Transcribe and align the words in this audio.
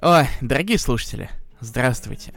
Ой, 0.00 0.28
дорогие 0.40 0.78
слушатели, 0.78 1.28
здравствуйте. 1.58 2.32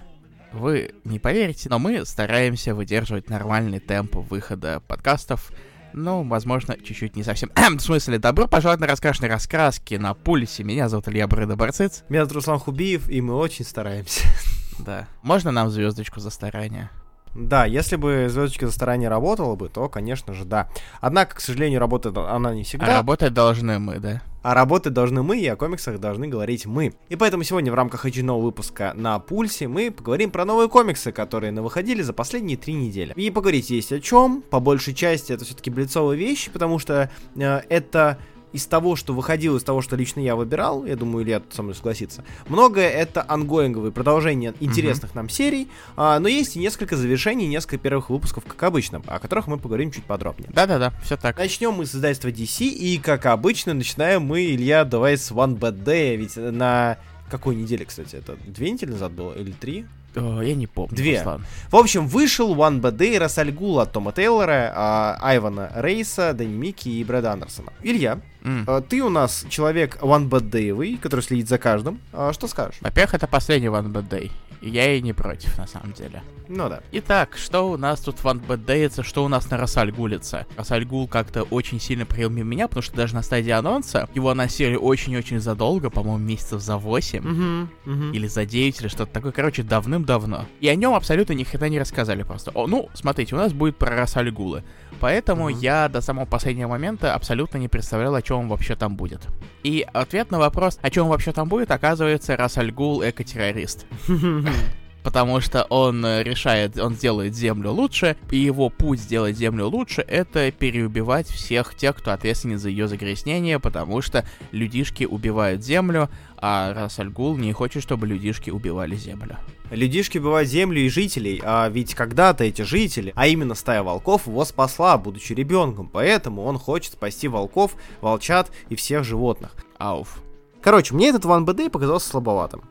Вы 0.52 0.96
не 1.04 1.20
поверите, 1.20 1.70
но 1.70 1.78
мы 1.78 2.04
стараемся 2.08 2.74
выдерживать 2.74 3.30
нормальный 3.30 3.80
темп 3.80 4.16
выхода 4.16 4.82
подкастов. 4.88 5.52
Ну, 5.94 6.28
возможно, 6.28 6.76
чуть-чуть 6.76 7.16
не 7.16 7.22
совсем. 7.22 7.52
в 7.78 7.80
смысле, 7.80 8.18
добро 8.18 8.48
пожаловать 8.48 8.82
на 8.82 8.88
раскрашенные 8.88 9.30
раскраски 9.30 9.94
на 9.94 10.16
пульсе. 10.16 10.64
Меня 10.64 10.90
зовут 10.90 11.08
Илья 11.08 11.28
Брыда 11.28 11.56
Барциц. 11.56 12.04
Меня 12.10 12.22
зовут 12.22 12.38
Руслан 12.38 12.58
Хубиев, 12.58 13.08
и 13.08 13.22
мы 13.22 13.36
очень 13.36 13.64
стараемся. 13.64 14.28
Да. 14.80 15.08
Можно 15.22 15.52
нам 15.52 15.70
звездочку 15.70 16.20
за 16.20 16.32
старание? 16.32 16.90
Да, 17.36 17.66
если 17.66 17.98
бы 17.98 18.26
звездочка 18.30 18.66
за 18.66 18.74
старание 18.74 19.10
работала 19.10 19.56
бы, 19.56 19.70
то, 19.70 19.88
конечно 19.90 20.34
же, 20.34 20.44
да. 20.44 20.70
Однако, 21.02 21.36
к 21.36 21.40
сожалению, 21.40 21.80
работает 21.80 22.18
она 22.18 22.56
не 22.56 22.64
всегда. 22.64 22.88
А 22.88 22.98
работать 22.98 23.36
должны 23.36 23.78
мы, 23.78 24.00
да? 24.00 24.24
А 24.42 24.56
работать 24.56 24.94
должны 24.94 25.22
мы, 25.22 25.40
и 25.40 25.48
о 25.48 25.56
комиксах 25.56 26.00
должны 26.00 26.28
говорить 26.28 26.66
мы. 26.66 26.94
И 27.10 27.16
поэтому 27.16 27.44
сегодня 27.44 27.72
в 27.72 27.76
рамках 27.76 28.06
очередного 28.06 28.42
выпуска 28.42 28.94
на 28.96 29.20
Пульсе 29.20 29.68
мы 29.68 29.92
поговорим 29.92 30.32
про 30.32 30.46
новые 30.46 30.68
комиксы, 30.68 31.12
которые 31.12 31.52
на 31.52 31.62
выходили 31.62 32.02
за 32.02 32.14
последние 32.14 32.58
три 32.58 32.74
недели. 32.74 33.14
И 33.16 33.30
поговорить 33.30 33.70
есть 33.70 33.92
о 33.92 34.00
чем. 34.00 34.42
По 34.50 34.60
большей 34.60 34.96
части 34.96 35.32
это 35.32 35.46
все-таки 35.46 35.70
блицовые 35.70 36.18
вещи, 36.18 36.50
потому 36.50 36.80
что 36.80 37.12
э, 37.36 37.62
это 37.70 38.18
из 38.54 38.66
того, 38.66 38.96
что 38.96 39.14
выходило, 39.14 39.58
из 39.58 39.64
того, 39.64 39.82
что 39.82 39.96
лично 39.96 40.20
я 40.20 40.36
выбирал, 40.36 40.86
я 40.86 40.96
думаю, 40.96 41.24
Илья 41.24 41.42
со 41.52 41.64
мной 41.64 41.76
согласится, 41.76 42.24
многое 42.48 42.90
это 42.90 43.26
ангоинговые 43.28 43.92
продолжения 43.92 44.54
интересных 44.60 45.12
mm-hmm. 45.12 45.16
нам 45.16 45.30
серий, 45.30 45.68
а, 45.96 46.20
но 46.20 46.28
есть 46.28 46.56
и 46.56 46.60
несколько 46.60 46.96
завершений, 46.96 47.48
несколько 47.48 47.78
первых 47.78 48.10
выпусков, 48.10 48.44
как 48.46 48.62
обычно, 48.64 49.02
о 49.08 49.20
которых 49.20 49.48
мы 49.48 49.58
поговорим 49.58 49.92
чуть 49.92 50.06
подробнее. 50.06 50.50
Да-да-да, 50.54 50.94
все 51.04 51.18
так. 51.18 51.38
Начнем 51.38 51.74
мы 51.74 51.86
с 51.86 51.96
издательства 51.96 52.30
DC, 52.30 52.66
и, 52.66 52.98
как 52.98 53.26
обычно, 53.26 53.74
начинаем 53.74 54.24
мы, 54.24 54.46
Илья, 54.46 54.86
давай 54.86 55.18
с 55.18 55.32
One 55.32 55.58
Bad 55.58 55.84
Day, 55.84 56.16
ведь 56.16 56.36
на 56.36 56.98
какой 57.30 57.56
неделе, 57.56 57.86
кстати, 57.86 58.16
это 58.16 58.38
две 58.46 58.72
недели 58.72 58.92
назад 58.92 59.14
было 59.14 59.34
или 59.34 59.52
три? 59.52 59.86
О, 60.16 60.42
я 60.42 60.56
не 60.56 60.68
помню. 60.68 60.96
Две. 60.96 61.18
Руслан. 61.18 61.46
В 61.70 61.76
общем, 61.76 62.08
вышел 62.08 62.54
One 62.56 62.82
Bad 62.82 62.98
Day 62.98 63.18
Рассальгул 63.18 63.80
от 63.80 63.92
Тома 63.92 64.12
Тейлора, 64.12 64.72
а, 64.76 65.18
Айвана 65.22 65.72
Рейса, 65.76 66.34
Дани 66.34 66.54
Микки 66.54 66.90
и 66.90 67.04
Брэда 67.04 67.34
Андерсона. 67.34 67.72
Илья, 67.84 68.20
mm. 68.44 68.84
ты 68.90 69.02
у 69.02 69.10
нас 69.10 69.46
человек 69.50 69.98
One 70.02 70.30
Bad 70.30 70.50
Day, 70.50 70.98
который 70.98 71.22
следит 71.22 71.48
за 71.48 71.58
каждым. 71.58 72.00
А, 72.14 72.34
что 72.34 72.48
скажешь? 72.48 72.80
Во-первых, 72.82 73.14
это 73.14 73.28
последний 73.28 73.68
One 73.68 73.92
Bad 73.92 74.10
Day. 74.10 74.32
Я 74.62 74.94
и 74.94 75.02
не 75.02 75.14
против, 75.14 75.58
на 75.58 75.68
самом 75.68 75.94
деле. 75.94 76.22
Ну 76.48 76.70
да. 76.70 76.82
Итак, 76.92 77.38
что 77.38 77.72
у 77.72 77.78
нас 77.78 78.02
тут 78.02 78.20
в 78.20 78.26
Unbad 78.26 79.04
что 79.04 79.24
у 79.24 79.28
нас 79.28 79.50
на 79.50 79.58
Рассальгулице? 79.58 80.46
Рассальгул 80.58 81.08
как-то 81.08 81.44
очень 81.44 81.80
сильно 81.80 82.06
мимо 82.16 82.44
меня, 82.44 82.68
потому 82.68 82.84
что 82.84 82.96
даже 82.96 83.16
на 83.16 83.24
стадии 83.24 83.52
анонса 83.52 84.10
его 84.14 84.30
анонсировали 84.30 84.76
очень-очень 84.76 85.40
задолго, 85.40 85.90
по-моему, 85.90 86.20
месяцев 86.20 86.62
за 86.62 86.78
8. 86.78 87.20
Угу, 87.20 87.92
угу. 87.92 88.04
Или 88.14 88.28
за 88.28 88.46
9, 88.46 88.82
или 88.82 88.88
что-то 88.88 89.12
такое. 89.12 89.32
Короче, 89.32 89.64
давным-давно. 89.64 90.46
И 90.60 90.68
о 90.68 90.76
нем 90.76 90.94
абсолютно 90.94 91.34
ни 91.34 91.44
хрена 91.44 91.70
не 91.70 91.80
рассказали 91.80 92.24
просто. 92.24 92.52
О, 92.52 92.68
ну, 92.68 92.90
смотрите, 92.94 93.36
у 93.36 93.40
нас 93.40 93.54
будет 93.54 93.78
про 93.78 93.96
Рассальгулы. 93.96 94.64
Поэтому 95.02 95.46
угу. 95.46 95.50
я 95.50 95.90
до 95.90 96.00
самого 96.00 96.26
последнего 96.26 96.70
момента 96.70 97.14
абсолютно 97.16 97.58
не 97.58 97.68
представлял, 97.68 98.16
о 98.16 98.22
чем 98.22 98.48
вообще 98.48 98.76
там 98.76 98.96
будет. 98.96 99.22
И 99.64 99.86
ответ 99.94 100.32
на 100.32 100.40
вопрос, 100.40 100.78
о 100.82 100.90
чем 100.90 101.10
вообще 101.10 101.32
там 101.34 101.50
будет, 101.50 101.72
оказывается, 101.72 102.38
Рассальгул 102.38 103.04
экотеррорист. 103.04 103.86
потому 105.04 105.42
что 105.42 105.64
он 105.64 106.06
э, 106.06 106.24
решает, 106.24 106.78
он 106.78 106.96
сделает 106.96 107.36
Землю 107.36 107.72
лучше, 107.72 108.16
и 108.30 108.38
его 108.38 108.70
путь 108.70 109.00
сделать 109.00 109.38
Землю 109.38 109.68
лучше— 109.68 110.02
это 110.08 110.52
переубивать 110.52 111.28
всех 111.28 111.76
тех, 111.76 111.96
кто 111.96 112.12
ответственен 112.12 112.60
за 112.60 112.70
ее 112.70 112.88
загрязнение, 112.88 113.60
потому 113.60 114.02
что 114.02 114.26
людишки 114.52 115.04
убивают 115.04 115.64
Землю, 115.64 116.10
а 116.38 116.74
Расальгул 116.74 117.38
не 117.38 117.54
хочет, 117.54 117.84
чтобы 117.84 118.08
людишки 118.08 118.50
убивали 118.50 118.96
Землю. 118.96 119.38
Людишки 119.70 120.18
убивают 120.18 120.50
Землю 120.50 120.82
и 120.82 120.90
жителей, 120.90 121.42
а 121.44 121.70
ведь 121.70 121.96
когда-то 121.96 122.44
эти 122.44 122.64
жители, 122.64 123.14
а 123.16 123.28
именно 123.28 123.56
стая 123.56 123.84
волков, 123.84 124.28
его 124.28 124.44
спасла, 124.44 124.98
будучи 124.98 125.34
ребенком, 125.34 125.88
поэтому 125.88 126.44
он 126.44 126.58
хочет 126.58 126.94
спасти 126.94 127.28
волков, 127.28 127.76
волчат 128.02 128.52
и 128.70 128.76
всех 128.76 129.04
животных. 129.04 129.56
Ауф. 129.78 130.22
Короче, 130.62 130.94
мне 130.94 131.10
этот 131.10 131.26
One 131.26 131.46
BD 131.46 131.70
показался 131.70 132.10
слабоватым. 132.10 132.64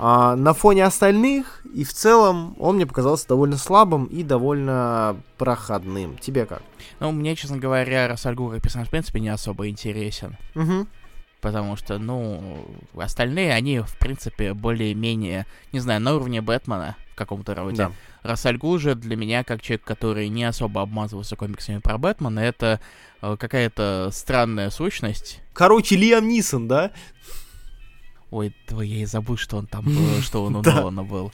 А, 0.00 0.36
на 0.36 0.54
фоне 0.54 0.84
остальных, 0.84 1.60
и 1.74 1.82
в 1.82 1.92
целом 1.92 2.54
он 2.60 2.76
мне 2.76 2.86
показался 2.86 3.26
довольно 3.26 3.56
слабым 3.56 4.04
и 4.04 4.22
довольно 4.22 5.20
проходным. 5.36 6.16
Тебе 6.18 6.46
как? 6.46 6.62
Ну, 7.00 7.10
мне, 7.10 7.34
честно 7.34 7.58
говоря, 7.58 8.06
Рассальгу 8.06 8.48
как 8.48 8.62
персонаж, 8.62 8.86
в 8.86 8.90
принципе, 8.92 9.18
не 9.18 9.28
особо 9.28 9.68
интересен. 9.68 10.36
Угу. 10.54 10.86
Потому 11.40 11.76
что, 11.76 11.98
ну, 11.98 12.64
остальные, 12.96 13.52
они, 13.52 13.80
в 13.80 13.98
принципе, 13.98 14.54
более-менее, 14.54 15.46
не 15.72 15.80
знаю, 15.80 16.00
на 16.00 16.14
уровне 16.14 16.42
Бэтмена 16.42 16.96
в 17.12 17.16
каком-то 17.16 17.56
роде. 17.56 17.76
Да. 17.76 17.92
Рассальгу 18.22 18.78
же 18.78 18.94
для 18.94 19.16
меня, 19.16 19.42
как 19.42 19.62
человек, 19.62 19.82
который 19.82 20.28
не 20.28 20.44
особо 20.44 20.82
обмазывался 20.82 21.34
комиксами 21.34 21.78
про 21.78 21.98
Бэтмена, 21.98 22.38
это 22.40 22.80
э, 23.20 23.36
какая-то 23.36 24.10
странная 24.12 24.70
сущность. 24.70 25.40
Короче, 25.52 25.96
Лиам 25.96 26.28
Нисон, 26.28 26.68
да? 26.68 26.92
Ой, 28.30 28.54
твой, 28.66 28.88
я 28.88 29.02
и 29.02 29.06
забыл, 29.06 29.36
что 29.36 29.56
он 29.56 29.66
там 29.66 29.84
был, 29.84 30.20
что 30.22 30.44
он 30.44 30.56
у 30.56 30.62
Нолана 30.62 31.02
был. 31.02 31.32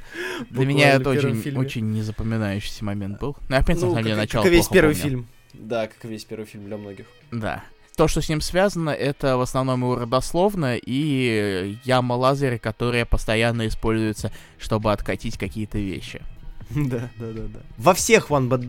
Для 0.50 0.66
меня 0.66 0.93
это 0.93 1.10
очень, 1.10 1.56
очень 1.56 1.91
незапоминающийся 1.93 2.84
момент 2.84 3.21
был. 3.21 3.37
Ну, 3.49 3.56
я, 3.56 3.62
в 3.62 3.66
принципе, 3.66 3.87
на 3.87 3.93
самом 3.93 4.05
деле, 4.05 4.16
начало 4.16 4.43
Как 4.43 4.53
весь 4.53 4.69
первый 4.69 4.94
фильм. 4.94 5.27
Да, 5.53 5.87
как 5.87 6.04
весь 6.04 6.25
первый 6.25 6.47
фильм 6.47 6.66
для 6.66 6.77
многих. 6.77 7.06
Да. 7.31 7.65
То, 7.97 8.09
что 8.09 8.21
с 8.21 8.28
ним 8.28 8.41
связано, 8.41 8.91
это 8.91 9.37
в 9.37 9.41
основном 9.41 9.83
его 9.83 9.97
родословно 9.97 10.77
и 10.77 11.77
яма 11.84 12.15
лазера, 12.15 12.59
которая 12.59 13.04
постоянно 13.04 13.69
используется, 13.69 14.33
чтобы 14.59 14.93
откатить 14.93 15.38
какие-то 15.38 15.78
вещи. 15.78 16.22
Да, 16.75 17.10
да, 17.19 17.31
да, 17.31 17.43
да. 17.43 17.60
Во 17.77 17.93
всех 17.94 18.31
One 18.31 18.49
Bad 18.49 18.66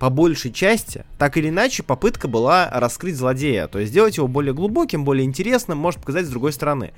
по 0.00 0.08
большей 0.08 0.50
части, 0.50 1.04
так 1.18 1.36
или 1.36 1.50
иначе, 1.50 1.82
попытка 1.82 2.26
была 2.26 2.70
раскрыть 2.72 3.16
злодея, 3.16 3.68
то 3.68 3.78
есть 3.78 3.92
сделать 3.92 4.16
его 4.16 4.26
более 4.26 4.54
глубоким, 4.54 5.04
более 5.04 5.26
интересным, 5.26 5.76
может 5.76 6.00
показать 6.00 6.24
с 6.24 6.30
другой 6.30 6.54
стороны. 6.54 6.92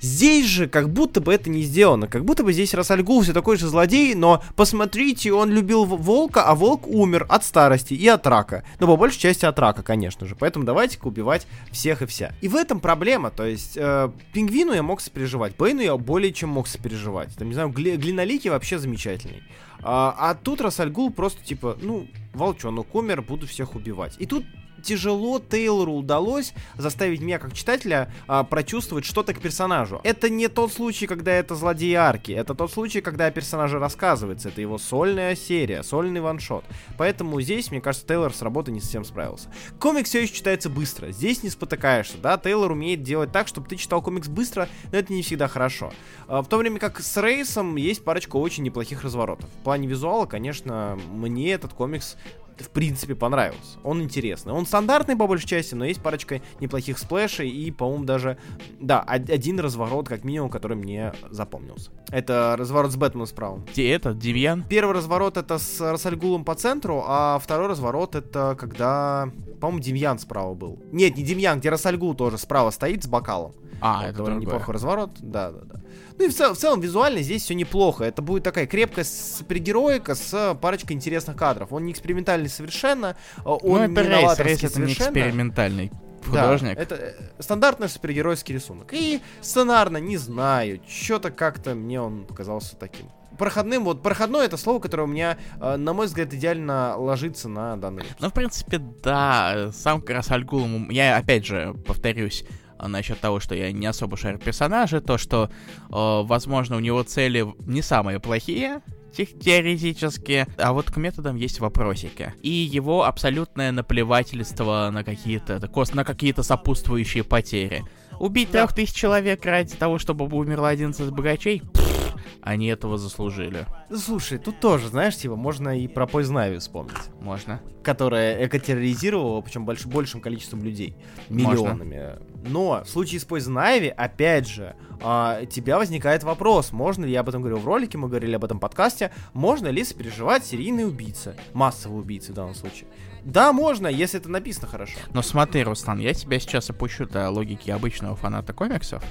Здесь 0.00 0.46
же 0.46 0.66
как 0.66 0.90
будто 0.90 1.20
бы 1.20 1.32
это 1.32 1.48
не 1.48 1.62
сделано, 1.62 2.08
как 2.08 2.24
будто 2.24 2.42
бы 2.42 2.52
здесь 2.52 2.74
Расальгул 2.74 3.22
все 3.22 3.32
такой 3.32 3.56
же 3.56 3.68
злодей, 3.68 4.16
но 4.16 4.42
посмотрите, 4.56 5.32
он 5.32 5.52
любил 5.52 5.84
волка, 5.84 6.42
а 6.42 6.56
волк 6.56 6.88
умер 6.88 7.26
от 7.28 7.44
старости 7.44 7.94
и 7.94 8.08
от 8.08 8.26
рака. 8.26 8.64
Ну, 8.80 8.88
по 8.88 8.96
большей 8.96 9.20
части 9.20 9.44
от 9.44 9.60
рака, 9.60 9.84
конечно 9.84 10.26
же, 10.26 10.34
поэтому 10.34 10.64
давайте-ка 10.64 11.06
убивать 11.06 11.46
всех 11.70 12.02
и 12.02 12.06
вся. 12.06 12.32
И 12.40 12.48
в 12.48 12.56
этом 12.56 12.80
проблема, 12.80 13.30
то 13.30 13.46
есть 13.46 13.76
э, 13.76 14.10
пингвину 14.32 14.72
я 14.72 14.82
мог 14.82 15.00
сопереживать, 15.00 15.54
Бэйну 15.56 15.82
я 15.82 15.96
более 15.96 16.32
чем 16.32 16.48
мог 16.48 16.66
сопереживать, 16.66 17.36
там, 17.36 17.46
не 17.46 17.54
знаю, 17.54 17.68
Гли- 17.68 17.96
Глиноликий 17.96 18.50
вообще 18.50 18.80
замечательный. 18.80 19.44
А, 19.82 20.14
а 20.16 20.34
тут 20.34 20.60
Расальгул 20.60 21.10
просто 21.10 21.44
типа, 21.44 21.76
ну, 21.80 22.06
волчонок 22.32 22.94
умер, 22.94 23.22
буду 23.22 23.46
всех 23.46 23.74
убивать. 23.74 24.16
И 24.18 24.26
тут 24.26 24.44
тяжело 24.82 25.38
Тейлору 25.38 25.92
удалось 25.92 26.52
заставить 26.76 27.20
меня, 27.20 27.38
как 27.38 27.54
читателя, 27.54 28.12
а, 28.26 28.44
прочувствовать 28.44 29.04
что-то 29.04 29.34
к 29.34 29.40
персонажу. 29.40 30.00
Это 30.04 30.28
не 30.28 30.48
тот 30.48 30.72
случай, 30.72 31.06
когда 31.06 31.32
это 31.32 31.54
злодеи 31.54 31.94
арки, 31.94 32.32
это 32.32 32.54
тот 32.54 32.72
случай, 32.72 33.00
когда 33.00 33.26
о 33.26 33.30
персонаже 33.30 33.78
рассказывается, 33.78 34.48
это 34.48 34.60
его 34.60 34.78
сольная 34.78 35.34
серия, 35.36 35.82
сольный 35.82 36.20
ваншот. 36.20 36.64
Поэтому 36.98 37.40
здесь, 37.40 37.70
мне 37.70 37.80
кажется, 37.80 38.06
Тейлор 38.06 38.32
с 38.34 38.42
работой 38.42 38.72
не 38.72 38.80
совсем 38.80 39.04
справился. 39.04 39.48
Комикс 39.78 40.08
все 40.08 40.22
еще 40.22 40.34
читается 40.34 40.68
быстро, 40.68 41.10
здесь 41.12 41.42
не 41.42 41.50
спотыкаешься, 41.50 42.18
да, 42.18 42.36
Тейлор 42.38 42.72
умеет 42.72 43.02
делать 43.02 43.32
так, 43.32 43.48
чтобы 43.48 43.68
ты 43.68 43.76
читал 43.76 44.02
комикс 44.02 44.28
быстро, 44.28 44.68
но 44.90 44.98
это 44.98 45.12
не 45.12 45.22
всегда 45.22 45.48
хорошо. 45.48 45.92
А, 46.28 46.42
в 46.42 46.48
то 46.48 46.56
время 46.56 46.78
как 46.78 47.00
с 47.00 47.16
Рейсом 47.22 47.76
есть 47.76 48.04
парочка 48.04 48.36
очень 48.36 48.64
неплохих 48.64 49.04
разворотов. 49.04 49.48
В 49.60 49.64
плане 49.64 49.86
визуала, 49.86 50.26
конечно, 50.26 50.98
мне 51.10 51.52
этот 51.52 51.72
комикс 51.72 52.16
в 52.62 52.70
принципе, 52.70 53.14
понравился. 53.14 53.78
Он 53.84 54.02
интересный. 54.02 54.52
Он 54.52 54.66
стандартный 54.66 55.16
по 55.16 55.26
большей 55.26 55.46
части, 55.48 55.74
но 55.74 55.84
есть 55.84 56.02
парочка 56.02 56.40
неплохих 56.60 56.98
сплэшей 56.98 57.48
и, 57.48 57.70
по-моему, 57.70 58.04
даже, 58.04 58.38
да, 58.80 59.00
один 59.00 59.60
разворот, 59.60 60.08
как 60.08 60.24
минимум, 60.24 60.50
который 60.50 60.76
мне 60.76 61.12
запомнился. 61.30 61.90
Это 62.10 62.56
разворот 62.58 62.92
с 62.92 62.96
Бэтменом 62.96 63.26
справа. 63.26 63.62
Где 63.72 63.92
это? 63.92 64.14
Демьян? 64.14 64.64
Первый 64.68 64.94
разворот 64.94 65.36
это 65.36 65.58
с 65.58 65.80
Рассальгулом 65.80 66.44
по 66.44 66.54
центру, 66.54 67.04
а 67.06 67.38
второй 67.38 67.68
разворот 67.68 68.14
это 68.14 68.56
когда, 68.58 69.30
по-моему, 69.60 69.82
Демьян 69.82 70.18
справа 70.18 70.54
был. 70.54 70.78
Нет, 70.92 71.16
не 71.16 71.24
Демьян, 71.24 71.58
где 71.60 71.70
Рассальгул 71.70 72.14
тоже 72.14 72.38
справа 72.38 72.70
стоит 72.70 73.04
с 73.04 73.06
бокалом. 73.06 73.54
А, 73.80 74.04
это 74.06 74.18
другое. 74.18 74.36
неплохой 74.36 74.74
разворот. 74.74 75.10
Да, 75.18 75.50
да, 75.50 75.60
да. 75.64 75.81
Ну 76.18 76.24
и 76.24 76.28
в, 76.28 76.34
цел, 76.34 76.54
в 76.54 76.58
целом 76.58 76.80
визуально 76.80 77.22
здесь 77.22 77.42
все 77.42 77.54
неплохо. 77.54 78.04
Это 78.04 78.22
будет 78.22 78.42
такая 78.42 78.66
крепкая 78.66 79.04
супергероика 79.04 80.14
с 80.14 80.56
парочкой 80.60 80.96
интересных 80.96 81.36
кадров. 81.36 81.72
Он 81.72 81.84
не 81.84 81.92
экспериментальный 81.92 82.48
совершенно, 82.48 83.16
а 83.44 83.54
он 83.54 83.92
ну, 83.92 84.00
это 84.00 84.02
не 84.02 84.08
рейс, 84.08 84.38
рейс 84.38 84.64
это 84.64 84.80
не 84.80 84.92
экспериментальный 84.92 85.90
художник. 86.24 86.76
Да, 86.76 86.82
это 86.82 86.94
э, 86.94 87.14
стандартный 87.38 87.88
супергеройский 87.88 88.54
рисунок. 88.54 88.92
И 88.92 89.20
сценарно, 89.40 89.98
не 89.98 90.16
знаю, 90.16 90.80
что-то 90.88 91.30
как-то 91.30 91.74
мне 91.74 92.00
он 92.00 92.24
показался 92.24 92.76
таким 92.76 93.06
проходным, 93.38 93.84
вот 93.84 94.02
проходной 94.02 94.46
это 94.46 94.56
слово, 94.56 94.78
которое 94.78 95.04
у 95.04 95.06
меня, 95.06 95.38
э, 95.60 95.76
на 95.76 95.92
мой 95.92 96.06
взгляд, 96.06 96.32
идеально 96.32 96.96
ложится 96.96 97.48
на 97.48 97.76
данный 97.76 98.04
Ну, 98.20 98.28
в 98.28 98.32
принципе, 98.32 98.78
да, 98.78 99.70
сам 99.72 100.00
Красальгул, 100.00 100.66
я 100.90 101.16
опять 101.16 101.46
же 101.46 101.74
повторюсь, 101.86 102.44
насчет 102.88 103.20
того, 103.20 103.40
что 103.40 103.54
я 103.54 103.72
не 103.72 103.86
особо 103.86 104.16
шарю 104.16 104.38
персонажа, 104.38 105.00
то, 105.00 105.18
что, 105.18 105.48
э, 105.48 105.88
возможно, 105.90 106.76
у 106.76 106.80
него 106.80 107.02
цели 107.02 107.46
не 107.66 107.82
самые 107.82 108.20
плохие, 108.20 108.80
теоретически, 109.12 110.46
а 110.56 110.72
вот 110.72 110.90
к 110.90 110.96
методам 110.96 111.36
есть 111.36 111.60
вопросики. 111.60 112.34
И 112.42 112.48
его 112.48 113.04
абсолютное 113.04 113.72
наплевательство 113.72 114.90
на 114.92 115.04
какие-то 115.04 115.60
на 115.94 116.04
какие-то 116.04 116.42
сопутствующие 116.42 117.24
потери. 117.24 117.84
Убить 118.18 118.50
трех 118.50 118.72
тысяч 118.72 118.94
человек 118.94 119.44
ради 119.44 119.74
того, 119.74 119.98
чтобы 119.98 120.24
умерло 120.24 120.68
11 120.68 121.10
богачей? 121.10 121.62
Пфф, 121.74 121.91
они 122.40 122.66
этого 122.66 122.98
заслужили. 122.98 123.66
Слушай, 123.94 124.38
тут 124.38 124.60
тоже, 124.60 124.88
знаешь, 124.88 125.16
типа, 125.16 125.36
можно 125.36 125.78
и 125.78 125.88
про 125.88 126.06
Poison 126.06 126.58
вспомнить. 126.58 127.10
Можно. 127.20 127.60
Которая 127.82 128.46
экотерроризировала, 128.46 129.40
причем 129.40 129.64
больш, 129.64 129.86
большим 129.86 130.20
количеством 130.20 130.62
людей. 130.62 130.96
Миллионами. 131.28 131.96
Можно. 131.96 132.18
Но 132.44 132.82
в 132.84 132.88
случае 132.88 133.20
с 133.20 133.26
Poison 133.26 133.56
Ivy, 133.56 133.88
опять 133.88 134.48
же, 134.48 134.74
а, 135.00 135.44
тебя 135.46 135.78
возникает 135.78 136.24
вопрос, 136.24 136.72
можно 136.72 137.04
ли, 137.04 137.12
я 137.12 137.20
об 137.20 137.28
этом 137.28 137.42
говорил 137.42 137.58
в 137.58 137.66
ролике, 137.66 137.98
мы 137.98 138.08
говорили 138.08 138.34
об 138.34 138.44
этом 138.44 138.58
подкасте, 138.58 139.12
можно 139.32 139.68
ли 139.68 139.84
сопереживать 139.84 140.44
серийный 140.44 140.86
убийца, 140.86 141.36
массовый 141.52 142.00
убийца 142.00 142.32
в 142.32 142.34
данном 142.34 142.54
случае. 142.54 142.88
Да, 143.24 143.52
можно, 143.52 143.86
если 143.86 144.18
это 144.18 144.28
написано 144.28 144.66
хорошо. 144.66 144.98
Но 145.12 145.22
смотри, 145.22 145.62
Руслан, 145.62 146.00
я 146.00 146.12
тебя 146.12 146.40
сейчас 146.40 146.70
опущу 146.70 147.06
до 147.06 147.30
логики 147.30 147.70
обычного 147.70 148.16
фаната 148.16 148.52
комиксов. 148.52 149.02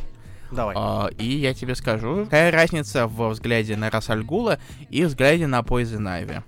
Давай. 0.51 0.75
А, 0.77 1.09
и 1.17 1.25
я 1.25 1.53
тебе 1.53 1.75
скажу, 1.75 2.25
какая 2.25 2.51
разница 2.51 3.07
в 3.07 3.29
взгляде 3.29 3.75
на 3.77 3.89
Расальгула 3.89 4.59
и 4.89 5.03
взгляде 5.05 5.47
на 5.47 5.59
Poison 5.59 6.01
Ivy. 6.01 6.43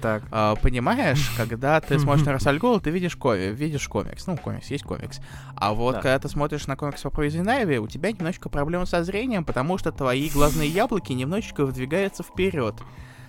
Так. 0.00 0.22
А, 0.30 0.56
понимаешь, 0.56 1.30
когда 1.36 1.80
ты 1.80 1.98
смотришь 1.98 2.26
на 2.26 2.32
Расальгула, 2.32 2.80
ты 2.80 2.90
видишь, 2.90 3.16
коми, 3.16 3.52
видишь 3.52 3.88
комикс. 3.88 4.26
Ну, 4.26 4.36
комикс, 4.36 4.68
есть 4.68 4.84
комикс. 4.84 5.20
А 5.56 5.72
вот 5.72 5.96
да. 5.96 6.00
когда 6.00 6.18
ты 6.18 6.28
смотришь 6.28 6.66
на 6.66 6.76
комикс 6.76 7.02
по 7.02 7.08
Poison 7.08 7.44
Ivy, 7.44 7.78
у 7.78 7.86
тебя 7.86 8.12
немножечко 8.12 8.48
проблемы 8.48 8.86
со 8.86 9.04
зрением, 9.04 9.44
потому 9.44 9.78
что 9.78 9.92
твои 9.92 10.28
глазные 10.30 10.68
яблоки 10.68 11.12
немножечко 11.12 11.66
выдвигаются 11.66 12.22
вперед. 12.22 12.74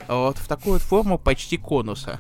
Вот 0.08 0.38
в 0.38 0.48
такую 0.48 0.74
вот 0.74 0.82
форму 0.82 1.18
почти 1.18 1.58
конуса. 1.58 2.20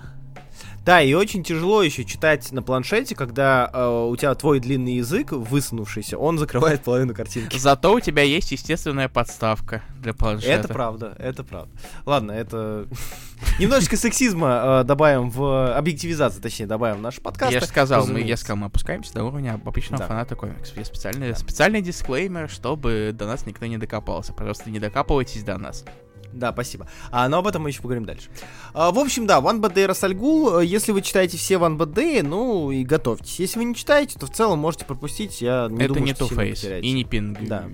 Да, 0.83 1.01
и 1.01 1.13
очень 1.13 1.43
тяжело 1.43 1.83
еще 1.83 2.03
читать 2.03 2.51
на 2.51 2.63
планшете, 2.63 3.13
когда 3.13 3.69
э, 3.71 4.07
у 4.09 4.15
тебя 4.15 4.33
твой 4.33 4.59
длинный 4.59 4.95
язык, 4.95 5.31
высунувшийся, 5.31 6.17
он 6.17 6.39
закрывает 6.39 6.83
половину 6.83 7.13
картинки. 7.13 7.57
Зато 7.57 7.93
у 7.93 7.99
тебя 7.99 8.23
есть 8.23 8.51
естественная 8.51 9.07
подставка 9.07 9.83
для 9.99 10.13
планшета. 10.13 10.53
Это 10.53 10.67
правда, 10.69 11.15
это 11.19 11.43
правда. 11.43 11.71
Ладно, 12.05 12.31
это... 12.31 12.87
Немножечко 13.59 13.95
сексизма 13.95 14.81
э, 14.81 14.83
добавим 14.83 15.29
в 15.29 15.77
объективизацию, 15.77 16.41
точнее, 16.41 16.65
добавим 16.65 16.97
в 16.97 17.01
наш 17.01 17.19
подкаст. 17.19 17.51
Я 17.51 17.59
же 17.59 17.67
сказал, 17.67 18.07
мы, 18.07 18.21
я 18.21 18.35
сказал, 18.35 18.57
мы 18.57 18.65
опускаемся 18.65 19.13
до 19.13 19.23
уровня 19.23 19.59
обычного 19.63 20.01
да. 20.01 20.07
фаната 20.07 20.35
комиксов. 20.35 20.75
Есть 20.77 20.89
специальный, 20.89 21.29
да. 21.29 21.35
специальный 21.35 21.81
дисклеймер, 21.83 22.49
чтобы 22.49 23.11
до 23.13 23.27
нас 23.27 23.45
никто 23.45 23.67
не 23.67 23.77
докопался. 23.77 24.33
Пожалуйста, 24.33 24.71
не 24.71 24.79
докапывайтесь 24.79 25.43
до 25.43 25.59
нас. 25.59 25.85
Да, 26.33 26.51
спасибо. 26.53 26.87
А, 27.11 27.27
но 27.27 27.39
об 27.39 27.47
этом 27.47 27.63
мы 27.63 27.69
еще 27.69 27.81
поговорим 27.81 28.05
дальше. 28.05 28.29
А, 28.73 28.91
в 28.91 28.99
общем, 28.99 29.27
да, 29.27 29.39
One 29.39 29.59
Bad 29.59 29.73
Day 29.73 29.85
Расальгул. 29.85 30.59
Если 30.59 30.91
вы 30.91 31.01
читаете 31.01 31.37
все 31.37 31.55
One 31.55 31.77
Bad 31.77 31.93
Day, 31.93 32.23
ну 32.23 32.71
и 32.71 32.83
готовьтесь. 32.83 33.39
Если 33.39 33.59
вы 33.59 33.65
не 33.65 33.75
читаете, 33.75 34.17
то 34.19 34.25
в 34.25 34.31
целом 34.31 34.59
можете 34.59 34.85
пропустить. 34.85 35.41
Я 35.41 35.67
не 35.69 35.83
Это 35.83 35.93
думаю, 35.93 36.05
не 36.05 36.13
Two-Face 36.13 36.81
и 36.81 36.91
не 36.91 37.03
Пинг. 37.03 37.39
Да. 37.47 37.67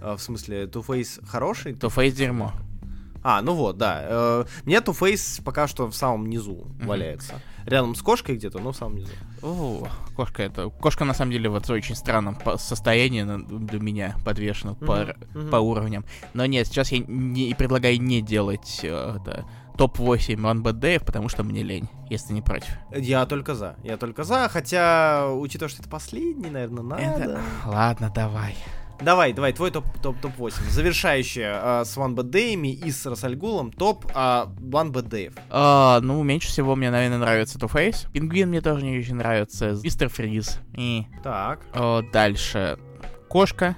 А, 0.00 0.16
в 0.16 0.22
смысле, 0.22 0.64
Two-Face 0.64 1.24
хороший? 1.26 1.72
Two-Face 1.72 2.10
дерьмо. 2.10 2.52
А, 3.22 3.40
ну 3.40 3.54
вот, 3.54 3.78
да. 3.78 4.00
Э, 4.02 4.44
мне 4.64 4.78
Two-Face 4.78 5.42
пока 5.44 5.68
что 5.68 5.86
в 5.86 5.94
самом 5.94 6.28
низу 6.28 6.52
mm-hmm. 6.52 6.86
валяется. 6.86 7.40
Рядом 7.66 7.94
с 7.94 8.02
кошкой 8.02 8.36
где-то, 8.36 8.58
но 8.58 8.72
в 8.72 8.76
самом 8.76 8.96
низу. 8.96 9.12
О, 9.42 9.88
кошка 10.16 10.42
это... 10.42 10.68
Кошка, 10.68 11.04
на 11.04 11.14
самом 11.14 11.32
деле, 11.32 11.48
в 11.48 11.70
очень 11.70 11.94
странном 11.94 12.38
состоянии 12.56 13.22
для 13.22 13.80
меня 13.80 14.16
подвешена 14.24 14.72
mm-hmm. 14.72 14.86
по, 14.86 14.92
mm-hmm. 14.92 15.50
по 15.50 15.56
уровням. 15.56 16.04
Но 16.34 16.46
нет, 16.46 16.66
сейчас 16.66 16.92
я 16.92 16.98
не 16.98 17.54
предлагаю 17.54 18.00
не 18.00 18.20
делать 18.22 18.80
э, 18.82 19.16
это, 19.16 19.44
топ-8 19.76 20.36
One 20.36 20.62
Bad 20.62 20.80
Day, 20.80 21.04
потому 21.04 21.28
что 21.28 21.42
мне 21.42 21.62
лень, 21.62 21.88
если 22.10 22.32
не 22.32 22.42
против. 22.42 22.68
Я 22.94 23.26
только 23.26 23.54
за. 23.54 23.76
Я 23.82 23.96
только 23.96 24.24
за, 24.24 24.48
хотя, 24.48 25.28
учитывая, 25.32 25.70
что 25.70 25.82
это 25.82 25.90
последний, 25.90 26.50
наверное, 26.50 26.82
надо. 26.82 27.02
Это... 27.02 27.40
Ладно, 27.66 28.12
давай. 28.14 28.56
Давай, 29.02 29.32
давай, 29.32 29.52
твой 29.52 29.72
топ, 29.72 29.84
топ, 30.00 30.16
топ 30.20 30.36
8. 30.36 30.70
Завершающая 30.70 31.80
э, 31.80 31.84
с 31.84 31.96
One 31.96 32.14
Bad 32.14 32.30
Day 32.30 32.54
и 32.54 32.90
с 32.90 33.04
Расальгулом 33.04 33.72
топ 33.72 34.06
э, 34.06 34.10
Bad 34.12 35.08
Day. 35.08 35.34
Uh, 35.50 36.00
ну, 36.00 36.22
меньше 36.22 36.48
всего 36.48 36.76
мне, 36.76 36.90
наверное, 36.90 37.18
нравится 37.18 37.58
Two 37.58 37.70
Face. 37.70 38.08
Пингвин 38.12 38.50
мне 38.50 38.60
тоже 38.60 38.84
не 38.84 38.96
очень 38.96 39.16
нравится. 39.16 39.76
Мистер 39.82 40.08
Фриз. 40.08 40.60
И... 40.76 41.04
Так. 41.24 41.62
Uh, 41.72 42.08
дальше. 42.12 42.78
Кошка 43.28 43.76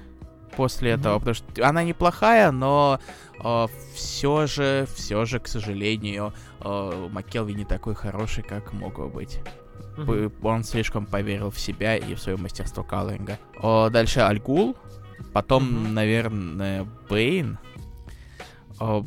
после 0.55 0.91
mm-hmm. 0.91 0.99
этого, 0.99 1.19
потому 1.19 1.33
что 1.33 1.67
она 1.67 1.83
неплохая, 1.83 2.51
но 2.51 2.99
uh, 3.39 3.69
все 3.95 4.45
же, 4.45 4.87
все 4.93 5.25
же, 5.25 5.39
к 5.39 5.47
сожалению, 5.47 6.33
uh, 6.59 7.09
Маккелви 7.09 7.55
не 7.55 7.65
такой 7.65 7.95
хороший, 7.95 8.43
как 8.43 8.73
мог 8.73 8.97
бы 8.97 9.07
быть. 9.09 9.39
Mm-hmm. 9.97 10.33
Он 10.43 10.63
слишком 10.63 11.07
поверил 11.07 11.49
в 11.49 11.59
себя 11.59 11.97
и 11.97 12.13
в 12.13 12.19
свое 12.19 12.37
мастерство 12.37 12.83
каллинга. 12.83 13.39
Uh, 13.59 13.89
дальше 13.89 14.19
Альгул. 14.19 14.75
Потом, 15.33 15.63
mm-hmm. 15.63 15.91
наверное, 15.91 16.87
Бэйн. 17.09 17.57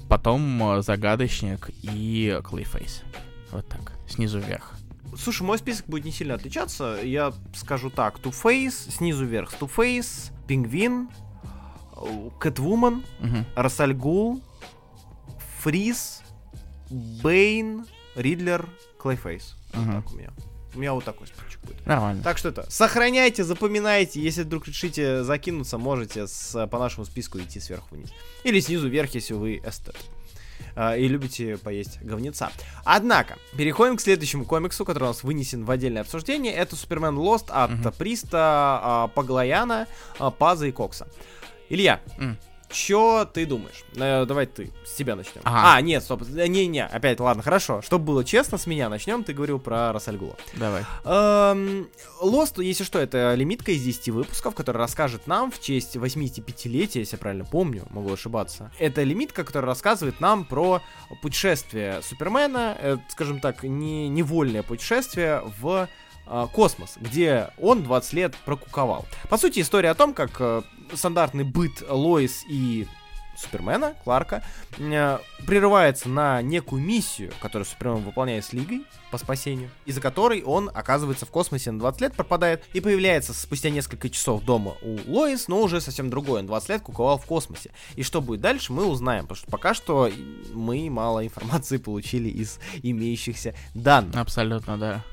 Потом 0.08 0.82
Загадочник 0.82 1.70
и 1.82 2.40
Клейфейс. 2.44 3.02
Вот 3.50 3.68
так, 3.68 3.92
снизу 4.08 4.40
вверх. 4.40 4.74
Слушай, 5.16 5.42
мой 5.42 5.58
список 5.58 5.86
будет 5.86 6.04
не 6.04 6.12
сильно 6.12 6.34
отличаться. 6.34 6.98
Я 7.02 7.32
скажу 7.54 7.90
так. 7.90 8.18
Face, 8.18 8.90
снизу 8.90 9.24
вверх 9.24 9.52
Face, 9.52 10.32
Пингвин, 10.46 11.08
Кэтвумен, 12.38 13.04
угу. 13.20 13.44
Рас 13.56 13.82
аль 13.82 14.08
Гул, 14.08 14.42
Фриз, 15.60 16.22
Бэйн, 16.90 17.86
Ридлер, 18.14 18.68
Клейфейс. 18.98 19.56
Угу. 19.74 19.82
Вот 19.82 20.04
так 20.04 20.12
у 20.12 20.16
меня. 20.16 20.30
У 20.78 20.80
меня 20.80 20.92
вот 20.92 21.04
такой 21.04 21.26
списочек 21.26 21.58
будет. 21.62 21.84
Нормально. 21.86 22.22
Так 22.22 22.38
что 22.38 22.50
это, 22.50 22.64
сохраняйте, 22.70 23.42
запоминайте. 23.42 24.20
Если 24.20 24.44
вдруг 24.44 24.68
решите 24.68 25.24
закинуться, 25.24 25.76
можете 25.76 26.28
с, 26.28 26.68
по 26.68 26.78
нашему 26.78 27.04
списку 27.04 27.40
идти 27.40 27.58
сверху 27.58 27.96
вниз. 27.96 28.10
Или 28.44 28.60
снизу 28.60 28.88
вверх, 28.88 29.12
если 29.12 29.34
вы 29.34 29.56
эстет 29.56 29.96
а, 30.76 30.96
и 30.96 31.08
любите 31.08 31.56
поесть 31.56 32.00
говнеца. 32.00 32.52
Однако, 32.84 33.38
переходим 33.56 33.96
к 33.96 34.00
следующему 34.00 34.44
комиксу, 34.44 34.84
который 34.84 35.02
у 35.02 35.08
нас 35.08 35.24
вынесен 35.24 35.64
в 35.64 35.70
отдельное 35.72 36.02
обсуждение. 36.02 36.52
Это 36.52 36.76
Супермен 36.76 37.18
Лост 37.18 37.46
от 37.50 37.72
mm-hmm. 37.72 37.94
Приста, 37.98 38.80
а, 38.80 39.08
Паглаяна, 39.08 39.88
а, 40.20 40.30
Паза 40.30 40.68
и 40.68 40.70
Кокса. 40.70 41.08
Илья, 41.70 42.00
mm. 42.20 42.36
Чё 42.70 43.24
ты 43.24 43.46
думаешь? 43.46 43.84
Э, 43.96 44.24
давай 44.26 44.46
ты, 44.46 44.70
с 44.84 44.94
тебя 44.94 45.16
начнем. 45.16 45.40
Ага. 45.44 45.76
А, 45.76 45.80
нет, 45.80 46.02
стоп, 46.02 46.22
не-не, 46.28 46.84
опять, 46.84 47.18
ладно, 47.20 47.42
хорошо. 47.42 47.80
Чтобы 47.82 48.04
было 48.04 48.24
честно, 48.24 48.58
с 48.58 48.66
меня 48.66 48.88
начнем, 48.88 49.24
ты 49.24 49.32
говорил 49.32 49.58
про 49.58 49.92
Рассальгула. 49.92 50.36
Давай. 50.54 50.84
Эм, 51.04 51.88
Lost, 52.20 52.62
если 52.62 52.84
что, 52.84 52.98
это 52.98 53.34
лимитка 53.34 53.72
из 53.72 53.82
10 53.82 54.10
выпусков, 54.10 54.54
которая 54.54 54.82
расскажет 54.82 55.26
нам 55.26 55.50
в 55.50 55.60
честь 55.60 55.96
85-летия, 55.96 57.00
если 57.00 57.16
я 57.16 57.18
правильно 57.18 57.44
помню, 57.44 57.84
могу 57.90 58.12
ошибаться. 58.12 58.70
Это 58.78 59.02
лимитка, 59.02 59.44
которая 59.44 59.68
рассказывает 59.68 60.20
нам 60.20 60.44
про 60.44 60.82
путешествие 61.22 62.02
Супермена, 62.02 62.76
э, 62.78 62.96
скажем 63.08 63.40
так, 63.40 63.62
не 63.62 64.08
невольное 64.08 64.62
путешествие 64.62 65.42
в 65.60 65.66
э, 65.66 65.88
космос, 66.52 66.96
где 67.00 67.50
он 67.58 67.82
20 67.82 68.12
лет 68.12 68.36
прокуковал. 68.44 69.06
По 69.28 69.36
сути, 69.36 69.60
история 69.60 69.90
о 69.90 69.94
том, 69.94 70.14
как 70.14 70.30
э, 70.40 70.62
стандартный 70.94 71.44
быт 71.44 71.82
Лоис 71.88 72.44
и 72.48 72.86
Супермена, 73.38 73.94
Кларка, 74.04 74.42
э, 74.78 75.18
прерывается 75.46 76.08
на 76.08 76.42
некую 76.42 76.82
миссию, 76.82 77.32
которую 77.40 77.66
Супермен 77.66 78.02
выполняет 78.02 78.44
с 78.44 78.52
Лигой 78.52 78.84
по 79.10 79.18
спасению, 79.18 79.70
из-за 79.86 80.00
которой 80.00 80.42
он 80.42 80.70
оказывается 80.74 81.24
в 81.24 81.30
космосе 81.30 81.70
на 81.70 81.78
20 81.78 82.00
лет, 82.00 82.14
пропадает 82.14 82.64
и 82.72 82.80
появляется 82.80 83.32
спустя 83.32 83.70
несколько 83.70 84.10
часов 84.10 84.42
дома 84.42 84.74
у 84.82 84.98
Лоис, 85.06 85.48
но 85.48 85.62
уже 85.62 85.80
совсем 85.80 86.10
другой. 86.10 86.40
Он 86.40 86.46
20 86.46 86.68
лет 86.68 86.82
куковал 86.82 87.18
в 87.18 87.26
космосе. 87.26 87.70
И 87.94 88.02
что 88.02 88.20
будет 88.20 88.40
дальше, 88.40 88.72
мы 88.72 88.84
узнаем, 88.86 89.22
потому 89.22 89.36
что 89.36 89.50
пока 89.50 89.72
что 89.74 90.10
мы 90.52 90.90
мало 90.90 91.24
информации 91.24 91.76
получили 91.76 92.28
из 92.28 92.58
имеющихся 92.82 93.54
данных. 93.74 94.16
Абсолютно, 94.16 94.76
да 94.76 95.04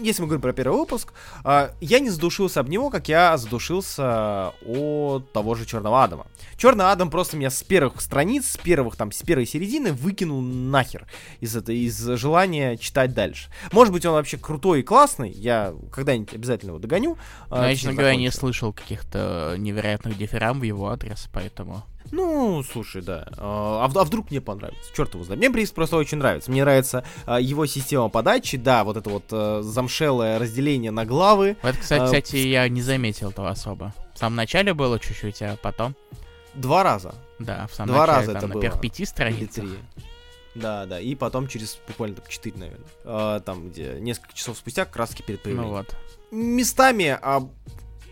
если 0.00 0.22
мы 0.22 0.28
говорим 0.28 0.42
про 0.42 0.52
первый 0.52 0.78
выпуск, 0.78 1.12
а, 1.44 1.72
я 1.80 2.00
не 2.00 2.10
задушился 2.10 2.60
об 2.60 2.68
него, 2.68 2.90
как 2.90 3.08
я 3.08 3.36
задушился 3.36 4.52
от 4.64 5.32
того 5.32 5.54
же 5.54 5.66
Черного 5.66 6.04
Адама. 6.04 6.26
Черный 6.56 6.90
Адам 6.90 7.10
просто 7.10 7.36
меня 7.36 7.50
с 7.50 7.62
первых 7.62 8.00
страниц, 8.00 8.50
с 8.52 8.56
первых 8.56 8.96
там, 8.96 9.12
с 9.12 9.22
первой 9.22 9.46
середины 9.46 9.92
выкинул 9.92 10.40
нахер 10.40 11.06
из 11.40 11.54
этой, 11.54 11.78
из 11.78 11.98
желания 11.98 12.76
читать 12.76 13.14
дальше. 13.14 13.50
Может 13.72 13.92
быть, 13.92 14.06
он 14.06 14.12
вообще 14.12 14.38
крутой 14.38 14.80
и 14.80 14.82
классный, 14.82 15.30
я 15.30 15.74
когда-нибудь 15.92 16.32
обязательно 16.34 16.70
его 16.70 16.78
догоню. 16.78 17.18
А, 17.50 17.62
Но, 17.62 17.68
я, 17.68 17.74
честно 17.74 17.92
говоря, 17.92 18.16
не 18.16 18.30
слышал 18.30 18.72
каких-то 18.72 19.56
невероятных 19.58 20.16
дифирам 20.16 20.60
в 20.60 20.62
его 20.62 20.88
адрес, 20.88 21.28
поэтому... 21.32 21.84
Ну, 22.12 22.62
слушай, 22.62 23.02
да. 23.02 23.28
А, 23.36 23.86
а, 23.86 24.00
а 24.00 24.04
вдруг 24.04 24.30
мне 24.30 24.40
понравится? 24.40 24.94
Черт 24.94 25.14
его 25.14 25.24
знает. 25.24 25.38
Мне, 25.38 25.50
принципе, 25.50 25.76
просто 25.76 25.96
очень 25.96 26.18
нравится. 26.18 26.50
Мне 26.50 26.62
нравится 26.62 27.04
а, 27.24 27.40
его 27.40 27.66
система 27.66 28.08
подачи, 28.08 28.56
да, 28.56 28.84
вот 28.84 28.96
это 28.96 29.10
вот 29.10 29.24
а, 29.30 29.62
замшелое 29.62 30.38
разделение 30.38 30.90
на 30.90 31.04
главы. 31.04 31.56
Вот, 31.62 31.76
кстати, 31.76 32.02
а, 32.02 32.04
кстати, 32.04 32.36
я 32.36 32.68
не 32.68 32.82
заметил 32.82 33.30
этого 33.30 33.50
особо. 33.50 33.92
В 34.14 34.18
самом 34.18 34.36
начале 34.36 34.74
было 34.74 34.98
чуть-чуть, 34.98 35.42
а 35.42 35.56
потом... 35.60 35.94
Два 36.54 36.82
раза. 36.82 37.14
Да, 37.38 37.66
в 37.66 37.74
самом 37.74 37.92
Два 37.92 38.06
начале, 38.06 38.18
раза 38.18 38.32
там, 38.32 38.36
это 38.36 38.46
на 38.46 38.52
было. 38.54 38.62
первых 38.62 38.80
пяти 38.80 39.04
страницах. 39.04 39.64
Или 39.64 39.70
три. 39.72 39.78
Да, 40.56 40.86
да, 40.86 40.98
и 40.98 41.14
потом 41.14 41.48
через 41.48 41.78
буквально 41.86 42.16
там 42.16 42.24
4, 42.26 42.56
наверное. 42.56 42.86
А, 43.04 43.40
там, 43.40 43.68
где 43.68 43.96
несколько 44.00 44.32
часов 44.32 44.56
спустя, 44.56 44.86
таки 44.86 45.22
перед 45.22 45.42
появлением. 45.42 45.70
Ну 45.70 45.76
вот. 45.76 45.94
Местами 46.30 47.18
а, 47.20 47.46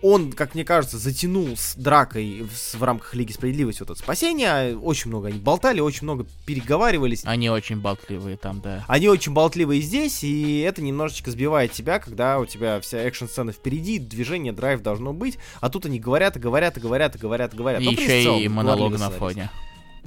он, 0.05 0.33
как 0.33 0.55
мне 0.55 0.67
кажется, 0.67 0.99
затянул 0.99 1.57
с 1.57 1.75
дракой 1.77 2.43
в, 2.43 2.75
в 2.75 2.83
рамках 2.83 3.15
Лиги 3.15 3.33
Справедливости 3.33 3.81
вот 3.81 3.89
это 3.89 3.99
спасение. 3.99 4.77
Очень 4.77 5.09
много 5.09 5.29
они 5.29 5.39
болтали, 5.39 5.81
очень 5.81 6.03
много 6.03 6.27
переговаривались. 6.45 7.23
Они 7.25 7.49
очень 7.49 7.81
болтливые 7.81 8.37
там, 8.37 8.61
да. 8.61 8.85
Они 8.87 9.09
очень 9.09 9.33
болтливые 9.33 9.81
здесь, 9.81 10.23
и 10.23 10.61
это 10.61 10.83
немножечко 10.83 11.31
сбивает 11.31 11.73
тебя, 11.73 11.99
когда 12.01 12.39
у 12.39 12.45
тебя 12.45 12.83
вся 12.83 12.99
экшн-сцена 12.99 13.53
впереди, 13.53 13.99
движение, 13.99 14.53
драйв 14.53 14.83
должно 14.83 15.15
быть, 15.15 15.39
а 15.63 15.71
тут 15.71 15.87
они 15.87 15.99
говорят 15.99 16.37
и 16.37 16.39
говорят 16.39 16.77
и 16.77 16.81
говорят 16.81 17.15
и 17.15 17.19
говорят 17.19 17.55
и 17.55 17.57
говорят. 17.57 17.81
И 17.81 17.85
Но, 17.87 17.93
еще 17.93 18.25
целом, 18.25 18.41
и 18.43 18.49
монолог 18.49 18.93
на 18.93 18.99
сценарист. 18.99 19.19
фоне. 19.19 19.51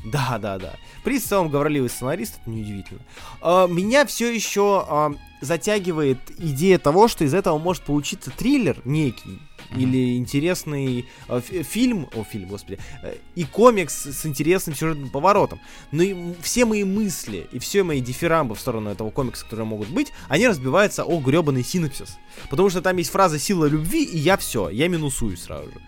Да, 0.05 0.37
да, 0.39 0.59
да. 0.59 0.73
При 1.03 1.19
целом 1.19 1.49
говорливый 1.49 1.89
сценарист, 1.89 2.35
это 2.41 2.51
неудивительно. 2.51 3.01
А, 3.41 3.65
меня 3.65 4.05
все 4.05 4.31
еще 4.31 4.85
а, 4.87 5.11
затягивает 5.41 6.19
идея 6.37 6.77
того, 6.77 7.07
что 7.07 7.23
из 7.23 7.33
этого 7.33 7.57
может 7.57 7.81
получиться 7.81 8.29
триллер 8.29 8.77
некий. 8.85 9.39
Или 9.75 10.17
интересный 10.17 11.05
фи- 11.27 11.63
фильм, 11.63 12.07
о, 12.15 12.23
фильм, 12.23 12.47
господи, 12.47 12.79
э, 13.03 13.15
и 13.35 13.43
комикс 13.43 14.05
с 14.05 14.25
интересным 14.25 14.75
сюжетным 14.75 15.09
поворотом. 15.09 15.59
Но 15.91 16.03
и 16.03 16.15
все 16.41 16.65
мои 16.65 16.83
мысли 16.83 17.47
и 17.51 17.59
все 17.59 17.83
мои 17.83 17.99
дифирамбы 17.99 18.55
в 18.55 18.59
сторону 18.59 18.89
этого 18.89 19.11
комикса, 19.11 19.43
которые 19.43 19.65
могут 19.65 19.89
быть, 19.89 20.13
они 20.29 20.47
разбиваются 20.47 21.03
о 21.03 21.19
гребаный 21.19 21.63
синапсис. 21.63 22.17
Потому 22.49 22.69
что 22.69 22.81
там 22.81 22.97
есть 22.97 23.11
фраза 23.11 23.39
«сила 23.39 23.65
любви», 23.65 24.03
и 24.03 24.17
я 24.17 24.37
все, 24.37 24.69
я 24.69 24.87
минусую 24.87 25.37
сразу 25.37 25.71
же 25.71 25.81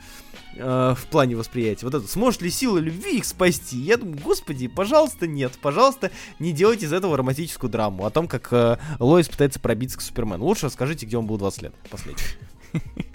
э, 0.57 0.95
в 0.97 1.05
плане 1.07 1.35
восприятия. 1.35 1.85
Вот 1.85 1.95
это, 1.95 2.07
сможет 2.07 2.41
ли 2.41 2.49
сила 2.49 2.77
любви 2.77 3.17
их 3.17 3.25
спасти? 3.25 3.77
Я 3.77 3.97
думаю, 3.97 4.19
господи, 4.23 4.67
пожалуйста, 4.67 5.27
нет. 5.27 5.53
Пожалуйста, 5.61 6.11
не 6.39 6.51
делайте 6.51 6.85
из 6.85 6.93
этого 6.93 7.17
романтическую 7.17 7.69
драму 7.69 8.05
о 8.05 8.09
том, 8.09 8.27
как 8.27 8.51
э, 8.51 8.77
Лоис 8.99 9.29
пытается 9.29 9.59
пробиться 9.59 9.97
к 9.97 10.01
Супермену. 10.01 10.45
Лучше 10.45 10.65
расскажите, 10.65 11.05
где 11.05 11.17
он 11.17 11.25
был 11.25 11.37
20 11.37 11.61
лет 11.63 11.73
последний. 11.89 12.23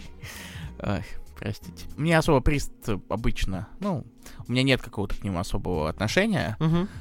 Ай, 0.87 1.03
простите. 1.39 1.87
Мне 1.97 2.19
особо 2.19 2.41
прист 2.41 2.73
обычно, 3.09 3.69
ну, 3.81 4.05
у 4.47 4.53
меня 4.53 4.63
нет 4.63 4.83
какого-то 4.83 5.15
к 5.15 5.25
нему 5.25 5.39
особого 5.39 5.89
отношения. 5.89 6.57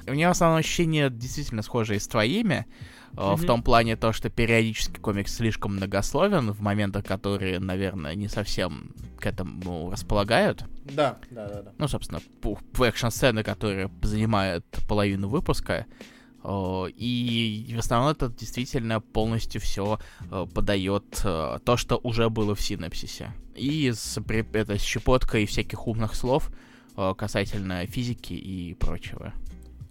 У 0.08 0.12
меня 0.12 0.30
в 0.30 0.32
основном 0.32 0.60
ощущения 0.60 1.10
действительно 1.10 1.62
схожие 1.64 2.00
с 2.00 2.08
твоими. 2.08 2.66
э, 3.18 3.36
В 3.36 3.46
том 3.46 3.62
плане 3.62 3.96
то, 3.98 4.14
что 4.14 4.30
периодически 4.30 5.00
комикс 5.00 5.36
слишком 5.36 5.76
многословен 5.76 6.52
в 6.52 6.62
моментах, 6.62 7.04
которые, 7.06 7.60
наверное, 7.60 8.16
не 8.16 8.28
совсем 8.30 8.96
к 9.20 9.26
этому 9.26 9.92
располагают. 9.92 10.64
Да, 10.86 11.20
да, 11.30 11.48
да, 11.50 11.62
да. 11.62 11.72
Ну, 11.78 11.88
собственно, 11.90 12.22
экшн-сцены, 12.80 13.44
которые 13.44 13.92
занимают 14.02 14.66
половину 14.88 15.28
выпуска. 15.28 15.86
И 16.46 17.74
в 17.76 17.80
основном 17.80 18.12
это 18.12 18.30
действительно 18.30 19.00
полностью 19.00 19.62
все 19.62 20.00
подает 20.54 21.22
э, 21.24 21.60
то, 21.64 21.78
что 21.78 22.00
уже 22.04 22.30
было 22.30 22.54
в 22.54 22.62
синапсисе. 22.62 23.34
И 23.56 23.92
с, 23.92 24.20
это, 24.28 24.78
с 24.78 24.82
щепоткой 24.82 25.46
всяких 25.46 25.88
умных 25.88 26.16
слов 26.16 26.52
э, 26.98 27.14
касательно 27.18 27.86
физики 27.86 28.34
и 28.34 28.74
прочего. 28.74 29.34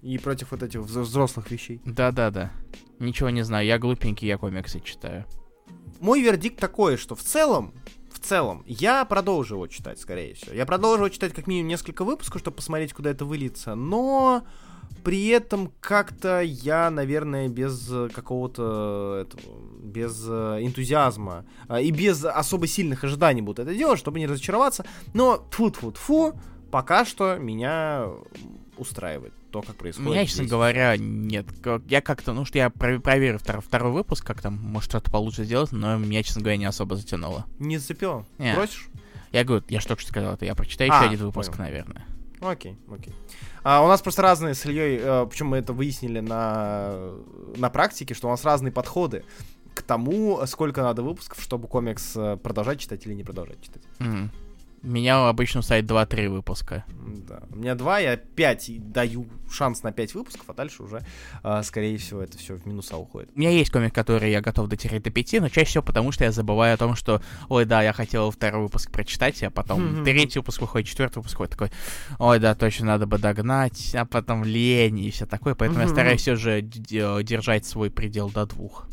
И 0.02 0.18
против 0.18 0.50
вот 0.50 0.62
этих 0.62 0.80
вз- 0.80 1.02
взрослых 1.02 1.50
вещей. 1.50 1.80
Да-да-да. 1.84 2.52
Ничего 2.98 3.30
не 3.30 3.42
знаю, 3.42 3.66
я 3.66 3.78
глупенький, 3.78 4.28
я 4.28 4.36
комиксы 4.36 4.80
читаю. 4.80 5.24
Мой 6.00 6.20
вердикт 6.20 6.58
такой, 6.58 6.96
что 6.96 7.14
в 7.14 7.22
целом, 7.22 7.72
в 8.12 8.18
целом, 8.18 8.64
я 8.66 9.04
продолжу 9.04 9.54
его 9.54 9.68
читать, 9.68 10.00
скорее 10.00 10.34
всего. 10.34 10.54
Я 10.54 10.66
продолжу 10.66 11.04
его 11.04 11.08
читать 11.08 11.32
как 11.32 11.46
минимум 11.46 11.68
несколько 11.68 12.04
выпусков, 12.04 12.40
чтобы 12.40 12.56
посмотреть, 12.56 12.92
куда 12.92 13.10
это 13.10 13.24
выльется, 13.24 13.74
но 13.76 14.42
при 15.04 15.28
этом 15.28 15.72
как-то 15.80 16.40
я, 16.40 16.90
наверное, 16.90 17.48
без 17.48 17.88
э, 17.90 18.08
какого-то 18.14 19.26
этого, 19.26 19.42
без 19.82 20.24
э, 20.28 20.58
энтузиазма 20.62 21.44
а, 21.68 21.80
и 21.80 21.90
без 21.90 22.24
особо 22.24 22.66
сильных 22.66 23.04
ожиданий 23.04 23.42
буду 23.42 23.62
это 23.62 23.74
делать, 23.74 23.98
чтобы 23.98 24.18
не 24.18 24.26
разочароваться. 24.26 24.84
Но 25.14 25.36
тфу 25.50 25.72
фу 25.94 26.34
пока 26.70 27.04
что 27.04 27.36
меня 27.36 28.06
устраивает 28.78 29.32
то, 29.50 29.60
как 29.62 29.76
происходит. 29.76 30.10
Меня, 30.10 30.24
честно 30.26 30.44
говоря, 30.46 30.96
нет. 30.96 31.46
Я 31.88 32.00
как-то, 32.00 32.32
ну 32.32 32.44
что 32.44 32.58
я 32.58 32.70
про- 32.70 32.98
проверю 33.00 33.38
втор- 33.38 33.60
второй 33.60 33.92
выпуск, 33.92 34.26
как 34.26 34.40
там, 34.40 34.54
может 34.54 34.88
что-то 34.90 35.10
получше 35.10 35.44
сделать, 35.44 35.72
но 35.72 35.98
меня, 35.98 36.22
честно 36.22 36.40
говоря, 36.40 36.56
не 36.56 36.64
особо 36.64 36.96
затянуло. 36.96 37.44
Не 37.58 37.76
зацепило? 37.78 38.24
Не. 38.38 38.54
Бросишь? 38.54 38.88
Я 39.30 39.44
говорю, 39.44 39.64
я 39.68 39.80
что 39.80 39.88
только 39.90 40.02
что 40.02 40.10
сказал, 40.10 40.34
это 40.34 40.44
я 40.46 40.54
прочитаю 40.54 40.90
А, 40.92 40.96
еще 40.96 41.06
один 41.14 41.26
выпуск, 41.26 41.52
понял. 41.52 41.64
наверное. 41.64 42.06
Окей, 42.42 42.76
окей. 42.90 43.14
А, 43.62 43.84
у 43.84 43.88
нас 43.88 44.02
просто 44.02 44.22
разные 44.22 44.54
с 44.54 44.66
Ильей, 44.66 44.98
э, 45.00 45.26
причем 45.30 45.46
мы 45.46 45.58
это 45.58 45.72
выяснили 45.72 46.20
на, 46.20 47.12
на 47.56 47.70
практике, 47.70 48.14
что 48.14 48.26
у 48.26 48.30
нас 48.30 48.44
разные 48.44 48.72
подходы 48.72 49.24
к 49.74 49.82
тому, 49.82 50.40
сколько 50.46 50.82
надо 50.82 51.02
выпусков, 51.02 51.40
чтобы 51.40 51.68
комикс 51.68 52.16
э, 52.16 52.36
продолжать 52.36 52.80
читать 52.80 53.06
или 53.06 53.14
не 53.14 53.22
продолжать 53.22 53.62
читать. 53.62 53.82
Мгм. 54.00 54.30
Меня 54.82 55.28
обычно 55.28 55.62
ставит 55.62 55.84
2-3 55.84 56.28
выпуска. 56.28 56.84
Да. 57.28 57.42
У 57.50 57.56
меня 57.56 57.74
два, 57.76 58.00
я 58.00 58.16
пять 58.16 58.68
и 58.68 58.78
даю 58.78 59.28
шанс 59.50 59.82
на 59.84 59.92
пять 59.92 60.12
выпусков, 60.14 60.48
а 60.48 60.54
дальше 60.54 60.82
уже, 60.82 61.02
э, 61.44 61.62
скорее 61.62 61.96
всего, 61.98 62.20
это 62.20 62.36
все 62.36 62.56
в 62.56 62.66
минуса 62.66 62.96
уходит. 62.96 63.30
У 63.36 63.38
меня 63.38 63.50
есть 63.50 63.70
комик, 63.70 63.94
который 63.94 64.30
я 64.32 64.40
готов 64.40 64.68
дотереть 64.68 65.02
до 65.04 65.10
5, 65.10 65.34
но 65.40 65.48
чаще 65.48 65.66
всего 65.70 65.84
потому, 65.84 66.10
что 66.10 66.24
я 66.24 66.32
забываю 66.32 66.74
о 66.74 66.76
том, 66.76 66.96
что, 66.96 67.22
ой, 67.48 67.64
да, 67.64 67.82
я 67.82 67.92
хотел 67.92 68.30
второй 68.32 68.62
выпуск 68.64 68.90
прочитать, 68.90 69.40
а 69.44 69.50
потом 69.50 70.02
третий 70.04 70.40
выпуск 70.40 70.60
выходит, 70.60 70.88
четвертый 70.88 71.18
выпуск 71.18 71.34
выходит, 71.38 71.52
такой, 71.52 71.70
ой, 72.18 72.38
да, 72.40 72.54
точно 72.56 72.86
надо 72.86 73.06
бы 73.06 73.18
догнать, 73.18 73.94
а 73.94 74.04
потом 74.04 74.42
лень 74.44 74.98
и 74.98 75.10
все 75.12 75.26
такое, 75.26 75.54
поэтому 75.54 75.80
я 75.82 75.88
стараюсь 75.88 76.20
все 76.22 76.34
же 76.34 76.60
д- 76.62 77.18
э, 77.20 77.22
держать 77.22 77.64
свой 77.66 77.90
предел 77.90 78.30
до 78.30 78.46
двух. 78.46 78.88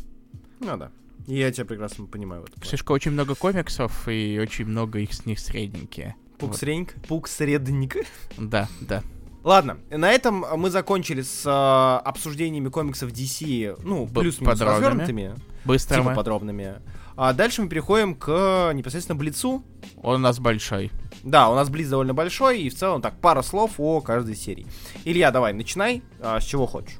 Ну 0.60 0.76
да. 0.76 0.90
И 1.30 1.38
я 1.38 1.52
тебя 1.52 1.64
прекрасно 1.64 2.06
понимаю. 2.06 2.44
Слишком 2.60 2.94
очень 2.94 3.12
много 3.12 3.36
комиксов, 3.36 4.08
и 4.08 4.36
очень 4.42 4.64
много 4.64 4.98
их 4.98 5.14
с 5.14 5.26
них 5.26 5.38
средненькие. 5.38 6.16
Пуксреньк, 6.38 6.94
пуксредник. 7.06 7.98
Да, 8.36 8.68
да. 8.80 9.04
Ладно, 9.44 9.78
на 9.90 10.10
этом 10.10 10.44
мы 10.56 10.70
закончили 10.70 11.22
с 11.22 11.46
э, 11.46 12.08
обсуждениями 12.08 12.68
комиксов 12.68 13.12
DC, 13.12 13.80
ну, 13.84 14.08
плюс-минус 14.08 14.60
развернутыми. 14.60 15.36
Быстро 15.64 15.98
типа 15.98 16.14
подробными. 16.14 16.78
А 17.16 17.32
дальше 17.32 17.62
мы 17.62 17.68
переходим 17.68 18.16
к 18.16 18.72
непосредственно 18.74 19.16
Блицу. 19.16 19.62
Он 20.02 20.16
у 20.16 20.18
нас 20.18 20.40
большой. 20.40 20.90
Да, 21.22 21.48
у 21.48 21.54
нас 21.54 21.70
Блиц 21.70 21.88
довольно 21.88 22.12
большой, 22.12 22.62
и 22.62 22.70
в 22.70 22.74
целом 22.74 23.02
так, 23.02 23.20
пара 23.20 23.42
слов 23.42 23.74
о 23.78 24.00
каждой 24.00 24.34
серии. 24.34 24.66
Илья, 25.04 25.30
давай, 25.30 25.52
начинай, 25.52 26.02
а, 26.18 26.40
с 26.40 26.44
чего 26.44 26.66
хочешь. 26.66 26.98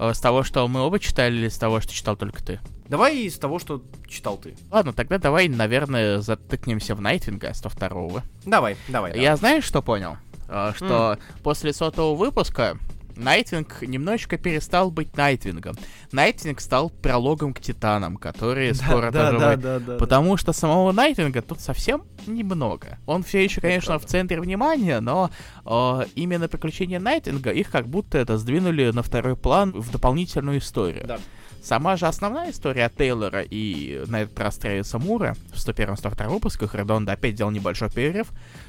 С 0.00 0.18
того, 0.18 0.42
что 0.42 0.66
мы 0.66 0.80
оба 0.80 0.98
читали, 0.98 1.34
или 1.36 1.48
с 1.48 1.58
того, 1.58 1.80
что 1.80 1.92
читал 1.92 2.16
только 2.16 2.42
ты? 2.42 2.60
Давай 2.88 3.18
из 3.18 3.38
того, 3.38 3.58
что 3.58 3.82
читал 4.08 4.38
ты. 4.38 4.56
Ладно, 4.70 4.92
тогда 4.94 5.18
давай, 5.18 5.48
наверное, 5.48 6.20
затыкнемся 6.20 6.94
в 6.94 7.00
Найтвинга 7.02 7.50
102-го. 7.50 8.22
Давай, 8.46 8.76
давай. 8.88 9.18
Я 9.20 9.36
знаешь, 9.36 9.64
что 9.64 9.82
понял? 9.82 10.16
А, 10.48 10.72
Что 10.74 11.18
после 11.42 11.72
сотого 11.72 12.16
выпуска 12.16 12.78
Найтвинг 13.20 13.82
немножечко 13.82 14.38
перестал 14.38 14.90
быть 14.90 15.16
Найтвингом. 15.16 15.76
Найтвинг 16.12 16.60
стал 16.60 16.90
прологом 16.90 17.54
к 17.54 17.60
Титанам, 17.60 18.16
которые 18.16 18.74
скоро 18.74 19.12
тоже 19.12 19.38
выйдут. 19.38 19.60
да, 19.60 19.78
да. 19.78 19.96
Потому 19.96 20.36
что 20.36 20.52
самого 20.52 20.92
Найтвинга 20.92 21.42
тут 21.42 21.60
совсем 21.60 22.04
немного. 22.26 22.98
Он 23.06 23.22
все 23.22 23.44
еще, 23.44 23.60
конечно, 23.60 23.98
в 23.98 24.06
центре 24.06 24.40
внимания, 24.40 25.00
но 25.00 25.30
э, 25.64 26.00
именно 26.14 26.48
приключения 26.48 26.98
Найтвинга 26.98 27.50
их 27.50 27.70
как 27.70 27.86
будто 27.86 28.18
это 28.18 28.38
сдвинули 28.38 28.90
на 28.90 29.02
второй 29.02 29.36
план 29.36 29.72
в 29.72 29.90
дополнительную 29.90 30.58
историю. 30.58 31.06
Да. 31.06 31.18
Сама 31.62 31.96
же 31.96 32.06
основная 32.06 32.50
история 32.50 32.90
Тейлора 32.96 33.42
и 33.42 34.02
на 34.06 34.22
этот 34.22 34.38
раз 34.38 34.56
Трэвиса 34.56 34.98
Мура 34.98 35.36
в 35.52 35.56
101-102 35.56 36.28
выпусках 36.28 36.74
Редонда 36.74 37.12
опять 37.12 37.34
делал 37.34 37.50
небольшой 37.50 37.90
перерыв. 37.90 38.28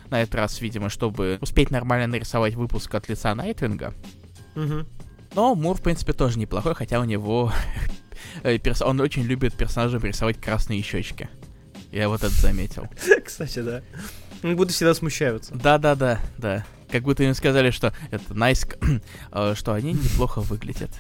На 0.10 0.22
этот 0.22 0.36
раз, 0.36 0.60
видимо, 0.60 0.90
чтобы 0.90 1.38
успеть 1.40 1.72
нормально 1.72 2.08
нарисовать 2.08 2.56
выпуск 2.56 2.94
от 2.94 3.08
лица 3.08 3.34
Найтвинга. 3.34 3.94
Мгм. 4.56 4.88
Но 5.34 5.56
Мур, 5.56 5.78
в 5.78 5.82
принципе, 5.82 6.14
тоже 6.14 6.38
неплохой, 6.40 6.76
хотя 6.76 7.00
у 7.00 7.04
него... 7.06 7.54
э, 8.44 8.58
Он 8.82 9.00
очень 9.00 9.24
любит 9.24 9.54
персонажам 9.54 10.04
рисовать 10.04 10.40
красные 10.40 10.82
щечки. 10.82 11.30
Я 11.92 12.10
вот 12.10 12.24
это 12.24 12.34
заметил. 12.34 12.88
Кстати, 13.26 13.60
да. 13.60 13.82
Как 14.42 14.56
будто 14.56 14.74
всегда 14.74 14.94
смущаются. 14.94 15.54
Да-да-да, 15.56 16.20
да. 16.38 16.66
Как 16.90 17.04
будто 17.04 17.24
им 17.24 17.34
сказали, 17.34 17.72
что 17.72 17.94
это 18.10 18.34
nice, 18.34 18.66
к- 18.68 18.78
э, 19.32 19.54
что 19.56 19.74
они 19.74 19.94
неплохо 19.94 20.42
выглядят. 20.42 20.92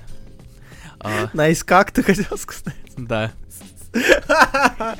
Nice, 1.33 1.63
как 1.63 1.91
ты 1.91 2.03
хотел 2.03 2.37
сказать? 2.37 2.75
Да. 2.95 3.31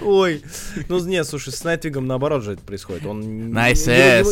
Ой, 0.00 0.42
ну 0.88 0.98
нет, 1.06 1.26
слушай, 1.26 1.52
с 1.52 1.64
Найтвигом 1.64 2.06
наоборот 2.06 2.42
же 2.42 2.52
это 2.52 2.62
происходит. 2.62 3.06
Он... 3.06 3.22
Nice 3.52 4.24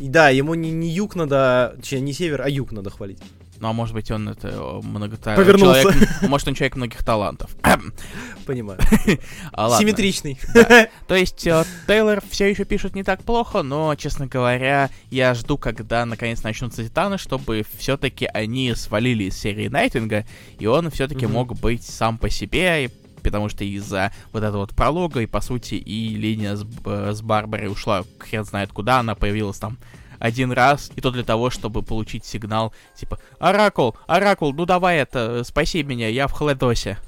Да, 0.00 0.30
ему 0.30 0.54
не, 0.54 0.70
не 0.70 0.88
юг 0.88 1.14
надо, 1.14 1.74
точнее, 1.76 2.00
не 2.00 2.12
север, 2.12 2.42
а 2.42 2.48
юг 2.48 2.72
надо 2.72 2.90
хвалить. 2.90 3.18
Ну, 3.60 3.68
а 3.68 3.74
может 3.74 3.94
быть, 3.94 4.10
он 4.10 4.26
это 4.26 4.48
э, 4.48 4.80
многота... 4.82 5.36
Повернулся. 5.36 5.82
человек- 5.82 6.22
может, 6.28 6.48
он 6.48 6.54
человек 6.54 6.76
многих 6.76 7.04
талантов. 7.04 7.54
Понимаю. 8.46 8.80
А. 9.52 9.78
Симметричный. 9.78 10.38
То 11.06 11.14
есть 11.14 11.46
э, 11.46 11.64
Тейлор 11.86 12.22
все 12.30 12.46
еще 12.48 12.64
пишет 12.64 12.94
не 12.94 13.04
так 13.04 13.22
плохо, 13.22 13.62
но, 13.62 13.94
честно 13.96 14.26
говоря, 14.26 14.88
я 15.10 15.34
жду, 15.34 15.58
когда 15.58 16.06
наконец 16.06 16.42
начнутся 16.42 16.82
Титаны, 16.82 17.18
чтобы 17.18 17.62
все-таки 17.76 18.24
они 18.32 18.74
свалили 18.74 19.24
из 19.24 19.36
серии 19.36 19.68
Найтинга, 19.68 20.24
и 20.58 20.64
он 20.66 20.90
все-таки 20.90 21.26
мог 21.26 21.54
быть 21.60 21.84
сам 21.84 22.16
по 22.16 22.30
себе, 22.30 22.86
и- 22.86 22.90
потому 23.20 23.48
что 23.48 23.64
из-за 23.64 24.12
вот 24.32 24.42
этого 24.42 24.62
вот 24.62 24.74
пролога, 24.74 25.20
и 25.20 25.26
по 25.26 25.40
сути 25.40 25.74
и 25.74 26.14
линия 26.14 26.56
с, 26.56 26.64
с 26.64 27.22
Барбарой 27.22 27.70
ушла 27.70 28.04
хрен 28.18 28.44
знает 28.44 28.72
куда, 28.72 29.00
она 29.00 29.14
появилась 29.14 29.58
там 29.58 29.78
один 30.18 30.52
раз, 30.52 30.90
и 30.94 31.00
то 31.00 31.10
для 31.10 31.24
того, 31.24 31.50
чтобы 31.50 31.82
получить 31.82 32.24
сигнал, 32.24 32.72
типа, 32.94 33.18
Оракул, 33.38 33.96
Оракул, 34.06 34.52
ну 34.52 34.66
давай 34.66 34.98
это, 34.98 35.42
спаси 35.44 35.82
меня, 35.82 36.08
я 36.08 36.28
в 36.28 36.32
Хледосе. 36.32 36.98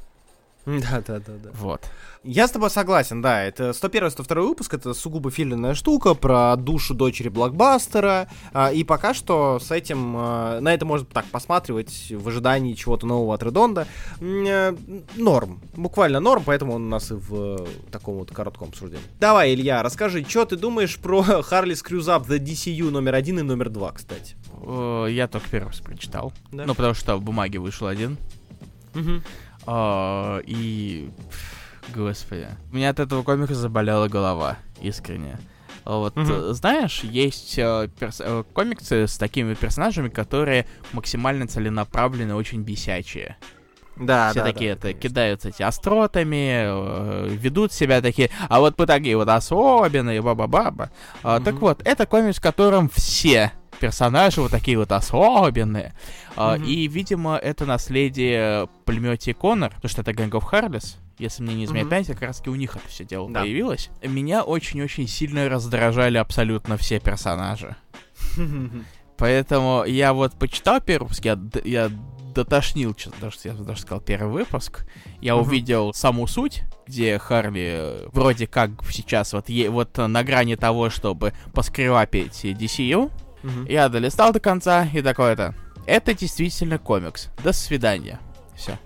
Да, 0.65 1.03
да, 1.07 1.19
да, 1.19 1.33
да. 1.43 1.51
Вот. 1.55 1.81
Я 2.25 2.47
с 2.47 2.53
тобой 2.53 2.71
согласен, 2.71 3.21
да, 3.21 3.43
это 3.43 3.71
101-102 3.71 4.43
выпуск, 4.47 4.75
это 4.75 4.95
сугубо 4.95 5.33
филинная 5.33 5.75
штука 5.75 6.15
про 6.15 6.55
душу 6.55 6.95
дочери 6.95 7.29
блокбастера, 7.29 8.29
а, 8.53 8.71
и 8.71 8.85
пока 8.85 9.13
что 9.13 9.59
с 9.59 9.73
этим, 9.73 10.15
а, 10.17 10.61
на 10.61 10.73
это 10.73 10.85
можно 10.87 11.05
так 11.05 11.25
посматривать 11.27 12.13
в 12.13 12.29
ожидании 12.29 12.75
чего-то 12.75 13.07
нового 13.09 13.35
от 13.35 13.43
Редонда. 13.43 13.89
Э, 14.21 14.73
Норм, 15.17 15.61
буквально 15.75 16.21
норм, 16.21 16.45
поэтому 16.47 16.75
он 16.75 16.85
у 16.87 16.89
нас 16.89 17.11
и 17.11 17.15
в 17.15 17.35
э, 17.35 17.67
таком 17.91 18.19
вот 18.19 18.31
коротком 18.31 18.69
обсуждении. 18.69 19.05
Давай, 19.19 19.55
Илья, 19.55 19.83
расскажи, 19.83 20.25
что 20.29 20.45
ты 20.45 20.55
думаешь 20.57 20.97
про 20.99 21.21
Harley 21.51 21.73
Screws 21.73 22.07
Up 22.07 22.29
The 22.29 22.39
DCU 22.39 22.91
номер 22.91 23.17
один 23.17 23.41
и 23.41 23.43
номер 23.43 23.69
два, 23.69 23.91
кстати? 23.91 24.37
Э, 24.65 25.09
Я 25.11 25.27
только 25.27 25.49
первый 25.51 25.69
раз 25.71 25.81
прочитал. 25.81 26.33
Да? 26.53 26.67
Ну, 26.67 26.77
потому 26.77 26.95
что 26.95 27.17
в 27.17 27.23
бумаге 27.23 27.59
вышел 27.59 27.89
один. 27.89 28.17
Мгм. 28.95 29.25
А, 29.67 30.41
и... 30.47 31.11
Господи. 31.95 32.49
У 32.71 32.77
меня 32.77 32.91
от 32.91 33.01
этого 33.01 33.23
комика 33.23 33.55
заболела 33.55 34.09
голова, 34.09 34.57
искренне. 34.81 35.39
Вот, 35.85 36.13
э, 36.17 36.53
знаешь, 36.53 37.01
есть 37.03 37.59
э, 37.59 37.89
перс- 37.99 38.21
э, 38.25 38.45
комиксы 38.53 39.09
с 39.09 39.19
такими 39.19 39.55
персонажами, 39.55 40.09
которые 40.09 40.67
максимально 40.93 41.49
целенаправлены, 41.49 42.35
очень 42.37 42.63
бесячие. 42.63 43.37
Да, 43.97 44.31
Все 44.31 44.41
да, 44.41 44.47
такие 44.47 44.75
да, 44.77 44.89
это 44.91 44.99
кидаются 44.99 45.49
эти 45.49 45.63
остротами, 45.63 46.63
э, 46.65 47.29
ведут 47.31 47.73
себя 47.73 48.01
такие, 48.01 48.31
а 48.49 48.61
вот 48.61 48.79
мы 48.79 48.87
такие 48.87 49.17
вот 49.17 49.29
особенные, 49.29 50.23
баба-баба. 50.23 50.91
А, 51.23 51.41
Так 51.41 51.57
вот, 51.57 51.83
это 51.85 52.07
комикс, 52.07 52.39
в 52.39 52.43
котором 52.43 52.89
все 52.89 53.53
персонажи 53.83 54.41
вот 54.41 54.53
такие 54.53 54.79
вот 54.79 54.93
особенные. 54.93 55.93
Мгм. 56.37 56.65
И, 56.65 56.87
видимо, 56.87 57.37
это 57.37 57.67
наследие 57.67 58.69
племете 58.85 59.35
Коннор, 59.35 59.73
потому 59.75 59.91
что 59.91 60.03
это 60.03 60.13
Gang 60.13 60.31
of 60.31 60.45
Harless. 60.51 60.97
Если 61.19 61.43
мне 61.43 61.55
не 61.55 61.65
изменяет 61.65 61.91
память, 61.91 62.07
как 62.07 62.23
раз 62.23 62.39
таки 62.39 62.51
у 62.51 62.55
них 62.55 62.77
это 62.77 62.89
все 62.89 63.05
дело 63.05 63.29
Да. 63.31 63.41
появилось. 63.41 63.91
Меня 64.03 64.43
очень-очень 64.45 65.09
сильно 65.09 65.49
раздражали 65.49 66.17
абсолютно 66.17 66.77
все 66.77 67.01
персонажи. 67.01 67.75
Поэтому 69.19 69.85
я 69.85 70.13
вот 70.13 70.33
почитал 70.39 70.81
первый 70.81 71.05
выпуск, 71.05 71.25
я, 71.25 71.39
я 71.65 71.91
дотошнил, 72.35 72.97
даже, 73.21 73.37
я 73.45 73.53
даже 73.53 73.81
сказал 73.83 74.01
первый 74.01 74.33
выпуск. 74.33 74.87
Я 75.21 75.35
Мгм. 75.37 75.43
увидел 75.47 75.93
саму 75.93 76.27
суть, 76.27 76.63
где 76.87 77.19
Харли 77.19 77.73
э, 77.75 78.09
вроде 78.13 78.47
как 78.47 78.71
сейчас 78.91 79.33
вот, 79.33 79.49
е- 79.49 79.71
вот 79.71 79.97
на 79.99 80.23
грани 80.25 80.55
того, 80.57 80.89
чтобы 80.91 81.35
поскревапить 81.53 82.45
DCU. 82.45 83.11
Мгм. 83.43 83.67
Я 83.67 83.89
долистал 83.89 84.33
до 84.33 84.41
конца 84.41 84.87
и 84.93 85.03
такой 85.03 85.33
это. 85.33 85.55
Действительно 85.87 86.79
комикс. 86.79 87.29
До 87.43 87.53
свидания. 87.53 88.21
Все. 88.57 88.79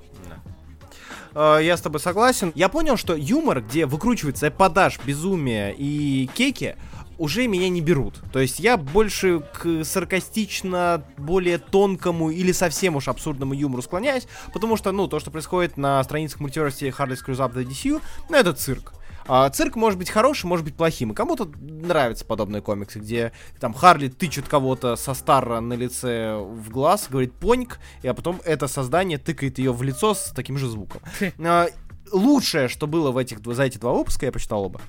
Э, 1.35 1.59
Я 1.63 1.77
с 1.77 1.81
тобой 1.83 2.01
согласен. 2.01 2.53
Я 2.55 2.69
понял, 2.69 2.97
что 2.97 3.15
юмор, 3.15 3.61
где 3.61 3.85
выкручивается 3.87 4.49
эподаж, 4.49 4.99
безумие 5.05 5.75
и 5.77 6.31
кеки, 6.35 6.77
уже 7.19 7.47
меня 7.47 7.69
не 7.69 7.81
берут. 7.81 8.21
То 8.33 8.39
есть 8.41 8.59
я 8.61 8.77
больше 8.77 9.41
к 9.41 9.85
саркастично, 9.85 11.03
более 11.17 11.59
тонкому 11.59 12.31
или 12.31 12.53
совсем 12.53 12.97
уж 12.97 13.09
абсурдному 13.09 13.55
юмору 13.55 13.83
склоняюсь, 13.83 14.27
потому 14.53 14.77
что, 14.77 14.93
ну, 14.93 15.09
то, 15.09 15.19
что 15.21 15.31
происходит 15.31 15.77
на 15.77 16.03
страницах 16.05 16.41
мультиверсии 16.41 16.89
Harley 16.89 17.17
Screws 17.17 17.39
Up 17.39 17.55
The 17.55 17.67
DCU, 17.67 18.01
ну, 18.29 18.37
это 18.37 18.53
цирк. 18.53 18.93
А, 19.29 19.49
цирк 19.51 19.77
может 19.77 19.99
быть 19.99 20.11
хорошим, 20.11 20.51
может 20.51 20.65
быть 20.65 20.77
плохим. 20.77 21.13
И 21.13 21.15
кому-то 21.15 21.51
нравятся 21.59 22.25
подобные 22.25 22.63
комиксы, 22.63 22.99
где 22.99 23.33
там 23.61 23.75
Харли 23.75 24.09
тычет 24.09 24.49
кого-то 24.49 24.97
со 24.97 25.15
Старра 25.15 25.61
на 25.61 25.75
лице 25.75 26.37
в 26.37 26.71
глаз, 26.71 27.09
говорит 27.11 27.33
поньк, 27.33 27.79
и 28.03 28.09
а 28.09 28.15
потом 28.15 28.41
это 28.45 28.69
создание 28.69 29.19
тыкает 29.19 29.59
ее 29.59 29.73
в 29.73 29.83
лицо 29.83 30.15
с 30.15 30.33
таким 30.35 30.59
же 30.59 30.69
звуком. 30.69 31.01
А, 31.39 31.69
Лучшее, 32.13 32.69
что 32.69 32.87
было 32.87 33.11
в 33.11 33.19
этих, 33.19 33.41
за 33.45 33.65
эти 33.65 33.79
два 33.79 33.93
выпуска, 33.93 34.27
я 34.27 34.33
почитал 34.33 34.63
оба, 34.63 34.81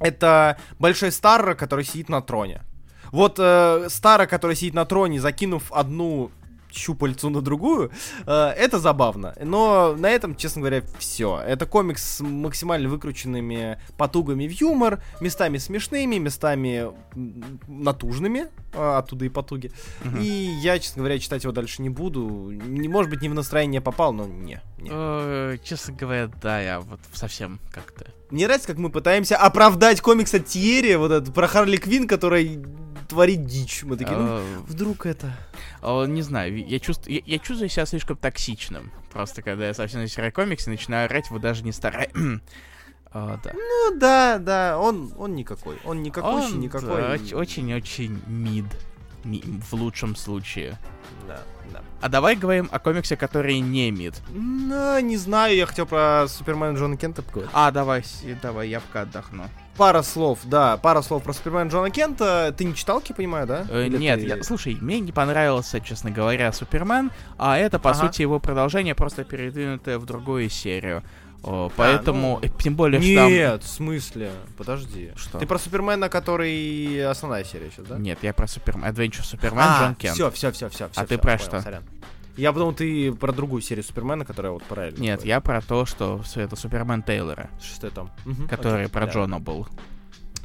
это 0.00 0.56
Большой 0.78 1.12
Старра, 1.12 1.54
который 1.54 1.84
сидит 1.84 2.08
на 2.08 2.22
троне. 2.22 2.62
Вот 3.12 3.36
э, 3.38 3.88
Стара, 3.88 4.26
который 4.26 4.56
сидит 4.56 4.74
на 4.74 4.84
троне, 4.84 5.20
закинув 5.20 5.72
одну 5.72 6.30
щупальцу 6.76 7.30
на 7.30 7.40
другую, 7.40 7.90
э, 8.26 8.32
это 8.32 8.78
забавно. 8.78 9.34
Но 9.42 9.94
на 9.96 10.10
этом, 10.10 10.36
честно 10.36 10.60
говоря, 10.60 10.82
все. 10.98 11.40
Это 11.46 11.66
комикс 11.66 12.16
с 12.16 12.20
максимально 12.20 12.88
выкрученными 12.88 13.78
потугами 13.96 14.46
в 14.46 14.52
юмор, 14.52 15.02
местами 15.20 15.58
смешными, 15.58 16.16
местами 16.16 16.90
натужными, 17.66 18.46
э, 18.72 18.96
оттуда 18.96 19.24
и 19.24 19.28
потуги. 19.28 19.72
Мгм. 20.04 20.20
И 20.20 20.26
я, 20.62 20.78
честно 20.78 21.00
говоря, 21.00 21.18
читать 21.18 21.42
его 21.44 21.52
дальше 21.52 21.82
не 21.82 21.90
буду. 21.90 22.50
Не, 22.50 22.88
может 22.88 23.10
быть, 23.10 23.22
не 23.22 23.28
в 23.28 23.34
настроение 23.34 23.80
попал, 23.80 24.12
но 24.12 24.26
не. 24.26 24.60
не. 24.78 24.90
Э, 24.90 25.56
Честно 25.64 25.94
говоря, 25.94 26.30
да, 26.42 26.60
я 26.60 26.80
вот 26.80 27.00
совсем 27.12 27.58
как-то... 27.72 28.06
Мне 28.30 28.46
нравится, 28.46 28.68
как 28.68 28.78
мы 28.78 28.90
пытаемся 28.90 29.36
оправдать 29.36 30.00
комикс 30.00 30.34
от 30.34 30.46
Тьерри, 30.46 30.96
вот 30.96 31.12
этот 31.12 31.32
про 31.32 31.46
Харли 31.46 31.76
Квин, 31.76 32.08
который 32.08 32.60
творит 33.06 33.44
дичь. 33.46 33.82
Мы 33.84 33.96
такие, 33.96 34.16
ну, 34.16 34.38
э, 34.38 34.58
вдруг 34.66 35.06
это... 35.06 35.32
Э, 35.82 36.06
Не 36.06 36.22
знаю, 36.22 36.66
я 36.66 36.78
чувствую, 36.78 37.22
я, 37.24 37.38
чувствую 37.38 37.68
себя 37.68 37.86
слишком 37.86 38.16
токсичным. 38.16 38.90
Просто 39.12 39.42
когда 39.42 39.66
я 39.66 39.74
совсем 39.74 40.00
начинаю 40.00 40.32
комиксы, 40.32 40.68
начинаю 40.70 41.06
орать, 41.06 41.30
вы 41.30 41.38
даже 41.38 41.64
не 41.64 41.72
старай. 41.72 42.10
А, 43.12 43.38
да. 43.42 43.52
Ну 43.54 43.98
да, 43.98 44.38
да, 44.38 44.78
он, 44.78 45.10
он 45.16 45.34
никакой. 45.36 45.78
Он 45.86 46.02
никакущий, 46.02 46.54
Он, 46.54 46.60
никакой. 46.60 47.14
Очень-очень 47.32 48.20
мид. 48.26 48.66
Ми- 49.24 49.42
В 49.70 49.72
лучшем 49.72 50.16
случае. 50.16 50.78
Да, 51.26 51.40
да. 51.72 51.82
А 52.02 52.08
давай 52.10 52.36
говорим 52.36 52.68
о 52.70 52.78
комиксе, 52.78 53.16
который 53.16 53.60
не 53.60 53.90
мид. 53.90 54.20
Ну, 54.28 54.98
не 55.00 55.16
знаю, 55.16 55.56
я 55.56 55.64
хотел 55.64 55.86
про 55.86 56.26
Супермена 56.28 56.76
Джона 56.76 56.98
Кента 56.98 57.22
поговорить. 57.22 57.50
А, 57.54 57.70
давай, 57.70 58.04
давай, 58.42 58.68
я 58.68 58.80
пока 58.80 59.02
отдохну. 59.02 59.44
Пара 59.76 60.02
слов, 60.02 60.38
да, 60.44 60.78
пара 60.78 61.02
слов 61.02 61.22
про 61.22 61.32
Супермена 61.34 61.68
Джона 61.68 61.90
Кента. 61.90 62.54
Ты 62.56 62.64
не 62.64 62.74
читал, 62.74 63.02
я 63.06 63.14
понимаю, 63.14 63.46
да? 63.46 63.66
Э, 63.68 63.86
Или 63.86 63.98
нет, 63.98 64.20
ты- 64.20 64.26
я- 64.26 64.42
слушай, 64.42 64.76
мне 64.80 65.00
не 65.00 65.12
понравился, 65.12 65.80
честно 65.80 66.10
говоря, 66.10 66.50
Супермен, 66.52 67.10
а 67.36 67.58
это, 67.58 67.78
по 67.78 67.90
Ага. 67.90 68.00
сути, 68.06 68.22
его 68.22 68.38
продолжение, 68.40 68.94
просто 68.94 69.24
передвинутое 69.24 69.98
в 69.98 70.06
другую 70.06 70.48
серию. 70.48 71.02
О, 71.42 71.70
поэтому, 71.76 72.40
ну, 72.42 72.48
э, 72.48 72.50
тем 72.58 72.74
более, 72.74 73.00
что 73.00 73.14
там... 73.14 73.28
Нет, 73.28 73.62
в 73.62 73.68
смысле? 73.68 74.30
Подожди. 74.56 75.12
Что? 75.14 75.38
Ты 75.38 75.46
про 75.46 75.58
Супермена, 75.58 76.08
который 76.08 77.04
основная 77.06 77.44
серия 77.44 77.70
сейчас, 77.70 77.86
да? 77.86 77.98
Нет, 77.98 78.18
я 78.22 78.32
про 78.32 78.48
Супермен. 78.48 78.84
Adventure 78.84 79.22
Супермен, 79.24 79.62
Джон 79.78 79.94
Кент. 79.94 80.14
все, 80.14 80.30
все, 80.30 80.50
все, 80.50 80.68
все. 80.70 80.88
А 80.94 81.06
ты 81.06 81.18
про 81.18 81.38
что? 81.38 81.62
Я 82.36 82.52
подумал, 82.52 82.74
ты 82.74 83.12
про 83.12 83.32
другую 83.32 83.62
серию 83.62 83.82
Супермена, 83.84 84.24
которая 84.24 84.52
вот 84.52 84.62
параллельно. 84.64 85.00
Нет, 85.00 85.24
я 85.24 85.40
про 85.40 85.60
то, 85.62 85.86
что 85.86 86.22
это 86.34 86.56
Супермен 86.56 87.02
Тейлора, 87.02 87.50
Что 87.60 87.90
там? 87.90 88.10
Который 88.48 88.82
окей, 88.84 88.92
про 88.92 89.06
да. 89.06 89.12
Джона 89.12 89.40
был. 89.40 89.66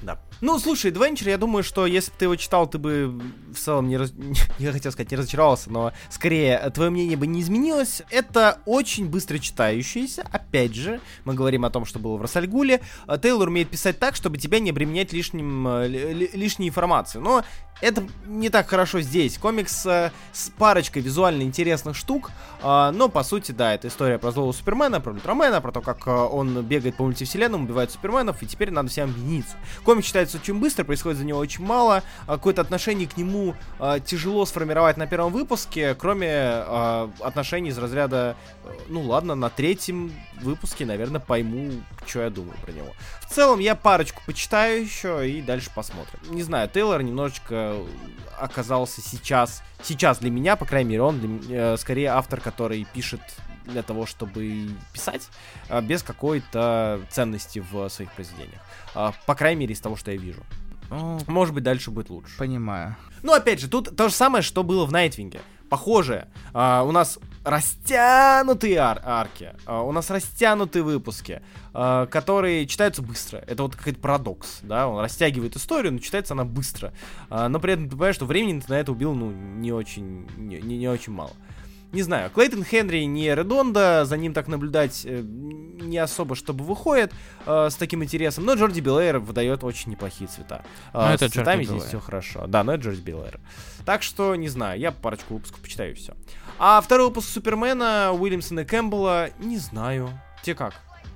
Да. 0.02 0.20
Ну, 0.42 0.58
слушай, 0.58 0.92
Adventure, 0.92 1.30
я 1.30 1.38
думаю, 1.38 1.64
что 1.64 1.86
если 1.86 2.10
бы 2.12 2.18
ты 2.18 2.26
его 2.26 2.36
читал, 2.36 2.68
ты 2.68 2.78
бы 2.80 3.22
в 3.54 3.58
целом 3.58 3.88
не, 3.88 3.98
раз... 3.98 4.12
я 4.60 4.72
хотел 4.72 4.92
сказать, 4.92 5.12
не 5.12 5.18
разочаровался, 5.18 5.70
но 5.70 5.92
скорее 6.10 6.58
твое 6.74 6.90
мнение 6.90 7.18
бы 7.18 7.28
не 7.28 7.42
изменилось. 7.42 8.02
Это 8.10 8.60
очень 8.66 9.08
быстро 9.08 9.38
читающееся. 9.38 10.26
Опять 10.32 10.74
же, 10.74 11.00
мы 11.26 11.36
говорим 11.36 11.66
о 11.66 11.70
том, 11.70 11.86
что 11.86 12.00
было 12.00 12.18
в 12.18 12.22
Рассальгуле. 12.22 12.82
А 13.06 13.18
Тейлор 13.18 13.50
умеет 13.50 13.70
писать 13.70 14.00
так, 14.00 14.16
чтобы 14.16 14.38
тебя 14.38 14.60
не 14.60 14.72
обременять 14.72 15.14
лишним, 15.14 15.68
э, 15.68 15.88
ли- 15.88 16.14
ли- 16.14 16.30
лишней 16.34 16.70
информацией. 16.70 17.24
Но 17.24 17.44
это 17.82 18.04
не 18.26 18.50
так 18.50 18.68
хорошо 18.68 19.02
здесь. 19.02 19.38
Комикс 19.38 19.86
э, 19.86 20.12
с 20.32 20.50
парочкой 20.58 21.02
визуально 21.04 21.44
интересных 21.44 21.96
штук, 21.96 22.32
но 22.64 23.10
по 23.10 23.24
сути, 23.24 23.52
да, 23.52 23.74
это 23.74 23.88
история 23.88 24.20
про 24.20 24.32
злого 24.32 24.52
Супермена, 24.52 25.02
про 25.02 25.14
Ультрамена, 25.14 25.62
про 25.62 25.72
то, 25.72 25.82
как 25.82 26.06
э, 26.08 26.12
он 26.12 26.62
бегает 26.64 26.96
по 26.96 27.04
мультивселенным, 27.04 27.64
убивает 27.64 27.92
Суперменов, 27.92 28.44
и 28.44 28.46
теперь 28.46 28.72
надо 28.72 28.90
всем 28.90 29.10
объединиться. 29.10 29.58
Комик 29.92 30.06
читается 30.06 30.38
очень 30.38 30.58
быстро, 30.58 30.86
происходит 30.86 31.18
за 31.18 31.26
него 31.26 31.38
очень 31.38 31.66
мало, 31.66 32.02
а 32.26 32.38
какое-то 32.38 32.62
отношение 32.62 33.10
к 33.10 33.18
нему 33.18 33.56
а, 33.78 34.00
тяжело 34.00 34.46
сформировать 34.46 34.96
на 34.96 35.06
первом 35.06 35.34
выпуске, 35.34 35.96
кроме 35.96 36.30
а, 36.32 37.12
отношений 37.20 37.72
из 37.72 37.78
разряда, 37.78 38.38
ну 38.88 39.02
ладно, 39.02 39.36
на 39.36 39.50
третьем 39.50 40.14
выпуске, 40.42 40.86
наверное, 40.86 41.20
пойму, 41.20 41.74
что 42.08 42.22
я 42.22 42.30
думаю 42.30 42.56
про 42.62 42.72
него. 42.72 42.88
В 43.20 43.34
целом, 43.34 43.60
я 43.60 43.76
парочку 43.76 44.22
почитаю 44.26 44.82
еще 44.82 45.30
и 45.30 45.42
дальше 45.42 45.70
посмотрим. 45.76 46.22
Не 46.30 46.44
знаю, 46.44 46.70
Тейлор 46.70 47.04
немножечко 47.04 47.76
оказался 48.40 49.02
сейчас, 49.02 49.62
сейчас 49.84 50.20
для 50.20 50.32
меня, 50.32 50.56
по 50.56 50.64
крайней 50.64 50.92
мере, 50.92 51.02
он 51.02 51.20
для, 51.20 51.74
э, 51.74 51.78
скорее 51.78 52.12
автор, 52.12 52.40
который 52.40 52.88
пишет 52.94 53.20
для 53.72 53.84
того, 53.84 54.06
чтобы 54.06 54.70
писать, 54.94 55.30
а, 55.70 55.82
без 55.82 56.04
какой-то 56.04 57.02
ценности 57.10 57.64
в 57.72 57.90
своих 57.90 58.12
произведениях. 58.12 58.62
А, 58.96 59.14
по 59.26 59.36
крайней 59.36 59.62
мере, 59.62 59.74
из 59.74 59.80
того, 59.80 59.96
что 59.96 60.12
я 60.12 60.18
вижу. 60.18 60.42
Ну, 60.90 61.20
Может 61.28 61.54
быть, 61.56 61.64
дальше 61.64 61.90
будет 61.90 62.10
лучше. 62.10 62.38
Понимаю. 62.38 62.96
Ну, 63.24 63.34
опять 63.34 63.60
же, 63.62 63.70
тут 63.70 63.96
то 63.96 64.10
же 64.10 64.14
самое, 64.14 64.42
что 64.42 64.64
было 64.64 64.86
в 64.86 64.92
Найтвинге. 64.92 65.42
Похоже, 65.70 66.28
а, 66.54 66.84
у 66.84 66.92
нас 66.92 67.18
растянутые 67.46 68.78
ар- 68.78 69.02
арки, 69.06 69.54
а, 69.66 69.82
у 69.84 69.92
нас 69.94 70.10
растянутые 70.10 70.84
выпуски, 70.84 71.42
а, 71.74 72.08
которые 72.08 72.68
читаются 72.68 73.02
быстро. 73.02 73.38
Это 73.48 73.64
вот 73.64 73.76
какой-то 73.76 74.00
парадокс, 74.00 74.60
да, 74.64 74.88
он 74.88 75.00
растягивает 75.02 75.56
историю, 75.56 75.94
но 75.94 76.00
читается 76.00 76.34
она 76.34 76.44
быстро. 76.44 76.94
А, 77.30 77.48
но 77.48 77.60
при 77.62 77.74
этом 77.74 77.86
ты 77.86 77.92
понимаешь, 77.92 78.16
что 78.16 78.26
времени 78.26 78.60
ты 78.60 78.70
на 78.70 78.80
это 78.80 78.92
убил, 78.92 79.14
ну, 79.14 79.32
не 79.32 79.72
очень, 79.72 80.28
не, 80.38 80.60
не, 80.62 80.78
не 80.78 80.88
очень 80.90 81.14
мало. 81.14 81.32
Не 81.92 82.04
знаю, 82.04 82.30
Клейтон 82.30 82.64
Хенри 82.64 83.00
не 83.00 83.36
Редонда, 83.36 84.06
за 84.06 84.16
ним 84.16 84.34
так 84.34 84.48
наблюдать 84.48 85.02
э, 85.04 85.22
не 85.22 85.98
особо, 85.98 86.36
чтобы 86.36 86.64
выходит 86.64 87.14
э, 87.46 87.70
с 87.70 87.76
таким 87.76 88.02
интересом, 88.04 88.46
но 88.46 88.54
Джорди 88.54 88.80
Белэйр 88.80 89.20
выдает 89.20 89.64
очень 89.64 89.92
неплохие 89.92 90.30
цвета. 90.30 90.64
Э, 90.94 91.00
но 91.00 91.14
это 91.14 91.28
с 91.28 91.32
цветами 91.34 91.64
здесь 91.66 91.84
все 91.84 92.00
хорошо. 92.00 92.48
Да, 92.48 92.64
но 92.64 92.74
это 92.74 92.84
Джорди 92.84 93.02
Белэйр. 93.02 93.40
Так 93.86 94.04
что, 94.04 94.36
не 94.36 94.48
знаю, 94.48 94.80
я 94.80 94.92
парочку 94.92 95.34
выпусков 95.34 95.60
почитаю 95.60 95.92
и 95.92 95.96
все. 95.96 96.14
А 96.60 96.80
второй 96.80 97.08
выпуск 97.08 97.28
Супермена, 97.28 98.12
Уильямсона 98.14 98.62
и 98.62 98.66
Кэмпбелла, 98.66 99.30
не 99.40 99.58
знаю. 99.58 100.10
Тебе 100.44 100.56
как? 100.56 100.76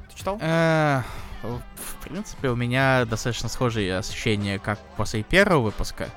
Ты 0.10 0.18
читал? 0.18 0.38
Э, 0.42 1.04
в 1.44 2.04
принципе, 2.04 2.50
у 2.50 2.56
меня 2.56 3.06
достаточно 3.06 3.48
схожие 3.48 3.98
ощущения, 3.98 4.60
как 4.60 4.80
после 4.98 5.24
первого 5.24 5.62
выпуска. 5.66 6.10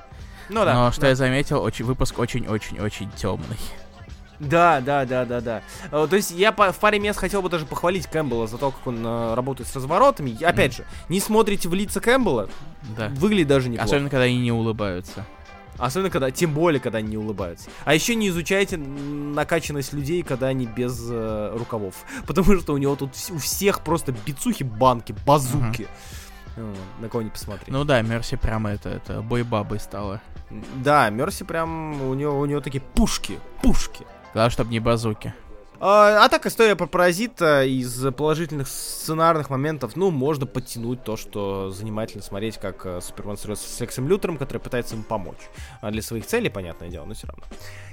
Ну 0.49 0.65
да. 0.65 0.73
Но 0.73 0.91
что 0.91 1.01
да. 1.01 1.09
я 1.09 1.15
заметил, 1.15 1.61
очень, 1.61 1.85
выпуск 1.85 2.17
очень-очень-очень 2.17 3.11
темный. 3.11 3.57
Да, 4.39 4.79
да, 4.81 5.05
да, 5.05 5.25
да, 5.25 5.41
да. 5.41 5.61
Э, 5.91 6.07
то 6.09 6.15
есть 6.15 6.31
я 6.31 6.51
по, 6.51 6.71
в 6.71 6.77
паре 6.77 6.99
мест 6.99 7.19
хотел 7.19 7.41
бы 7.41 7.49
даже 7.49 7.65
похвалить 7.65 8.07
Кэмпбелла 8.07 8.47
за 8.47 8.57
то, 8.57 8.71
как 8.71 8.87
он 8.87 9.05
э, 9.05 9.33
работает 9.33 9.69
с 9.69 9.75
разворотами. 9.75 10.31
И, 10.31 10.43
опять 10.43 10.73
mm. 10.73 10.77
же, 10.77 10.85
не 11.09 11.19
смотрите 11.19 11.67
в 11.67 11.73
лица 11.73 11.99
Кэмпбелла, 11.99 12.49
да. 12.97 13.09
выглядит 13.09 13.47
даже 13.47 13.69
неплохо. 13.69 13.85
Особенно, 13.85 14.09
когда 14.09 14.23
они 14.23 14.39
не 14.39 14.51
улыбаются. 14.51 15.25
Особенно, 15.77 16.09
когда, 16.09 16.31
тем 16.31 16.53
более, 16.53 16.79
когда 16.79 16.99
они 16.99 17.09
не 17.09 17.17
улыбаются. 17.17 17.69
А 17.85 17.93
еще 17.93 18.15
не 18.15 18.29
изучайте 18.29 18.77
накачанность 18.77 19.93
людей, 19.93 20.23
когда 20.23 20.47
они 20.47 20.67
без 20.67 21.07
э, 21.09 21.53
рукавов. 21.55 21.95
Потому 22.27 22.57
что 22.59 22.73
у 22.73 22.77
него 22.77 22.95
тут 22.95 23.11
у 23.31 23.37
всех 23.37 23.81
просто 23.81 24.13
бицухи, 24.25 24.63
банки, 24.63 25.13
базуки. 25.25 25.87
Uh-huh. 26.55 26.75
На 26.99 27.07
кого 27.07 27.21
не 27.21 27.29
посмотреть. 27.29 27.69
Ну 27.69 27.85
да, 27.85 28.01
Мерси 28.01 28.35
прям 28.35 28.67
это, 28.67 28.89
это 28.89 29.21
бой-бабой 29.21 29.79
стала. 29.79 30.21
Да, 30.75 31.09
Мерси 31.09 31.45
прям, 31.45 32.01
у 32.01 32.13
него, 32.13 32.37
у 32.37 32.45
него 32.45 32.59
такие 32.59 32.81
пушки, 32.81 33.39
пушки. 33.61 34.05
Главное, 34.33 34.51
чтобы 34.51 34.71
не 34.71 34.79
базуки. 34.79 35.33
А, 35.81 36.25
а 36.25 36.29
так, 36.29 36.45
история 36.45 36.75
про 36.75 36.87
паразита 36.87 37.63
из 37.63 38.05
положительных 38.13 38.67
сценарных 38.67 39.49
моментов, 39.49 39.95
ну, 39.95 40.11
можно 40.11 40.45
подтянуть 40.45 41.03
то, 41.03 41.15
что 41.15 41.71
занимательно 41.71 42.21
смотреть, 42.21 42.57
как 42.57 42.85
э, 42.85 42.99
Супермен 43.01 43.37
срется 43.37 43.69
с 43.69 43.79
Лексом 43.79 44.07
Лютером, 44.07 44.37
который 44.37 44.57
пытается 44.57 44.95
ему 44.95 45.05
помочь. 45.05 45.37
А 45.79 45.89
для 45.91 46.01
своих 46.01 46.25
целей, 46.25 46.49
понятное 46.49 46.89
дело, 46.89 47.05
но 47.05 47.13
все 47.13 47.27
равно. 47.27 47.43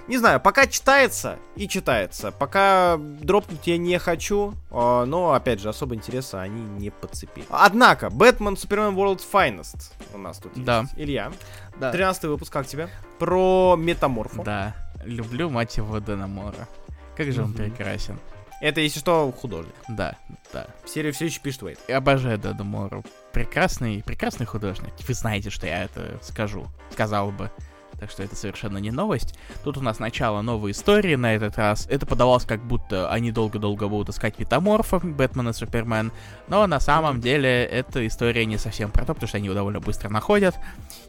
Не 0.09 0.19
знаю, 0.19 0.41
пока 0.41 0.67
читается 0.67 1.37
и 1.55 1.69
читается. 1.69 2.33
Пока 2.33 2.97
дропнуть 2.99 3.67
я 3.67 3.79
не 3.79 3.99
хочу, 3.99 4.55
э, 4.73 5.05
но, 5.07 5.33
опять 5.33 5.61
же, 5.61 5.69
особо 5.69 5.95
интереса 5.95 6.43
они 6.43 6.63
не 6.63 6.91
подцепили. 6.91 7.47
Однако, 7.51 8.11
Бэтмен 8.11 8.57
Супермен 8.57 8.97
World's 8.97 9.23
Finest 9.33 9.93
у 10.13 10.19
нас 10.19 10.39
тут 10.39 10.53
да. 10.57 10.81
есть. 10.81 10.95
Илья, 10.97 11.31
да. 11.79 11.93
13 11.93 12.25
выпуск, 12.25 12.53
как 12.53 12.67
тебе? 12.67 12.89
Про 13.21 13.77
метаморфу. 13.79 14.43
Да, 14.43 14.75
люблю 15.05 15.51
мать 15.51 15.77
его 15.77 16.01
Дэна 16.01 16.27
Мора. 16.27 16.69
Как 17.17 17.33
же 17.33 17.43
он 17.43 17.53
прекрасен. 17.53 18.19
Это, 18.61 18.81
если 18.81 19.01
что, 19.01 19.31
художник. 19.33 19.75
Да, 19.89 20.17
да. 20.53 20.67
Серию 20.87 21.13
все 21.13 21.27
еще 21.27 21.41
пишет 21.41 21.63
Уэйт. 21.63 21.79
Я 21.89 21.99
обожаю 21.99 22.39
Дэна 22.39 22.65
Мору. 22.65 23.05
Прекрасный, 23.33 24.03
прекрасный 24.03 24.47
художник. 24.47 24.93
Вы 25.07 25.15
знаете, 25.15 25.51
что 25.51 25.67
я 25.67 25.85
это 25.85 26.19
скажу. 26.23 26.67
Сказал 26.91 27.33
бы 27.33 27.51
так 27.99 28.11
что 28.11 28.23
это 28.23 28.37
совершенно 28.37 28.79
не 28.79 28.91
новость. 28.91 29.39
Тут 29.65 29.79
у 29.79 29.81
нас 29.81 29.99
начало 29.99 30.43
новой 30.43 30.73
истории 30.73 31.15
на 31.15 31.35
этот 31.35 31.57
раз. 31.57 31.87
Это 31.89 32.07
подавалось 32.07 32.45
как 32.45 32.63
будто 32.63 33.11
они 33.11 33.33
долго-долго 33.33 33.89
будут 33.89 34.11
искать 34.11 34.39
метаморфов, 34.39 35.05
Бэтмен 35.05 35.49
и 35.49 35.53
Супермен, 35.53 36.13
но 36.49 36.67
на 36.67 36.81
самом 36.81 37.21
деле 37.21 37.65
эта 37.65 38.07
история 38.07 38.45
не 38.45 38.59
совсем 38.59 38.91
про 38.91 39.05
то, 39.05 39.15
потому 39.15 39.29
что 39.29 39.39
они 39.39 39.47
его 39.47 39.55
довольно 39.55 39.81
быстро 39.81 40.09
находят, 40.09 40.55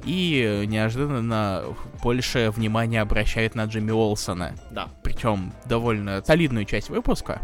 и 0.04 0.64
неожиданно 0.68 1.64
больше 2.02 2.52
внимания 2.52 3.02
обращают 3.02 3.56
на 3.56 3.66
Джимми 3.66 3.92
Олсона. 3.92 4.54
Да. 4.72 4.90
Причем 5.04 5.54
довольно 5.66 6.24
солидную 6.26 6.66
часть 6.66 6.90
выпуска, 6.90 7.42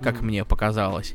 как 0.00 0.16
mm-hmm. 0.16 0.24
мне 0.24 0.44
показалось. 0.44 1.14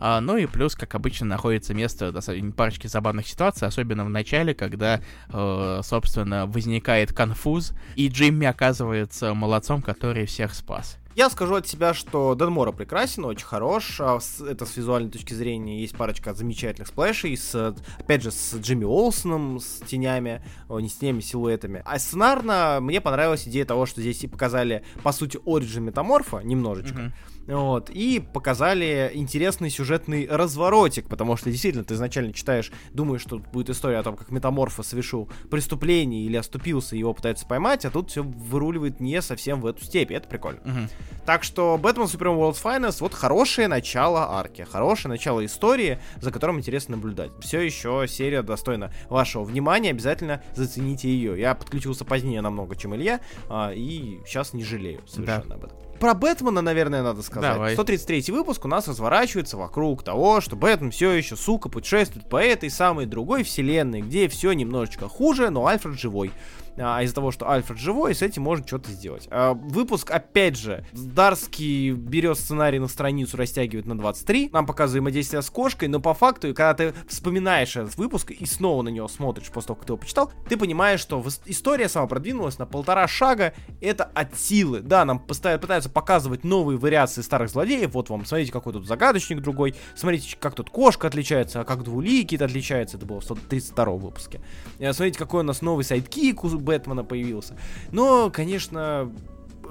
А, 0.00 0.20
ну 0.20 0.36
и 0.36 0.46
плюс, 0.46 0.74
как 0.74 0.94
обычно, 0.94 1.26
находится 1.26 1.74
место 1.74 2.12
парочки 2.56 2.86
забавных 2.86 3.28
ситуаций, 3.28 3.68
особенно 3.68 4.04
в 4.04 4.10
начале, 4.10 4.54
когда, 4.54 5.00
э, 5.28 5.80
собственно, 5.84 6.46
возникает 6.46 7.12
конфуз, 7.12 7.72
и 7.96 8.08
Джимми 8.08 8.46
оказывается 8.46 9.34
молодцом, 9.34 9.82
который 9.82 10.26
всех 10.26 10.54
спас. 10.54 10.96
Я 11.16 11.28
скажу 11.28 11.56
от 11.56 11.66
себя, 11.66 11.92
что 11.92 12.34
Дэн 12.36 12.50
Мора 12.50 12.70
прекрасен, 12.70 13.24
очень 13.24 13.44
хорош. 13.44 14.00
А 14.00 14.20
это 14.48 14.64
с 14.64 14.76
визуальной 14.76 15.10
точки 15.10 15.34
зрения 15.34 15.80
есть 15.80 15.96
парочка 15.96 16.34
замечательных 16.34 16.88
сплэшей, 16.88 17.36
с, 17.36 17.74
опять 17.98 18.22
же, 18.22 18.30
с 18.30 18.54
Джимми 18.54 18.84
Олсоном, 18.84 19.58
с 19.58 19.80
тенями, 19.80 20.40
о, 20.68 20.78
не 20.78 20.88
с 20.88 20.94
тенями, 20.94 21.20
силуэтами. 21.20 21.82
А 21.84 21.98
сценарно 21.98 22.78
мне 22.80 23.00
понравилась 23.00 23.46
идея 23.46 23.64
того, 23.64 23.86
что 23.86 24.00
здесь 24.00 24.22
и 24.22 24.28
показали, 24.28 24.84
по 25.02 25.10
сути, 25.10 25.38
оригин 25.44 25.84
метаморфа 25.84 26.38
немножечко. 26.38 26.98
Mm-hmm. 26.98 27.12
Вот, 27.50 27.90
и 27.90 28.20
показали 28.20 29.10
интересный 29.14 29.70
сюжетный 29.70 30.28
разворотик, 30.30 31.08
потому 31.08 31.36
что 31.36 31.50
действительно 31.50 31.84
ты 31.84 31.94
изначально 31.94 32.32
читаешь, 32.32 32.70
думаешь, 32.92 33.22
что 33.22 33.38
будет 33.38 33.70
история 33.70 33.98
о 33.98 34.02
том, 34.04 34.16
как 34.16 34.30
Метаморфа 34.30 34.84
совершил 34.84 35.28
преступление 35.50 36.24
или 36.24 36.36
оступился, 36.36 36.94
и 36.94 37.00
его 37.00 37.12
пытаются 37.12 37.46
поймать, 37.46 37.84
а 37.84 37.90
тут 37.90 38.10
все 38.10 38.22
выруливает 38.22 39.00
не 39.00 39.20
совсем 39.20 39.60
в 39.60 39.66
эту 39.66 39.84
степь, 39.84 40.12
это 40.12 40.28
прикольно. 40.28 40.60
Угу. 40.60 40.88
Так 41.26 41.42
что 41.42 41.78
Batman 41.82 42.06
Supreme 42.06 42.38
World's 42.38 42.62
Finest 42.62 42.98
вот 43.00 43.14
хорошее 43.14 43.66
начало 43.66 44.38
арки, 44.38 44.62
хорошее 44.62 45.10
начало 45.10 45.44
истории, 45.44 45.98
за 46.20 46.30
которым 46.30 46.58
интересно 46.58 46.96
наблюдать. 46.96 47.32
Все 47.40 47.60
еще 47.60 48.06
серия 48.08 48.42
достойна 48.42 48.92
вашего 49.08 49.42
внимания, 49.42 49.90
обязательно 49.90 50.42
зацените 50.54 51.08
ее. 51.08 51.38
Я 51.38 51.56
подключился 51.56 52.04
позднее 52.04 52.42
намного, 52.42 52.76
чем 52.76 52.94
Илья, 52.94 53.20
а, 53.48 53.72
и 53.72 54.20
сейчас 54.24 54.52
не 54.52 54.62
жалею 54.62 55.00
совершенно 55.08 55.48
да. 55.48 55.54
об 55.56 55.64
этом 55.64 55.89
про 56.00 56.14
Бэтмена, 56.14 56.62
наверное, 56.62 57.02
надо 57.02 57.22
сказать. 57.22 57.52
Давай. 57.52 57.74
133 57.74 58.32
выпуск 58.32 58.64
у 58.64 58.68
нас 58.68 58.88
разворачивается 58.88 59.56
вокруг 59.56 60.02
того, 60.02 60.40
что 60.40 60.56
Бэтмен 60.56 60.90
все 60.90 61.12
еще, 61.12 61.36
сука, 61.36 61.68
путешествует 61.68 62.28
по 62.28 62.42
этой 62.42 62.70
самой 62.70 63.06
другой 63.06 63.44
вселенной, 63.44 64.00
где 64.00 64.26
все 64.28 64.52
немножечко 64.52 65.08
хуже, 65.08 65.50
но 65.50 65.66
Альфред 65.66 65.98
живой 65.98 66.32
а, 66.80 67.02
из-за 67.02 67.14
того, 67.14 67.30
что 67.30 67.50
Альфред 67.50 67.78
живой, 67.78 68.14
с 68.14 68.22
этим 68.22 68.42
можно 68.42 68.66
что-то 68.66 68.90
сделать. 68.90 69.28
А, 69.30 69.54
выпуск, 69.54 70.10
опять 70.10 70.56
же, 70.56 70.84
Дарский 70.92 71.90
берет 71.90 72.38
сценарий 72.38 72.78
на 72.78 72.88
страницу, 72.88 73.36
растягивает 73.36 73.86
на 73.86 73.96
23, 73.96 74.50
нам 74.52 74.66
показывает 74.66 74.90
взаимодействие 74.90 75.42
с 75.42 75.50
кошкой, 75.50 75.88
но 75.88 76.00
по 76.00 76.14
факту, 76.14 76.48
когда 76.48 76.74
ты 76.74 76.94
вспоминаешь 77.08 77.76
этот 77.76 77.96
выпуск 77.96 78.30
и 78.30 78.46
снова 78.46 78.82
на 78.82 78.88
него 78.88 79.08
смотришь 79.08 79.50
после 79.50 79.68
того, 79.68 79.76
как 79.76 79.86
ты 79.86 79.90
его 79.92 79.98
почитал, 79.98 80.32
ты 80.48 80.56
понимаешь, 80.56 81.00
что 81.00 81.24
история 81.46 81.88
сама 81.88 82.06
продвинулась 82.06 82.58
на 82.58 82.66
полтора 82.66 83.06
шага, 83.08 83.54
это 83.80 84.04
от 84.04 84.36
силы. 84.36 84.80
Да, 84.80 85.04
нам 85.04 85.18
пытаются 85.20 85.90
показывать 85.90 86.44
новые 86.44 86.78
вариации 86.78 87.22
старых 87.22 87.50
злодеев, 87.50 87.92
вот 87.92 88.08
вам, 88.10 88.24
смотрите, 88.24 88.52
какой 88.52 88.72
тут 88.72 88.86
загадочник 88.86 89.40
другой, 89.40 89.74
смотрите, 89.94 90.36
как 90.38 90.54
тут 90.54 90.70
кошка 90.70 91.08
отличается, 91.08 91.60
а 91.60 91.64
как 91.64 91.84
двуликий 91.84 92.38
отличается, 92.38 92.96
это 92.96 93.06
было 93.06 93.20
в 93.20 93.24
132 93.24 93.84
выпуске. 93.92 94.40
Э, 94.78 94.92
смотрите, 94.92 95.18
какой 95.18 95.40
у 95.40 95.44
нас 95.44 95.62
новый 95.62 95.84
sidekick 95.84 96.42
Бэтмена 96.70 97.04
появился. 97.04 97.56
Но, 97.90 98.30
конечно, 98.30 99.12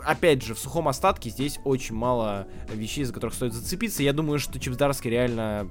опять 0.04 0.44
же, 0.44 0.54
в 0.54 0.60
сухом 0.60 0.88
остатке 0.88 1.30
здесь 1.30 1.60
очень 1.64 1.96
мало 1.96 2.48
вещей, 2.74 3.06
за 3.06 3.14
которых 3.14 3.34
стоит 3.34 3.54
зацепиться. 3.54 4.04
Я 4.04 4.14
думаю, 4.14 4.40
что 4.40 4.60
Чип 4.60 4.76
Здарский 4.76 5.10
реально 5.10 5.68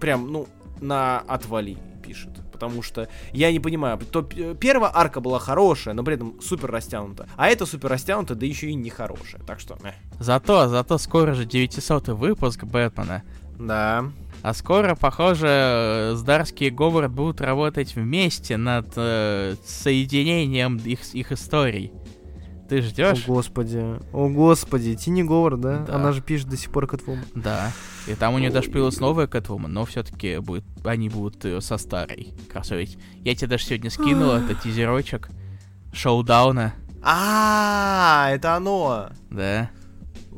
прям, 0.00 0.32
ну, 0.32 0.48
на 0.80 1.20
отвали 1.20 1.78
пишет. 2.02 2.30
Потому 2.52 2.80
что 2.80 3.08
я 3.32 3.52
не 3.52 3.60
понимаю, 3.60 3.98
то 3.98 4.22
первая 4.22 4.90
арка 4.94 5.20
была 5.20 5.38
хорошая, 5.38 5.94
но 5.94 6.02
при 6.02 6.14
этом 6.14 6.40
супер 6.40 6.70
растянута. 6.70 7.28
А 7.36 7.48
это 7.48 7.66
супер 7.66 7.90
растянута, 7.90 8.34
да 8.34 8.46
еще 8.46 8.70
и 8.70 8.74
не 8.74 8.88
хорошая. 8.88 9.42
Так 9.42 9.60
что, 9.60 9.76
э. 9.84 9.92
Зато, 10.18 10.68
зато 10.68 10.96
скоро 10.96 11.34
же 11.34 11.44
900 11.44 12.08
выпуск 12.08 12.64
Бэтмена. 12.64 13.22
Да. 13.58 14.06
А 14.42 14.54
скоро, 14.54 14.94
похоже, 14.94 16.12
Здарский 16.14 16.68
и 16.68 16.70
Говард 16.70 17.12
будут 17.12 17.40
работать 17.40 17.94
вместе 17.96 18.56
над 18.56 18.92
э, 18.96 19.56
соединением 19.64 20.76
их, 20.76 21.14
их 21.14 21.32
историй. 21.32 21.92
Ты 22.68 22.82
ждешь? 22.82 23.24
О 23.28 23.32
господи, 23.32 23.78
о 24.12 24.28
господи, 24.28 24.94
Тини 24.96 25.22
Говард, 25.22 25.60
да? 25.60 25.78
Да. 25.78 25.94
Она 25.94 26.12
же 26.12 26.20
пишет 26.20 26.48
до 26.48 26.56
сих 26.56 26.70
пор 26.70 26.86
Кэтвумен. 26.86 27.24
Да. 27.34 27.72
И 28.06 28.14
там 28.14 28.34
у 28.34 28.38
нее 28.38 28.50
даже 28.50 28.70
появилась 28.70 28.98
новая 28.98 29.26
Кэтвумен, 29.26 29.72
но 29.72 29.84
все-таки 29.84 30.38
будет, 30.38 30.64
они 30.84 31.08
будут 31.08 31.44
э, 31.44 31.60
со 31.60 31.76
старой 31.78 32.34
красавицей. 32.50 32.98
Я 33.22 33.34
тебе 33.34 33.48
даже 33.48 33.64
сегодня 33.64 33.90
скинул 33.90 34.30
это 34.32 34.54
тизерочек 34.54 35.28
шоудауна. 35.92 36.74
А, 37.02 38.30
это 38.32 38.56
оно. 38.56 39.10
Да. 39.30 39.70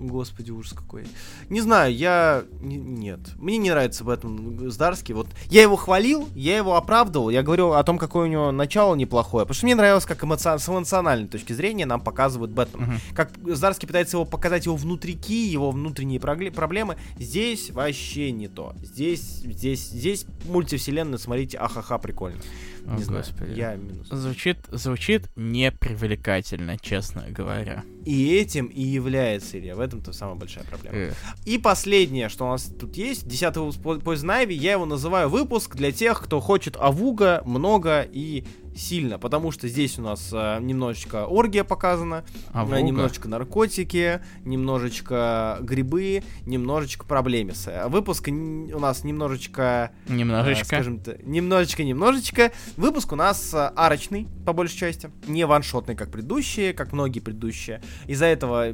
Господи, 0.00 0.50
ужас 0.50 0.72
какой. 0.72 1.04
Не 1.48 1.60
знаю, 1.60 1.94
я... 1.94 2.44
не- 2.60 2.76
Нет. 2.76 3.20
Мне 3.36 3.56
не 3.58 3.70
нравится 3.70 4.04
Бэтмен 4.04 4.70
Здарский. 4.70 5.14
Вот 5.14 5.26
я 5.50 5.62
его 5.62 5.76
хвалил, 5.76 6.28
я 6.34 6.56
его 6.56 6.76
оправдывал, 6.76 7.30
я 7.30 7.42
говорил 7.42 7.74
о 7.74 7.82
том, 7.82 7.98
какое 7.98 8.24
у 8.26 8.30
него 8.30 8.52
начало 8.52 8.94
неплохое. 8.94 9.44
Потому 9.44 9.54
что 9.56 9.66
мне 9.66 9.74
нравилось, 9.74 10.04
как 10.04 10.22
эмоци- 10.22 10.58
с 10.58 10.68
эмоциональной 10.68 11.28
точки 11.28 11.52
зрения 11.52 11.84
нам 11.86 12.00
показывают 12.00 12.52
Бэтмена. 12.52 12.86
Мгм. 12.86 12.98
Как 13.14 13.30
Здарский 13.44 13.86
пытается 13.88 14.16
его 14.16 14.24
показать 14.24 14.66
его 14.66 14.76
внутрики, 14.76 15.32
его 15.32 15.70
внутренние 15.70 16.20
прогле- 16.20 16.52
проблемы. 16.52 16.96
Здесь 17.18 17.70
вообще 17.70 18.30
не 18.32 18.48
то. 18.48 18.74
Здесь, 18.82 19.20
здесь, 19.44 19.88
здесь 19.88 20.26
мультивселенная, 20.46 21.18
смотрите, 21.18 21.58
ахаха, 21.58 21.98
прикольно. 21.98 22.40
О, 22.86 22.96
не 22.96 23.02
знаю, 23.02 23.22
господи. 23.24 23.52
я 23.58 23.74
минус. 23.74 24.08
Звучит, 24.10 24.58
звучит 24.70 25.28
непривлекательно, 25.36 26.78
честно 26.78 27.24
говоря. 27.28 27.84
И 28.08 28.34
этим 28.34 28.66
и 28.66 28.80
является 28.80 29.58
Илья. 29.58 29.74
В 29.76 29.80
этом-то 29.80 30.12
самая 30.14 30.36
большая 30.36 30.64
проблема. 30.64 30.96
Э, 30.96 31.12
И 31.44 31.58
последнее, 31.58 32.30
что 32.30 32.46
у 32.46 32.48
нас 32.48 32.62
тут 32.80 32.96
есть, 32.96 33.28
10 33.28 33.56
выпуск 33.58 33.80
Poison 33.80 34.52
я 34.52 34.72
его 34.72 34.86
называю 34.86 35.28
выпуск 35.28 35.76
для 35.76 35.92
тех, 35.92 36.22
кто 36.22 36.40
хочет 36.40 36.76
авуга 36.78 37.42
много 37.44 38.00
и 38.00 38.44
сильно, 38.74 39.18
потому 39.18 39.50
что 39.50 39.68
здесь 39.68 39.98
у 39.98 40.02
нас 40.02 40.30
э, 40.32 40.58
немножечко 40.60 41.26
оргия 41.26 41.64
показана, 41.64 42.24
Авуга? 42.52 42.78
э, 42.78 42.82
немножечко 42.82 43.28
наркотики, 43.28 44.20
немножечко 44.44 45.58
грибы, 45.60 46.22
немножечко 46.46 47.04
проблемисы. 47.04 47.68
А 47.70 47.88
Выпуск 47.88 48.28
у 48.28 48.78
нас 48.78 49.04
немножечко, 49.04 49.90
э, 50.08 50.12
Немножечко. 50.12 50.64
скажем 50.64 51.00
так, 51.00 51.24
немножечко-немножечко. 51.26 52.52
Выпуск 52.76 53.12
у 53.12 53.16
нас 53.16 53.52
э, 53.52 53.72
арочный, 53.76 54.28
по 54.46 54.52
большей 54.52 54.76
части, 54.78 55.10
не 55.26 55.44
ваншотный, 55.44 55.96
как 55.96 56.10
предыдущие, 56.10 56.72
как 56.72 56.92
многие 56.92 57.20
предыдущие. 57.20 57.82
Из-за 58.06 58.26
этого 58.26 58.72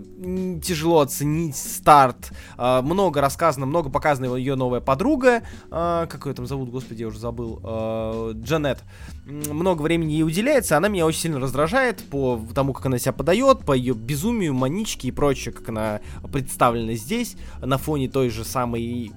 тяжело 0.62 1.00
оценить 1.00 1.56
старт. 1.56 2.32
А, 2.56 2.82
много 2.82 3.20
рассказано, 3.20 3.66
много 3.66 3.90
показано 3.90 4.34
ее 4.36 4.54
новая 4.54 4.80
подруга. 4.80 5.42
а, 5.70 6.06
как 6.06 6.26
ее 6.26 6.34
там 6.34 6.46
зовут, 6.46 6.70
господи, 6.70 7.02
я 7.02 7.08
уже 7.08 7.18
забыл. 7.18 7.60
а, 7.62 8.32
Джанет. 8.32 8.82
Много 9.26 9.82
времени 9.82 10.12
ей 10.12 10.22
уделяется. 10.22 10.76
Она 10.76 10.88
меня 10.88 11.06
очень 11.06 11.20
сильно 11.20 11.40
раздражает 11.40 12.02
по 12.10 12.40
тому, 12.54 12.72
как 12.72 12.86
она 12.86 12.98
себя 12.98 13.12
подает, 13.12 13.60
по 13.60 13.72
ее 13.72 13.94
безумию, 13.94 14.54
маничке 14.54 15.08
и 15.08 15.10
прочее, 15.10 15.52
как 15.54 15.68
она 15.68 16.00
представлена 16.32 16.94
здесь, 16.94 17.36
на 17.60 17.78
фоне 17.78 18.08
той 18.08 18.28
же 18.30 18.44
самой 18.44 19.12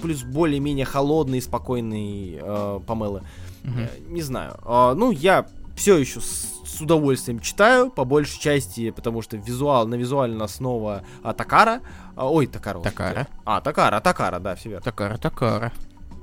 плюс 0.00 0.22
более-менее 0.22 0.86
холодной, 0.86 1.42
спокойной 1.42 2.38
э, 2.40 2.80
Памелы. 2.86 3.22
Э, 3.64 3.88
Не 4.08 4.22
знаю. 4.22 4.56
А, 4.64 4.94
ну, 4.94 5.10
я 5.10 5.46
все 5.76 5.98
еще 5.98 6.20
с, 6.20 6.59
с 6.70 6.80
удовольствием 6.80 7.40
читаю, 7.40 7.90
по 7.90 8.04
большей 8.04 8.40
части, 8.40 8.90
потому 8.90 9.22
что 9.22 9.36
визуал, 9.36 9.86
на 9.86 9.94
визуальная 9.96 10.44
основа 10.44 11.02
а, 11.22 11.32
Такара. 11.34 11.80
А, 12.16 12.30
ой, 12.30 12.46
Такара. 12.46 12.80
Такара. 12.80 13.26
А, 13.44 13.60
Такара, 13.60 14.00
Такара, 14.00 14.38
да, 14.38 14.54
все 14.54 14.70
верно. 14.70 14.84
Такара, 14.84 15.18
такара. 15.18 15.72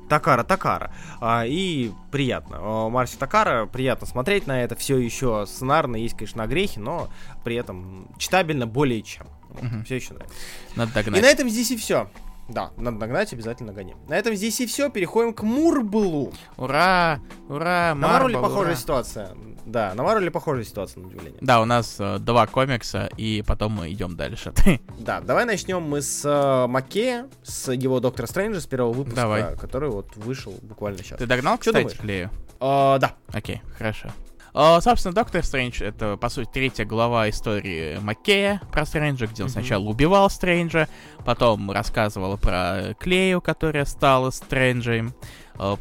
Такара, 0.10 0.44
Такара. 0.44 0.94
А, 1.20 1.46
и 1.46 1.92
приятно. 2.12 2.58
А, 2.60 2.90
Марси 2.90 3.18
Такара, 3.18 3.66
приятно 3.66 4.08
смотреть 4.08 4.48
на 4.48 4.64
это. 4.64 4.76
Все 4.76 4.98
еще 4.98 5.46
сценарно, 5.48 5.98
есть, 5.98 6.16
конечно, 6.16 6.44
огрехи, 6.44 6.80
но 6.80 7.10
при 7.44 7.56
этом 7.56 8.08
читабельно 8.18 8.66
более 8.68 9.02
чем. 9.02 9.28
Мгм. 9.62 9.84
Все 9.86 9.96
еще 9.96 10.14
нравится. 10.14 10.36
Надо 10.76 10.92
И 10.92 10.94
догнать. 11.04 11.22
на 11.22 11.28
этом 11.28 11.50
здесь 11.50 11.72
и 11.72 11.78
все. 11.78 12.10
Да, 12.48 12.72
надо 12.78 12.98
догнать, 13.00 13.34
обязательно 13.34 13.74
гоним. 13.74 13.98
На 14.08 14.14
этом 14.16 14.34
здесь 14.34 14.62
и 14.62 14.66
все. 14.66 14.90
Переходим 14.90 15.34
к 15.34 15.42
Мурблу. 15.44 16.32
Ура! 16.56 17.20
Ура! 17.50 17.94
На 17.94 18.08
Марвеле 18.08 18.38
Марвел, 18.38 18.42
похожая 18.44 18.74
ура. 18.74 18.76
ситуация. 18.82 19.36
Да, 19.68 19.94
на 19.96 20.04
Марвеле 20.04 20.32
похожая 20.32 20.64
ситуация, 20.64 21.02
на 21.02 21.08
удивление. 21.08 21.38
Да, 21.42 21.62
у 21.62 21.66
нас 21.66 21.98
э, 22.00 22.20
два 22.20 22.48
комикса, 22.48 23.10
и 23.18 23.44
потом 23.46 23.74
мы 23.74 23.92
идем 23.92 24.16
дальше. 24.16 24.54
Да, 25.00 25.22
давай 25.22 25.46
начнем 25.46 25.82
мы 25.84 26.02
с 26.02 26.24
э, 26.26 26.68
Макея, 26.68 27.28
с 27.44 27.72
его 27.72 28.00
Доктора 28.00 28.28
Стрэнджа, 28.28 28.60
с 28.62 28.66
первого 28.66 28.94
выпуска, 28.94 29.22
Давай. 29.22 29.56
который 29.58 29.90
вот 29.90 30.16
вышел 30.16 30.54
буквально 30.62 31.00
сейчас. 31.00 31.20
Ты 31.20 31.26
догнал, 31.26 31.58
кстати, 31.58 31.76
думаешь? 31.78 31.98
Клею? 31.98 32.30
да. 32.60 33.14
Окей, 33.34 33.62
хорошо. 33.78 34.10
А, 34.54 34.82
собственно, 34.82 35.14
Доктор 35.14 35.46
Стрэндж— 35.46 35.84
это, 35.84 36.18
по 36.18 36.30
сути, 36.30 36.50
третья 36.52 36.84
глава 36.84 37.30
истории 37.30 38.00
Маккея 38.02 38.60
про 38.72 38.88
Стрэнджа, 38.88 39.28
где 39.28 39.44
он 39.44 39.50
Мгм. 39.50 39.54
сначала 39.54 39.84
убивал 39.84 40.30
Стрэнджа, 40.32 40.88
потом 41.26 41.70
рассказывал 41.70 42.38
про 42.38 42.96
Клею, 43.00 43.40
которая 43.40 43.86
стала 43.86 44.32
Стрэнджем, 44.32 45.14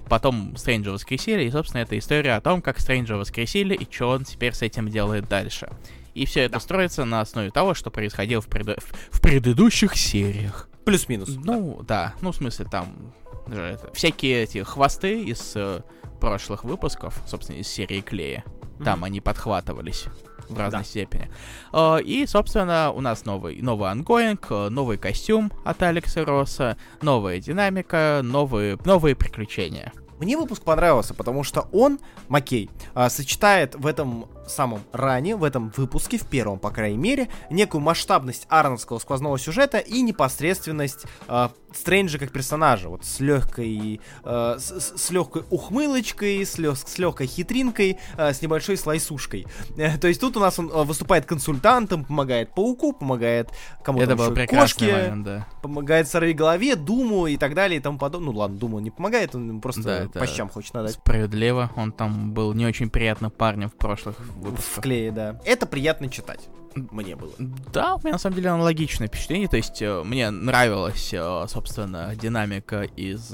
потом 0.09 0.57
Стрэнджа 0.57 0.91
воскресили, 0.91 1.45
и, 1.45 1.51
собственно, 1.51 1.83
это 1.83 1.99
история 1.99 2.35
о 2.35 2.41
том, 2.41 2.62
как 2.62 2.79
Стрэнджа 2.81 3.17
воскресили 3.17 3.75
и 3.75 3.87
что 3.93 4.11
он 4.11 4.25
теперь 4.25 4.53
с 4.55 4.62
этим 4.62 4.89
делает 4.89 5.29
дальше. 5.29 5.69
И 6.15 6.25
все 6.25 6.41
это 6.43 6.59
строится 6.61 7.05
на 7.05 7.21
основе 7.21 7.51
того, 7.51 7.75
что 7.75 7.91
происходило 7.91 8.41
в, 8.41 8.49
преду- 8.49 8.79
в- 9.11 9.21
предыдущих 9.21 9.97
сериях. 9.97 10.69
Плюс-минус. 10.85 11.29
Ну, 11.45 11.81
да. 11.87 12.15
Ну, 12.23 12.33
в 12.33 12.37
смысле, 12.37 12.65
там 12.71 13.12
же 13.49 13.61
это, 13.61 13.93
всякие 13.93 14.45
эти 14.45 14.62
хвосты 14.62 15.23
из 15.25 15.53
э, 15.57 15.83
прошлых 16.21 16.65
выпусков, 16.65 17.21
собственно, 17.27 17.59
из 17.59 17.69
серии 17.69 18.01
Клея. 18.01 18.45
Там 18.85 18.99
Мгм. 19.01 19.05
они 19.05 19.21
подхватывались 19.21 20.05
в 20.49 20.59
разной 20.59 20.81
Да. 20.81 20.85
степени. 20.85 21.31
Э, 21.73 21.99
И, 22.03 22.27
собственно, 22.27 22.91
у 22.93 23.01
нас 23.01 23.25
новый, 23.25 23.61
новый 23.63 23.91
ongoing, 23.90 24.47
э, 24.51 24.69
новый 24.69 24.99
костюм 24.99 25.51
от 25.65 25.83
Алекса 25.83 26.25
Росса, 26.25 26.77
новая 27.03 27.41
динамика, 27.41 28.21
новые, 28.23 28.79
новые 28.85 29.15
приключения. 29.17 29.93
Мне 30.19 30.37
выпуск 30.39 30.63
понравился, 30.63 31.13
потому 31.13 31.43
что 31.45 31.69
он, 31.73 31.99
Маккей, 32.29 32.71
а, 32.95 33.11
сочетает 33.11 33.75
в 33.75 33.87
этом 33.87 34.29
самом 34.49 34.81
ране, 34.93 35.37
в 35.37 35.45
этом 35.45 35.73
выпуске, 35.77 36.19
в 36.19 36.27
первом, 36.27 36.59
по 36.59 36.71
крайней 36.71 36.99
мере, 36.99 37.29
некую 37.51 37.81
масштабность 37.81 38.47
Арновского 38.49 38.99
сквозного 38.99 39.39
сюжета 39.39 39.79
и 39.79 40.03
непосредственность 40.03 41.05
а, 41.29 41.51
Стрэнджа 41.75 42.19
как 42.19 42.31
персонажа, 42.33 42.89
вот 42.89 43.05
с 43.05 43.21
легкой, 43.21 44.01
а, 44.25 44.57
с, 44.59 44.95
с- 44.97 45.11
легкой 45.11 45.43
ухмылочкой, 45.51 46.45
с, 46.47 46.59
лё- 46.59 46.75
с 46.75 46.99
легкой 46.99 47.27
хитринкой, 47.27 47.99
а, 48.17 48.33
с 48.33 48.41
небольшой 48.41 48.77
слайсушкой. 48.77 49.47
Э, 49.77 49.99
То 49.99 50.09
есть 50.09 50.21
тут 50.21 50.37
у 50.37 50.41
нас 50.41 50.59
он 50.59 50.71
а, 50.73 50.85
выступает 50.85 51.27
консультантом, 51.27 52.05
помогает 52.05 52.55
пауку, 52.55 52.93
помогает 52.93 53.51
кому-то 53.85 54.05
это 54.05 54.17
был 54.17 54.35
кошке, 54.47 54.93
момент, 54.93 55.25
да. 55.25 55.47
помогает 55.63 56.09
сорви 56.09 56.33
голове, 56.33 56.77
Думу 56.77 57.27
и 57.27 57.37
так 57.37 57.55
далее 57.55 57.79
и 57.79 57.83
тому 57.83 57.99
подобное. 57.99 58.33
Ну 58.33 58.39
ладно, 58.39 58.57
Думу 58.59 58.79
не 58.81 58.91
помогает, 58.91 59.35
он 59.35 59.61
просто 59.61 60.09
Да, 60.15 60.21
по 60.21 60.27
щам 60.27 60.49
хочет 60.49 60.73
надать. 60.75 60.93
Справедливо, 60.95 61.71
он 61.77 61.93
там 61.93 62.33
был 62.33 62.55
не 62.55 62.65
очень 62.67 62.89
приятным 62.91 63.31
парнем 63.31 63.69
в 63.69 63.75
прошлых 63.75 64.17
В 64.37 64.44
выпусках. 64.51 64.83
клее, 64.83 65.11
да. 65.12 65.40
Это 65.44 65.66
приятно 65.66 66.09
читать. 66.09 66.49
Мне 66.91 67.17
было. 67.17 67.33
Да, 67.39 67.95
у 67.95 67.99
меня 68.01 68.12
на 68.12 68.19
самом 68.19 68.37
деле 68.37 68.51
аналогичное 68.51 69.09
впечатление. 69.09 69.49
То 69.49 69.57
есть 69.57 69.81
э, 69.81 70.03
мне 70.05 70.31
нравилась, 70.31 71.11
э, 71.12 71.45
собственно, 71.49 72.15
динамика 72.15 72.83
из 72.83 73.33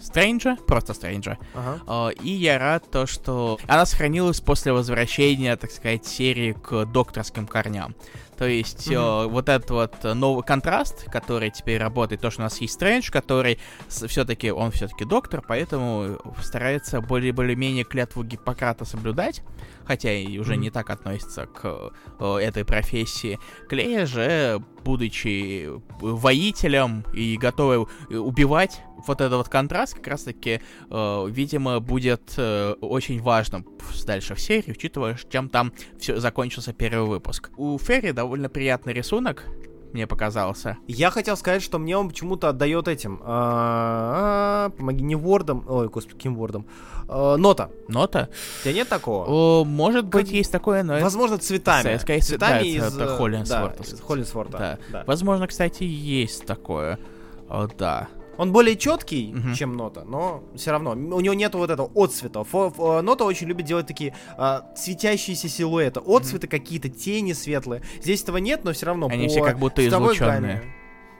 Стрэнджа, 0.00 0.56
просто 0.66 0.94
Стрэнджа. 0.94 1.38
Ага. 1.54 2.10
Э, 2.10 2.22
и 2.22 2.30
я 2.30 2.58
рад 2.58 2.90
то, 2.90 3.06
что 3.06 3.58
она 3.66 3.84
сохранилась 3.86 4.40
после 4.40 4.72
возвращения, 4.72 5.56
так 5.56 5.70
сказать, 5.70 6.06
серии 6.06 6.52
к 6.52 6.84
докторским 6.86 7.46
корням. 7.46 7.94
То 8.36 8.46
есть 8.46 8.88
э, 8.90 9.26
вот 9.26 9.48
этот 9.48 9.70
вот 9.70 10.04
новый 10.14 10.44
контраст, 10.44 11.10
который 11.10 11.50
теперь 11.50 11.80
работает, 11.80 12.20
то, 12.20 12.30
что 12.30 12.42
у 12.42 12.44
нас 12.44 12.60
есть 12.60 12.74
Стрэндж, 12.74 13.10
который 13.10 13.58
все-таки, 13.88 14.52
он 14.52 14.70
все-таки 14.70 15.04
доктор, 15.04 15.42
поэтому 15.46 16.18
старается 16.40 17.00
более-более-менее 17.00 17.82
клятву 17.82 18.22
Гиппократа 18.22 18.84
соблюдать, 18.84 19.42
хотя 19.84 20.12
и 20.12 20.38
уже 20.38 20.52
Мгм. 20.52 20.60
не 20.62 20.70
так 20.70 20.90
относится 20.90 21.46
к 21.46 21.90
э, 22.20 22.36
этой 22.36 22.64
профессии. 22.64 22.77
Клея 23.68 24.06
же, 24.06 24.62
будучи 24.84 25.68
воителем 26.00 27.04
и 27.14 27.36
готовый 27.36 27.86
убивать, 28.10 28.80
вот 29.06 29.20
этот 29.20 29.34
вот 29.34 29.48
контраст 29.48 29.94
как 29.94 30.06
раз-таки, 30.06 30.60
э, 30.90 31.26
видимо, 31.28 31.80
будет 31.80 32.34
э, 32.36 32.74
очень 32.80 33.20
важным 33.20 33.66
дальше 34.06 34.34
в 34.34 34.40
серии, 34.40 34.72
учитывая, 34.72 35.18
чем 35.30 35.48
там 35.48 35.72
все 35.98 36.18
закончился 36.18 36.72
первый 36.72 37.08
выпуск. 37.08 37.50
У 37.56 37.78
Ферри 37.78 38.12
довольно 38.12 38.48
приятный 38.48 38.92
рисунок, 38.92 39.44
мне 39.92 40.06
показался. 40.06 40.76
Я 40.86 41.10
хотел 41.10 41.36
сказать, 41.36 41.62
что 41.62 41.78
мне 41.78 41.96
он 41.96 42.08
почему-то 42.08 42.48
отдает 42.48 42.88
этим. 42.88 43.20
а, 43.24 44.70
Помоги, 44.76 45.02
не 45.02 45.14
вордом. 45.14 45.64
Ой, 45.68 45.88
господи, 45.88 46.16
каким 46.16 46.34
вордом? 46.34 46.66
А, 47.08 47.36
Нота. 47.36 47.70
Нота? 47.88 48.28
У 48.60 48.64
тебя 48.64 48.74
нет 48.74 48.88
такого? 48.88 49.64
Может 49.64 50.06
быть, 50.06 50.30
есть 50.30 50.52
такое, 50.52 50.82
но 50.82 50.98
Возможно, 51.00 51.38
цветами. 51.38 51.96
Цветами 52.20 52.66
из... 52.66 52.96
Холлинсворта. 53.16 53.84
Холлинсворта. 54.02 54.78
Возможно, 55.06 55.46
кстати, 55.46 55.84
есть 55.84 56.44
такое. 56.46 56.98
Да. 57.78 58.08
Он 58.38 58.52
более 58.52 58.76
четкий, 58.76 59.34
угу. 59.34 59.54
чем 59.54 59.76
нота, 59.76 60.04
но 60.04 60.44
все 60.56 60.70
равно 60.70 60.92
у 60.92 61.20
него 61.20 61.34
нет 61.34 61.54
вот 61.54 61.70
этого 61.70 61.90
отцвета. 61.94 62.44
Фо, 62.44 62.70
фо, 62.70 63.02
нота 63.02 63.24
очень 63.24 63.48
любит 63.48 63.66
делать 63.66 63.86
такие 63.86 64.14
а, 64.36 64.70
светящиеся 64.76 65.48
силуэты, 65.48 66.00
отцветы 66.00 66.46
угу. 66.46 66.50
какие-то, 66.52 66.88
тени 66.88 67.32
светлые. 67.32 67.82
Здесь 68.00 68.22
этого 68.22 68.38
нет, 68.38 68.64
но 68.64 68.72
все 68.72 68.86
равно. 68.86 69.08
Они 69.08 69.28
все 69.28 69.42
как 69.42 69.58
будто 69.58 69.86
излученные. 69.86 70.62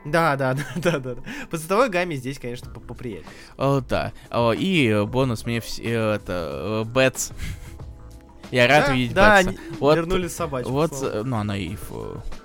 Да, 0.05 0.37
да, 0.37 0.55
да, 0.55 0.65
да, 0.77 0.99
да. 0.99 1.17
По 1.51 1.59
цветовой 1.59 1.91
гамме 1.91 2.17
здесь, 2.17 2.39
конечно, 2.39 2.71
поприятнее. 2.71 3.33
О, 3.57 3.81
да. 3.81 4.13
О, 4.31 4.53
и 4.53 5.05
бонус 5.05 5.45
мне 5.45 5.61
все 5.61 6.13
это 6.13 6.85
Бэтс. 6.87 7.33
Я 8.51 8.67
рад 8.67 8.87
да, 8.87 8.95
видеть 8.95 9.15
Да, 9.15 9.43
Бэтса. 9.43 9.61
вот, 9.79 9.97
вернули 9.97 10.29
собачку. 10.29 10.71
Вот, 10.73 11.25
ну 11.25 11.37
она 11.37 11.57
и 11.57 11.77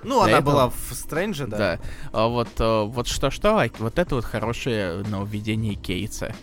Ну, 0.02 0.20
она 0.20 0.38
этого. 0.38 0.50
была 0.50 0.70
в 0.70 0.94
Стрэнже, 0.94 1.46
да. 1.46 1.56
Да. 1.56 1.78
А 2.12 2.28
вот, 2.28 2.48
э, 2.58 2.82
вот 2.84 3.06
что-что, 3.06 3.58
а 3.58 3.68
вот 3.78 3.98
это 3.98 4.14
вот 4.14 4.24
хорошее 4.24 5.02
нововведение 5.08 5.74
Кейтса 5.74 6.34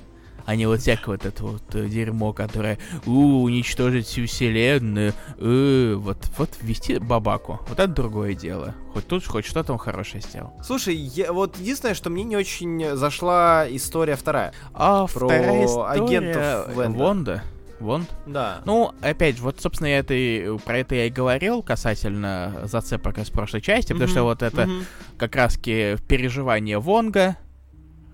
а 0.45 0.56
не 0.56 0.65
вот 0.65 0.82
всякое 0.82 1.12
вот 1.12 1.26
это 1.26 1.43
вот 1.43 1.76
э, 1.76 1.88
дерьмо, 1.88 2.34
которое 2.34 2.78
у 3.06 3.43
уничтожить 3.43 4.08
всю 4.08 4.26
вселенную, 4.26 5.13
э, 5.38 5.93
вот, 5.95 6.17
вот 6.38 6.50
ввести 6.62 6.97
бабаку. 7.00 7.60
Вот 7.67 7.80
это 7.80 7.88
другое 7.88 8.34
дело. 8.34 8.76
Хоть 8.93 9.08
тут, 9.08 9.26
хоть 9.26 9.45
что-то 9.45 9.74
он 9.74 9.80
хорошее 9.80 10.21
сделал. 10.21 10.54
Слушай, 10.63 10.95
я, 10.95 11.32
вот 11.32 11.58
единственное, 11.58 11.93
что 11.93 12.10
мне 12.10 12.24
не 12.24 12.36
очень 12.36 12.95
зашла 12.95 13.65
история 13.69 14.15
вторая. 14.15 14.54
А, 14.74 15.08
про 15.08 15.28
вторая 15.28 15.65
история 15.65 16.04
агентов 16.04 16.76
Вонда. 16.76 16.97
Вонда. 16.97 17.43
Вонд? 17.82 18.10
Да. 18.26 18.62
Ну, 18.65 18.94
опять, 19.02 19.39
вот, 19.39 19.60
собственно, 19.60 19.88
я 19.88 20.00
это, 20.00 20.58
про 20.63 20.80
это 20.80 20.96
я 20.96 21.06
и 21.06 21.10
говорил 21.10 21.62
касательно 21.62 22.62
зацепок 22.63 23.17
из 23.17 23.30
прошлой 23.30 23.62
части, 23.62 23.91
mm-hmm. 23.91 23.96
потому 23.96 24.10
что 24.10 24.24
вот 24.24 24.41
это 24.41 24.63
mm-hmm. 24.63 24.84
как 25.17 25.36
раз-таки 25.36 25.98
переживание 26.08 26.80
Вонга, 26.80 27.38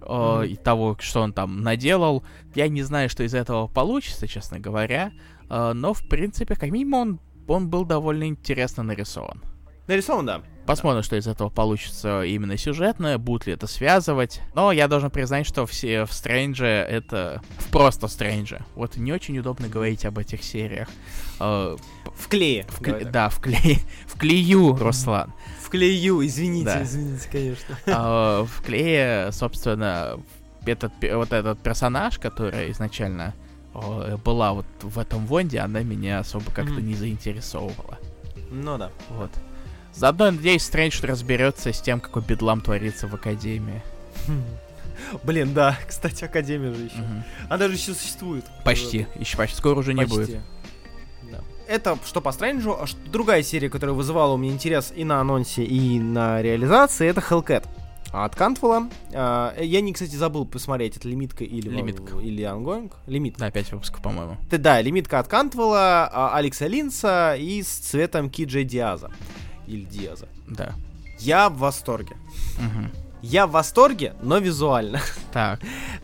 mm-hmm. 0.01 0.47
и 0.47 0.55
того, 0.55 0.97
что 0.99 1.21
он 1.21 1.33
там 1.33 1.61
наделал. 1.61 2.23
Я 2.55 2.67
не 2.67 2.83
знаю, 2.83 3.09
что 3.09 3.23
из 3.23 3.33
этого 3.33 3.67
получится, 3.67 4.27
честно 4.27 4.59
говоря. 4.59 5.11
Э, 5.49 5.73
но, 5.73 5.93
в 5.93 6.07
принципе, 6.07 6.55
как 6.55 6.69
минимум, 6.71 6.93
он, 7.01 7.19
он 7.47 7.69
был 7.69 7.85
довольно 7.85 8.27
интересно 8.27 8.83
нарисован. 8.83 9.41
Нарисован, 9.87 10.25
да. 10.25 10.41
Посмотрим, 10.67 10.99
да. 10.99 11.03
что 11.03 11.15
из 11.15 11.27
этого 11.27 11.49
получится 11.49 12.23
именно 12.23 12.57
сюжетно, 12.57 13.17
будут 13.17 13.47
ли 13.47 13.53
это 13.53 13.67
связывать. 13.67 14.41
Но 14.53 14.73
я 14.73 14.89
должен 14.89 15.09
признать, 15.09 15.47
что 15.47 15.65
все 15.65 16.05
в 16.05 16.11
Стрэнже 16.11 16.65
это... 16.65 17.41
Просто 17.71 18.07
Стрэнже. 18.07 18.61
Вот 18.75 18.97
не 18.97 19.13
очень 19.13 19.39
удобно 19.39 19.69
говорить 19.69 20.05
об 20.05 20.19
этих 20.19 20.43
сериях. 20.43 20.89
Э, 21.39 21.77
в 22.15 22.27
клее. 22.27 22.65
В 22.67 22.81
кле... 22.81 23.05
Да, 23.05 23.29
в 23.29 23.39
клее. 23.39 23.79
В 24.07 24.19
клею, 24.19 24.75
Руслан. 24.75 25.33
В 25.61 25.69
клею, 25.69 26.25
извините, 26.25 26.65
да. 26.65 26.83
извините, 26.83 27.29
конечно. 27.31 27.77
А, 27.87 28.43
в 28.43 28.61
клее, 28.61 29.31
собственно, 29.31 30.19
этот, 30.65 30.91
вот 31.13 31.31
этот 31.31 31.59
персонаж, 31.59 32.19
который 32.19 32.71
изначально 32.71 33.33
была 34.25 34.53
вот 34.53 34.65
в 34.81 34.97
этом 34.97 35.25
Вонде, 35.27 35.59
она 35.59 35.81
меня 35.83 36.19
особо 36.19 36.45
как-то 36.51 36.73
mm-hmm. 36.73 36.81
не 36.81 36.95
заинтересовывала. 36.95 37.99
Ну 38.49 38.77
да. 38.77 38.91
Вот. 39.09 39.29
Заодно, 39.97 40.31
надеюсь, 40.31 40.63
Стрэндж 40.63 40.99
разберется 41.03 41.73
с 41.73 41.81
тем, 41.81 41.99
какой 41.99 42.21
бедлам 42.21 42.61
творится 42.61 43.07
в 43.07 43.15
Академии. 43.15 43.81
Блин, 45.23 45.53
да, 45.53 45.77
кстати, 45.87 46.23
Академия 46.23 46.73
же 46.73 46.83
еще. 46.83 46.99
Угу. 46.99 47.23
Она 47.49 47.67
же 47.67 47.73
еще 47.73 47.93
существует. 47.93 48.45
Почти, 48.63 49.07
еще 49.15 49.37
почти. 49.37 49.57
Скоро 49.57 49.79
уже 49.79 49.93
почти. 49.93 50.15
не 50.15 50.25
будет 50.25 50.39
это 51.67 51.97
что 52.05 52.21
по 52.21 52.31
Стрэнджу, 52.31 52.77
а 52.79 52.87
что, 52.87 52.97
другая 53.09 53.43
серия, 53.43 53.69
которая 53.69 53.95
вызывала 53.95 54.33
у 54.33 54.37
меня 54.37 54.53
интерес 54.53 54.93
и 54.95 55.03
на 55.03 55.19
анонсе, 55.19 55.63
и 55.63 55.99
на 55.99 56.41
реализации, 56.41 57.07
это 57.07 57.21
Hellcat. 57.21 57.65
От 58.13 58.35
Кантвелла. 58.35 58.89
А, 59.13 59.53
я 59.61 59.81
не, 59.81 59.91
кстати, 59.91 60.15
забыл 60.15 60.45
посмотреть, 60.45 60.95
это 60.95 61.09
лимитка 61.09 61.43
или, 61.43 61.67
лимитка. 61.67 62.17
или 62.19 62.41
ongoing. 62.41 62.93
Лимитка. 63.05 63.41
Да, 63.41 63.51
5 63.51 63.71
выпусков, 63.73 64.01
по-моему. 64.01 64.37
Да, 64.49 64.57
да, 64.57 64.81
лимитка 64.81 65.19
от 65.19 65.27
Кантвелла, 65.27 66.09
а, 66.11 66.35
Алекса 66.35 66.67
Линса 66.67 67.35
и 67.37 67.61
с 67.61 67.67
цветом 67.67 68.29
Киджей 68.29 68.63
Диаза. 68.63 69.11
Или 69.67 69.83
Диаза. 69.83 70.27
Да. 70.47 70.73
Я 71.19 71.49
в 71.49 71.57
восторге. 71.57 72.15
Угу. 72.57 72.89
Я 73.21 73.47
в 73.47 73.51
восторге, 73.51 74.13
но 74.21 74.37
визуально. 74.37 75.01
Так. 75.33 75.59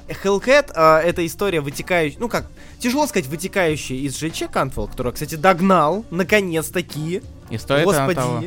Hellcat 0.08 0.72
э, 0.76 1.08
это 1.08 1.26
история 1.26 1.62
вытекающая, 1.62 2.20
ну 2.20 2.28
как, 2.28 2.48
тяжело 2.80 3.08
сказать, 3.08 3.28
вытекающая 3.28 3.98
из 3.98 4.18
ЖЧ 4.18 4.44
Кантвелл, 4.52 4.88
которого, 4.88 5.14
кстати, 5.14 5.36
догнал, 5.36 6.06
наконец-таки. 6.12 7.22
И 7.50 7.58
стоит 7.58 7.86
Господи. 7.86 8.16
Того. 8.16 8.44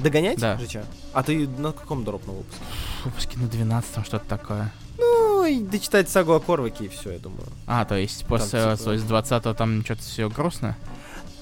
Догонять 0.00 0.38
да. 0.38 0.58
ЖЧ? 0.58 0.78
А 1.12 1.22
ты 1.22 1.46
на 1.46 1.72
каком 1.72 2.04
дропном 2.04 2.36
выпуске? 2.36 2.62
Выпуске 3.04 3.38
на 3.38 3.46
12 3.46 4.06
что-то 4.06 4.26
такое. 4.26 4.72
Ну, 4.98 5.44
и 5.44 5.60
дочитать 5.60 6.08
сагу 6.08 6.32
о 6.32 6.40
Корваке 6.40 6.86
и 6.86 6.88
все, 6.88 7.12
я 7.12 7.18
думаю. 7.18 7.46
А, 7.66 7.84
то 7.84 7.96
есть 7.96 8.24
после, 8.26 8.60
там, 8.60 8.76
типа... 8.76 8.84
то 8.84 8.92
есть 8.92 9.06
20 9.06 9.56
там 9.56 9.84
что-то 9.84 10.02
все 10.02 10.28
грустно? 10.28 10.76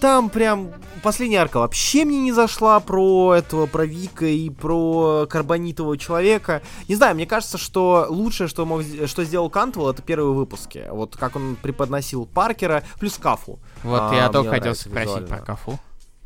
Там 0.00 0.30
прям 0.30 0.72
последняя 1.02 1.38
арка 1.38 1.58
вообще 1.58 2.04
мне 2.04 2.20
не 2.20 2.32
зашла 2.32 2.78
про 2.78 3.34
этого, 3.34 3.66
про 3.66 3.84
Вика 3.84 4.26
и 4.26 4.48
про 4.48 5.26
карбонитового 5.28 5.98
человека. 5.98 6.62
Не 6.86 6.94
знаю, 6.94 7.16
мне 7.16 7.26
кажется, 7.26 7.58
что 7.58 8.06
лучшее, 8.08 8.46
что, 8.46 8.64
мог, 8.64 8.82
что 9.06 9.24
сделал 9.24 9.50
Кантвелл, 9.50 9.90
это 9.90 10.02
первые 10.02 10.32
выпуски. 10.34 10.84
Вот 10.90 11.16
как 11.16 11.34
он 11.34 11.56
преподносил 11.60 12.26
Паркера, 12.26 12.84
плюс 13.00 13.18
Кафу. 13.18 13.58
Вот 13.82 14.00
а, 14.00 14.14
я 14.14 14.28
только 14.28 14.50
хотел 14.50 14.74
спросить 14.74 15.08
визуально. 15.08 15.26
про 15.26 15.38
Кафу. 15.38 15.80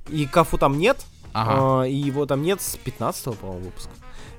И 0.08 0.26
Кафу 0.26 0.58
там 0.58 0.76
нет, 0.76 0.98
ага. 1.32 1.82
а, 1.82 1.84
и 1.84 1.94
его 1.94 2.26
там 2.26 2.42
нет 2.42 2.60
с 2.60 2.76
15 2.76 3.38
по-моему, 3.38 3.64
выпуска. 3.64 3.90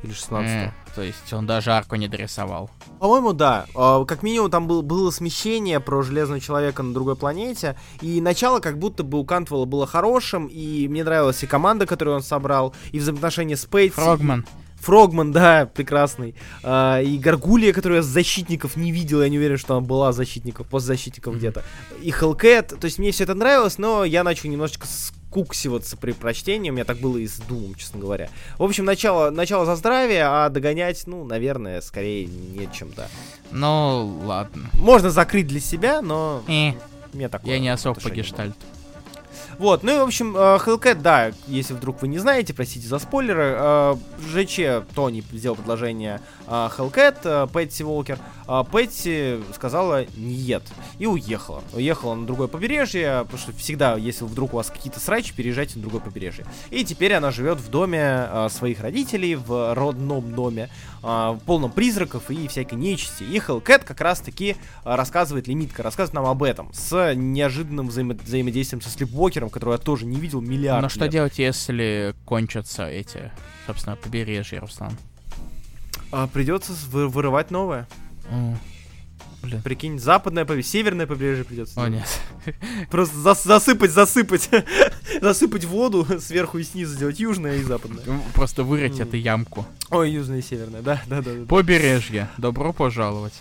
Или 0.03 0.11
16 0.11 0.51
mm, 0.51 0.71
То 0.95 1.01
есть 1.01 1.31
он 1.31 1.47
даже 1.47 1.71
арку 1.71 1.95
не 1.95 2.07
дорисовал. 2.07 2.69
По-моему, 2.99 3.33
да. 3.33 3.65
А, 3.73 4.03
как 4.05 4.21
минимум 4.21 4.51
там 4.51 4.67
был, 4.67 4.81
было 4.81 5.11
смещение 5.11 5.79
про 5.79 6.01
Железного 6.01 6.39
Человека 6.39 6.83
на 6.83 6.93
другой 6.93 7.15
планете. 7.15 7.77
И 8.01 8.21
начало 8.21 8.59
как 8.59 8.77
будто 8.77 9.03
бы 9.03 9.19
у 9.19 9.25
Кантвелла 9.25 9.65
было 9.65 9.87
хорошим. 9.87 10.47
И 10.47 10.87
мне 10.89 11.03
нравилась 11.03 11.41
и 11.43 11.47
команда, 11.47 11.85
которую 11.85 12.17
он 12.17 12.23
собрал, 12.23 12.75
и 12.91 12.99
взаимоотношения 12.99 13.55
с 13.55 13.65
Пейтси. 13.65 13.95
Фрогман. 13.95 14.45
Фрогман, 14.83 15.31
да, 15.31 15.65
прекрасный. 15.65 16.35
А, 16.61 16.99
и 16.99 17.17
Гаргулия, 17.17 17.71
которую 17.71 17.97
я 17.97 18.03
защитников 18.03 18.75
не 18.75 18.91
видел, 18.91 19.21
я 19.21 19.29
не 19.29 19.37
уверен, 19.37 19.57
что 19.57 19.77
она 19.77 19.85
была 19.85 20.11
защитников, 20.11 20.67
постзащитников 20.67 21.33
mm-hmm. 21.33 21.37
где-то. 21.37 21.63
И 22.01 22.09
Hellcat, 22.09 22.77
то 22.77 22.85
есть 22.85 22.99
мне 22.99 23.11
все 23.11 23.23
это 23.23 23.33
нравилось, 23.33 23.77
но 23.77 24.03
я 24.03 24.25
начал 24.25 24.49
немножечко 24.49 24.85
скуксиваться 25.33 25.97
при 25.97 26.11
прочтении, 26.11 26.69
у 26.69 26.73
меня 26.73 26.85
так 26.85 26.97
было 26.97 27.17
и 27.17 27.27
с 27.27 27.39
Думом, 27.39 27.73
честно 27.73 27.99
говоря. 27.99 28.29
В 28.59 28.63
общем, 28.63 28.85
начало, 28.85 29.31
начало 29.31 29.65
за 29.65 29.75
здравие, 29.75 30.25
а 30.25 30.47
догонять, 30.49 31.07
ну, 31.07 31.23
наверное, 31.23 31.81
скорее 31.81 32.27
нечем, 32.27 32.91
да. 32.95 33.07
Ну, 33.51 34.21
ладно. 34.25 34.69
Можно 34.73 35.09
закрыть 35.09 35.47
для 35.47 35.59
себя, 35.59 36.01
но... 36.03 36.43
Э. 36.47 36.73
Мне 37.13 37.29
такое 37.29 37.53
я 37.53 37.59
не 37.59 37.69
особо 37.69 37.99
по 37.99 38.09
гештальту. 38.09 38.55
Вот, 39.57 39.83
ну 39.83 39.95
и, 39.95 39.99
в 39.99 40.03
общем, 40.03 40.35
э, 40.35 40.39
Hellcat, 40.39 41.01
да, 41.01 41.31
если 41.47 41.73
вдруг 41.73 42.01
вы 42.01 42.07
не 42.07 42.19
знаете, 42.19 42.53
простите 42.53 42.87
за 42.87 42.99
спойлеры, 42.99 43.55
э, 43.57 43.95
ЖЧ 44.31 44.85
Тони 44.93 45.23
сделал 45.31 45.55
предложение 45.55 46.21
э, 46.47 46.69
Hellcat, 46.77 47.49
Пэтси 47.51 47.83
Волкер, 47.83 48.19
Пэтси 48.71 49.41
сказала 49.53 50.05
нет 50.17 50.63
и 50.99 51.05
уехала. 51.05 51.63
Уехала 51.73 52.15
на 52.15 52.25
другое 52.25 52.47
побережье, 52.47 53.21
потому 53.23 53.39
что 53.39 53.53
всегда, 53.53 53.95
если 53.95 54.25
вдруг 54.25 54.53
у 54.53 54.57
вас 54.57 54.69
какие-то 54.69 54.99
срачи, 54.99 55.33
переезжайте 55.33 55.77
на 55.77 55.81
другое 55.81 56.01
побережье. 56.01 56.45
И 56.69 56.83
теперь 56.83 57.13
она 57.13 57.31
живет 57.31 57.59
в 57.59 57.69
доме 57.69 58.27
своих 58.49 58.81
родителей, 58.81 59.35
в 59.35 59.73
родном 59.73 60.33
доме, 60.33 60.69
в 61.01 61.39
полном 61.45 61.71
призраков 61.71 62.29
и 62.29 62.47
всякой 62.47 62.75
нечисти. 62.75 63.23
И 63.23 63.37
Hellcat 63.37 63.85
как 63.85 64.01
раз-таки 64.01 64.57
рассказывает, 64.83 65.47
лимитка 65.47 65.83
рассказывает 65.83 66.13
нам 66.15 66.25
об 66.25 66.43
этом, 66.43 66.73
с 66.73 67.13
неожиданным 67.15 67.87
взаимо- 67.87 68.21
взаимодействием 68.21 68.81
со 68.81 68.89
Слепвокером, 68.89 69.49
которую 69.49 69.77
я 69.77 69.83
тоже 69.83 70.05
не 70.05 70.17
видел 70.19 70.41
миллиард 70.41 70.81
Но 70.81 70.89
что 70.89 71.07
делать, 71.07 71.39
если 71.39 72.13
кончатся 72.25 72.87
эти, 72.87 73.31
собственно, 73.67 73.95
побережья, 73.95 74.59
Руслан? 74.59 74.91
А, 76.13 76.27
придется 76.27 76.73
вы 76.91 77.07
вырывать 77.07 77.49
новое. 77.49 77.87
О, 78.29 78.55
блин. 79.41 79.63
Прикинь, 79.63 79.97
западное 79.97 80.45
побережье, 80.45 80.71
северное 80.71 81.07
побережье 81.07 81.43
придется. 81.43 81.81
О, 81.81 81.89
нет. 81.89 82.07
Просто 82.91 83.17
зас 83.17 83.43
засыпать, 83.43 83.89
засыпать. 83.89 84.47
засыпать 85.21 85.65
воду 85.65 86.05
сверху 86.19 86.59
и 86.59 86.63
снизу 86.63 86.93
сделать 86.93 87.19
южное 87.19 87.57
и 87.57 87.63
западное. 87.63 88.03
Просто 88.35 88.63
вырыть 88.63 88.99
эту 88.99 89.17
ямку. 89.17 89.65
Ой, 89.89 90.11
южное 90.11 90.37
и 90.37 90.41
северное, 90.43 90.83
да, 90.83 91.01
да, 91.07 91.23
да. 91.23 91.31
Побережье. 91.47 92.29
Добро 92.37 92.73
пожаловать. 92.73 93.33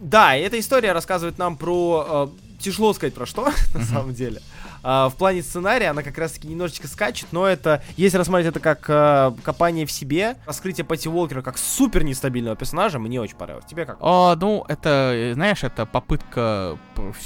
Да, 0.00 0.34
и 0.34 0.40
эта 0.40 0.58
история 0.58 0.92
рассказывает 0.92 1.36
нам 1.36 1.56
про 1.56 2.30
э, 2.34 2.62
тяжело 2.62 2.94
сказать 2.94 3.12
про 3.12 3.26
что, 3.26 3.52
на 3.74 3.84
самом 3.84 4.14
деле. 4.14 4.40
А, 4.88 5.08
в 5.08 5.16
плане 5.16 5.42
сценария 5.42 5.88
она 5.88 6.04
как 6.04 6.16
раз-таки 6.16 6.46
немножечко 6.46 6.86
скачет, 6.86 7.26
но 7.32 7.44
это, 7.44 7.82
если 7.96 8.18
рассматривать 8.18 8.54
это 8.54 8.60
как 8.60 8.84
а, 8.88 9.34
копание 9.42 9.84
в 9.84 9.90
себе, 9.90 10.36
раскрытие 10.46 10.84
Пати 10.84 11.08
Уолкера 11.08 11.42
как 11.42 11.58
супер 11.58 12.04
нестабильного 12.04 12.54
персонажа, 12.54 13.00
мне 13.00 13.20
очень 13.20 13.34
понравилось. 13.34 13.66
Тебе 13.68 13.84
как? 13.84 13.96
О, 14.00 14.36
ну, 14.36 14.64
это, 14.68 15.32
знаешь, 15.34 15.64
это 15.64 15.86
попытка 15.86 16.78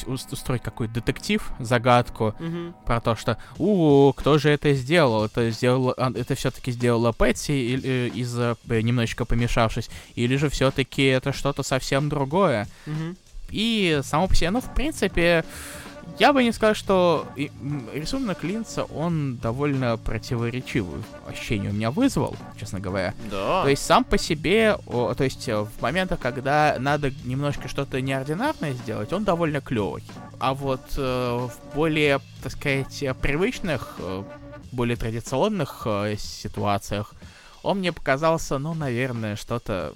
устроить 0.06 0.62
какой-то 0.62 0.94
детектив, 0.94 1.46
загадку 1.58 2.28
угу. 2.28 2.74
про 2.86 2.98
то, 3.02 3.14
что, 3.14 3.36
у, 3.58 4.14
кто 4.14 4.38
же 4.38 4.48
это 4.48 4.72
сделал? 4.72 5.26
Это 5.26 5.50
сделал, 5.50 5.90
это 5.90 6.34
все-таки 6.36 6.72
сделала 6.72 7.12
Пэтси 7.12 7.52
э, 7.84 8.08
из-за 8.14 8.56
э, 8.70 8.80
немножечко 8.80 9.26
помешавшись, 9.26 9.90
или 10.14 10.36
же 10.36 10.48
все-таки 10.48 11.04
это 11.04 11.34
что-то 11.34 11.62
совсем 11.62 12.08
другое? 12.08 12.66
Угу. 12.86 13.16
И 13.50 14.00
само 14.02 14.28
по 14.28 14.34
себе, 14.34 14.50
ну, 14.50 14.62
в 14.62 14.72
принципе, 14.72 15.44
я 16.20 16.34
бы 16.34 16.44
не 16.44 16.52
сказал, 16.52 16.74
что 16.74 17.26
рисунок 17.94 18.44
Линца, 18.44 18.84
он 18.84 19.38
довольно 19.38 19.96
противоречивый 19.96 21.02
ощущение 21.26 21.70
у 21.70 21.72
меня 21.72 21.90
вызвал, 21.90 22.36
честно 22.58 22.78
говоря. 22.78 23.14
Да. 23.30 23.62
То 23.62 23.70
есть 23.70 23.82
сам 23.82 24.04
по 24.04 24.18
себе, 24.18 24.76
то 24.86 25.24
есть 25.24 25.48
э, 25.48 25.56
в 25.56 25.80
моментах, 25.80 26.20
когда 26.20 26.76
надо 26.78 27.10
немножко 27.24 27.68
что-то 27.68 28.02
неординарное 28.02 28.74
сделать, 28.74 29.14
он 29.14 29.24
довольно 29.24 29.62
клевый. 29.62 30.04
А 30.38 30.52
вот 30.52 30.82
э, 30.98 31.00
в 31.48 31.74
более, 31.74 32.20
так 32.42 32.52
сказать, 32.52 33.02
привычных, 33.22 33.94
э, 33.98 34.22
более 34.72 34.98
традиционных 34.98 35.86
ситуациях, 36.18 37.14
он 37.62 37.78
мне 37.78 37.92
показался, 37.92 38.58
ну, 38.58 38.74
наверное, 38.74 39.36
что-то... 39.36 39.94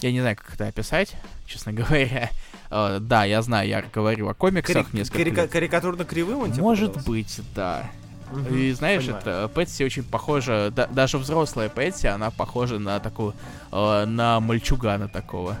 Я 0.00 0.10
не 0.10 0.20
знаю, 0.20 0.36
как 0.36 0.52
это 0.52 0.66
описать, 0.66 1.14
честно 1.46 1.72
говоря. 1.72 2.28
Э, 2.70 3.00
да, 3.00 3.24
я 3.24 3.42
знаю, 3.42 3.68
я 3.68 3.82
говорю 3.92 4.28
о 4.28 4.34
комиксах 4.34 4.76
Кари- 4.76 4.96
несколько 4.96 5.18
карика- 5.18 5.42
лет. 5.42 5.50
Карикатурно 5.50 6.04
кривым 6.04 6.38
он 6.38 6.52
тебе 6.52 6.62
Может 6.62 7.04
быть, 7.04 7.40
да. 7.54 7.90
Угу, 8.32 8.54
и 8.54 8.70
знаешь, 8.72 9.02
понимаю. 9.02 9.22
это 9.22 9.50
Пэтси 9.52 9.82
очень 9.82 10.04
похожа, 10.04 10.70
да, 10.74 10.86
даже 10.86 11.18
взрослая 11.18 11.68
Пэтси, 11.68 12.06
она 12.06 12.30
похожа 12.30 12.78
на 12.78 13.00
такую, 13.00 13.34
э, 13.72 14.04
на 14.04 14.38
мальчугана 14.38 15.08
такого. 15.08 15.56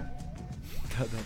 Да-да. 0.96 1.18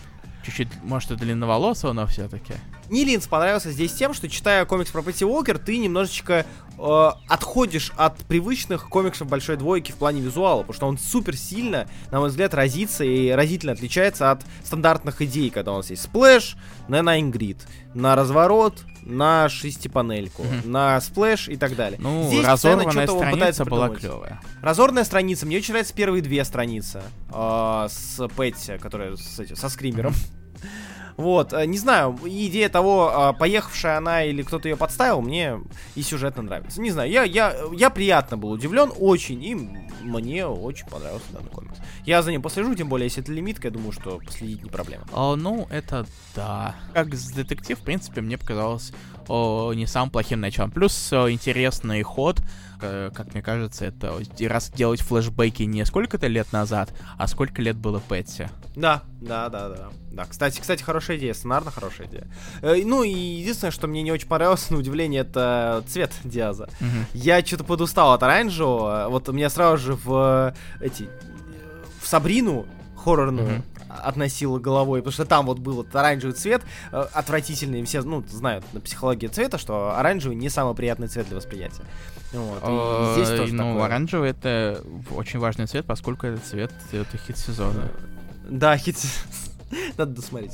Чуть-чуть, 0.43 0.69
может, 0.83 1.11
и 1.11 1.15
длинноволосого, 1.15 1.93
но 1.93 2.07
все-таки. 2.07 2.55
Мне 2.89 3.05
Линс 3.05 3.27
понравился 3.27 3.71
здесь 3.71 3.93
тем, 3.93 4.13
что 4.13 4.29
читая 4.29 4.65
комикс 4.65 4.91
про 4.91 5.01
Пэтси 5.01 5.23
Уокер, 5.23 5.57
ты 5.57 5.77
немножечко 5.77 6.45
э, 6.77 7.09
отходишь 7.27 7.91
от 7.95 8.17
привычных 8.25 8.89
комиксов 8.89 9.27
большой 9.27 9.57
двойки 9.57 9.91
в 9.91 9.95
плане 9.95 10.21
визуала, 10.21 10.61
потому 10.61 10.73
что 10.73 10.87
он 10.87 10.97
супер 10.97 11.35
сильно, 11.35 11.87
на 12.11 12.19
мой 12.19 12.29
взгляд, 12.29 12.53
разится 12.53 13.03
и 13.03 13.29
разительно 13.31 13.73
отличается 13.73 14.31
от 14.31 14.43
стандартных 14.63 15.21
идей, 15.21 15.49
когда 15.49 15.73
у 15.73 15.77
нас 15.77 15.89
есть 15.89 16.03
splash, 16.03 16.57
на 16.87 17.01
nine 17.01 17.26
grid, 17.26 17.57
на 17.93 18.15
разворот, 18.15 18.83
на 19.01 19.49
шестипанельку, 19.49 20.43
mm-hmm. 20.43 20.67
на 20.67 20.99
splash 21.01 21.49
и 21.49 21.57
так 21.57 21.75
далее. 21.75 21.99
Ну, 22.01 22.27
Здесь 22.27 22.45
разорванная 22.45 23.07
страница 23.07 23.65
была 23.65 23.89
клевая. 23.89 24.41
Разорванная 24.61 25.03
страница, 25.03 25.45
мне 25.45 25.57
очень 25.57 25.73
нравятся 25.73 25.93
первые 25.93 26.21
две 26.21 26.43
страницы 26.43 27.01
э, 27.31 27.87
с 27.89 28.27
Пэтси, 28.35 28.77
которая 28.77 29.15
с, 29.15 29.39
этим, 29.39 29.55
со 29.55 29.69
скримером. 29.69 30.13
Mm-hmm. 30.13 30.44
Вот, 31.17 31.53
э, 31.53 31.65
не 31.65 31.77
знаю, 31.77 32.17
идея 32.23 32.69
того, 32.69 33.11
а, 33.13 33.33
поехавшая 33.33 33.97
она 33.97 34.23
или 34.23 34.41
кто-то 34.43 34.67
ее 34.67 34.75
подставил, 34.75 35.21
мне 35.21 35.59
и 35.95 36.01
сюжетно 36.01 36.43
нравится. 36.43 36.81
Не 36.81 36.91
знаю, 36.91 37.09
я, 37.09 37.23
я, 37.23 37.55
я 37.73 37.89
приятно 37.89 38.37
был 38.37 38.51
удивлен 38.51 38.91
очень, 38.99 39.43
и 39.43 39.55
мне 39.55 40.45
очень 40.45 40.87
понравился 40.87 41.31
данный 41.31 41.49
комикс. 41.49 41.77
Я 42.05 42.21
за 42.21 42.31
ним 42.31 42.41
послежу, 42.41 42.75
тем 42.75 42.89
более, 42.89 43.05
если 43.05 43.23
это 43.23 43.31
лимитка, 43.31 43.67
я 43.67 43.71
думаю, 43.71 43.91
что 43.91 44.19
последить 44.23 44.63
не 44.63 44.69
проблема. 44.69 45.05
О, 45.13 45.35
ну, 45.35 45.67
это 45.71 46.05
да. 46.35 46.75
Как 46.93 47.09
детектив, 47.09 47.79
в 47.79 47.83
принципе, 47.83 48.21
мне 48.21 48.37
показалось 48.37 48.91
о, 49.27 49.73
не 49.73 49.87
самым 49.87 50.09
плохим 50.09 50.41
началом. 50.41 50.71
Плюс 50.71 51.13
о, 51.13 51.31
интересный 51.31 52.03
ход, 52.03 52.41
э, 52.81 53.09
как 53.13 53.33
мне 53.33 53.41
кажется, 53.41 53.85
это 53.85 54.19
раз 54.41 54.69
делать 54.69 55.01
флешбеки 55.01 55.63
не 55.63 55.85
сколько-то 55.85 56.27
лет 56.27 56.51
назад, 56.51 56.93
а 57.17 57.27
сколько 57.27 57.61
лет 57.61 57.77
было 57.77 57.99
Пэтси. 57.99 58.49
Да, 58.75 59.03
да, 59.21 59.49
да, 59.49 59.69
да. 59.69 59.89
Да, 60.11 60.25
кстати, 60.25 60.59
кстати, 60.61 60.81
хорошая 60.81 61.17
идея, 61.17 61.33
сценарно 61.33 61.71
хорошая 61.71 62.07
идея. 62.07 62.27
Э, 62.61 62.75
ну 62.83 63.03
и 63.03 63.09
единственное, 63.11 63.71
что 63.71 63.87
мне 63.87 64.01
не 64.01 64.11
очень 64.11 64.27
понравилось, 64.27 64.69
на 64.69 64.77
удивление, 64.77 65.21
это 65.21 65.83
цвет 65.87 66.11
Диаза. 66.23 66.69
Угу. 66.79 66.89
Я 67.13 67.43
что-то 67.45 67.63
подустал 67.63 68.13
от 68.13 68.23
оранжевого. 68.23 69.07
Вот 69.09 69.27
у 69.29 69.33
меня 69.33 69.49
сразу 69.49 69.77
же 69.77 69.93
в 69.95 70.53
э, 70.79 70.85
эти 70.85 71.09
в 72.01 72.07
Сабрину 72.07 72.65
хоррорную 72.95 73.57
угу 73.57 73.63
относила 74.03 74.59
головой, 74.59 74.99
потому 74.99 75.13
что 75.13 75.25
там 75.25 75.45
вот 75.45 75.59
был 75.59 75.75
вот 75.75 75.95
оранжевый 75.95 76.35
цвет, 76.35 76.61
э, 76.91 77.05
отвратительный, 77.13 77.83
все, 77.85 78.01
ну, 78.01 78.23
знают 78.29 78.65
на 78.73 78.81
психологии 78.81 79.27
цвета, 79.27 79.57
что 79.57 79.97
оранжевый 79.97 80.35
не 80.35 80.49
самый 80.49 80.75
приятный 80.75 81.07
цвет 81.07 81.27
для 81.27 81.37
восприятия. 81.37 81.83
Вот, 82.33 82.63
и 82.67 83.13
здесь 83.13 83.37
тоже 83.37 83.53
Ну, 83.53 83.63
такое. 83.63 83.85
оранжевый 83.85 84.29
это 84.31 84.83
очень 85.15 85.39
важный 85.39 85.67
цвет, 85.67 85.85
поскольку 85.85 86.27
это 86.27 86.41
цвет 86.41 86.71
это 86.91 87.17
хит 87.17 87.37
сезона. 87.37 87.89
Да, 88.49 88.77
хит 88.77 88.97
Надо 89.97 90.11
досмотреть, 90.11 90.53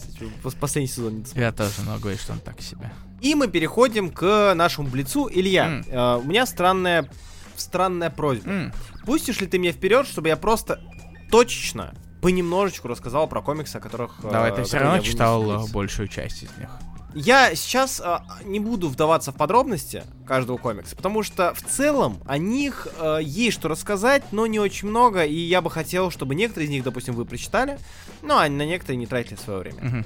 последний 0.59 0.87
сезон 0.87 1.15
не 1.15 1.21
досмотрел. 1.21 1.45
Я 1.45 1.51
тоже, 1.51 1.81
но 1.85 1.97
говорю, 1.99 2.17
что 2.17 2.33
он 2.33 2.39
так 2.39 2.61
себе. 2.61 2.91
И 3.19 3.35
мы 3.35 3.47
переходим 3.47 4.09
к 4.09 4.53
нашему 4.55 4.87
блицу. 4.87 5.29
Илья, 5.31 5.67
mm. 5.67 5.91
э, 5.91 6.17
у 6.17 6.23
меня 6.23 6.45
странная, 6.45 7.09
странная 7.55 8.09
просьба. 8.09 8.49
Mm. 8.49 8.73
Пустишь 9.05 9.41
ли 9.41 9.47
ты 9.47 9.59
меня 9.59 9.73
вперед, 9.73 10.07
чтобы 10.07 10.29
я 10.29 10.37
просто 10.37 10.81
точечно 11.29 11.93
понемножечку 12.21 12.87
рассказал 12.87 13.27
про 13.27 13.41
комиксы, 13.41 13.75
о 13.75 13.79
которых... 13.79 14.19
Давай, 14.23 14.51
э, 14.51 14.55
ты 14.55 14.63
все 14.63 14.77
равно 14.79 14.99
читал 15.03 15.67
большую 15.67 16.07
часть 16.07 16.43
из 16.43 16.49
них. 16.57 16.69
Я 17.13 17.55
сейчас 17.55 18.01
э, 18.03 18.19
не 18.43 18.59
буду 18.59 18.87
вдаваться 18.87 19.31
в 19.31 19.35
подробности 19.35 20.03
каждого 20.25 20.57
комикса, 20.57 20.95
потому 20.95 21.23
что 21.23 21.53
в 21.53 21.61
целом 21.61 22.19
о 22.25 22.37
них 22.37 22.87
э, 22.99 23.19
есть 23.21 23.57
что 23.57 23.67
рассказать, 23.67 24.23
но 24.31 24.47
не 24.47 24.59
очень 24.59 24.87
много, 24.87 25.25
и 25.25 25.35
я 25.35 25.61
бы 25.61 25.69
хотел, 25.69 26.09
чтобы 26.09 26.35
некоторые 26.35 26.67
из 26.67 26.71
них, 26.71 26.83
допустим, 26.83 27.13
вы 27.13 27.25
прочитали, 27.25 27.79
ну 28.21 28.37
а 28.37 28.47
на 28.47 28.65
некоторые 28.65 28.97
не 28.97 29.07
тратили 29.07 29.35
свое 29.35 29.59
время. 29.59 29.77
Угу. 29.77 30.05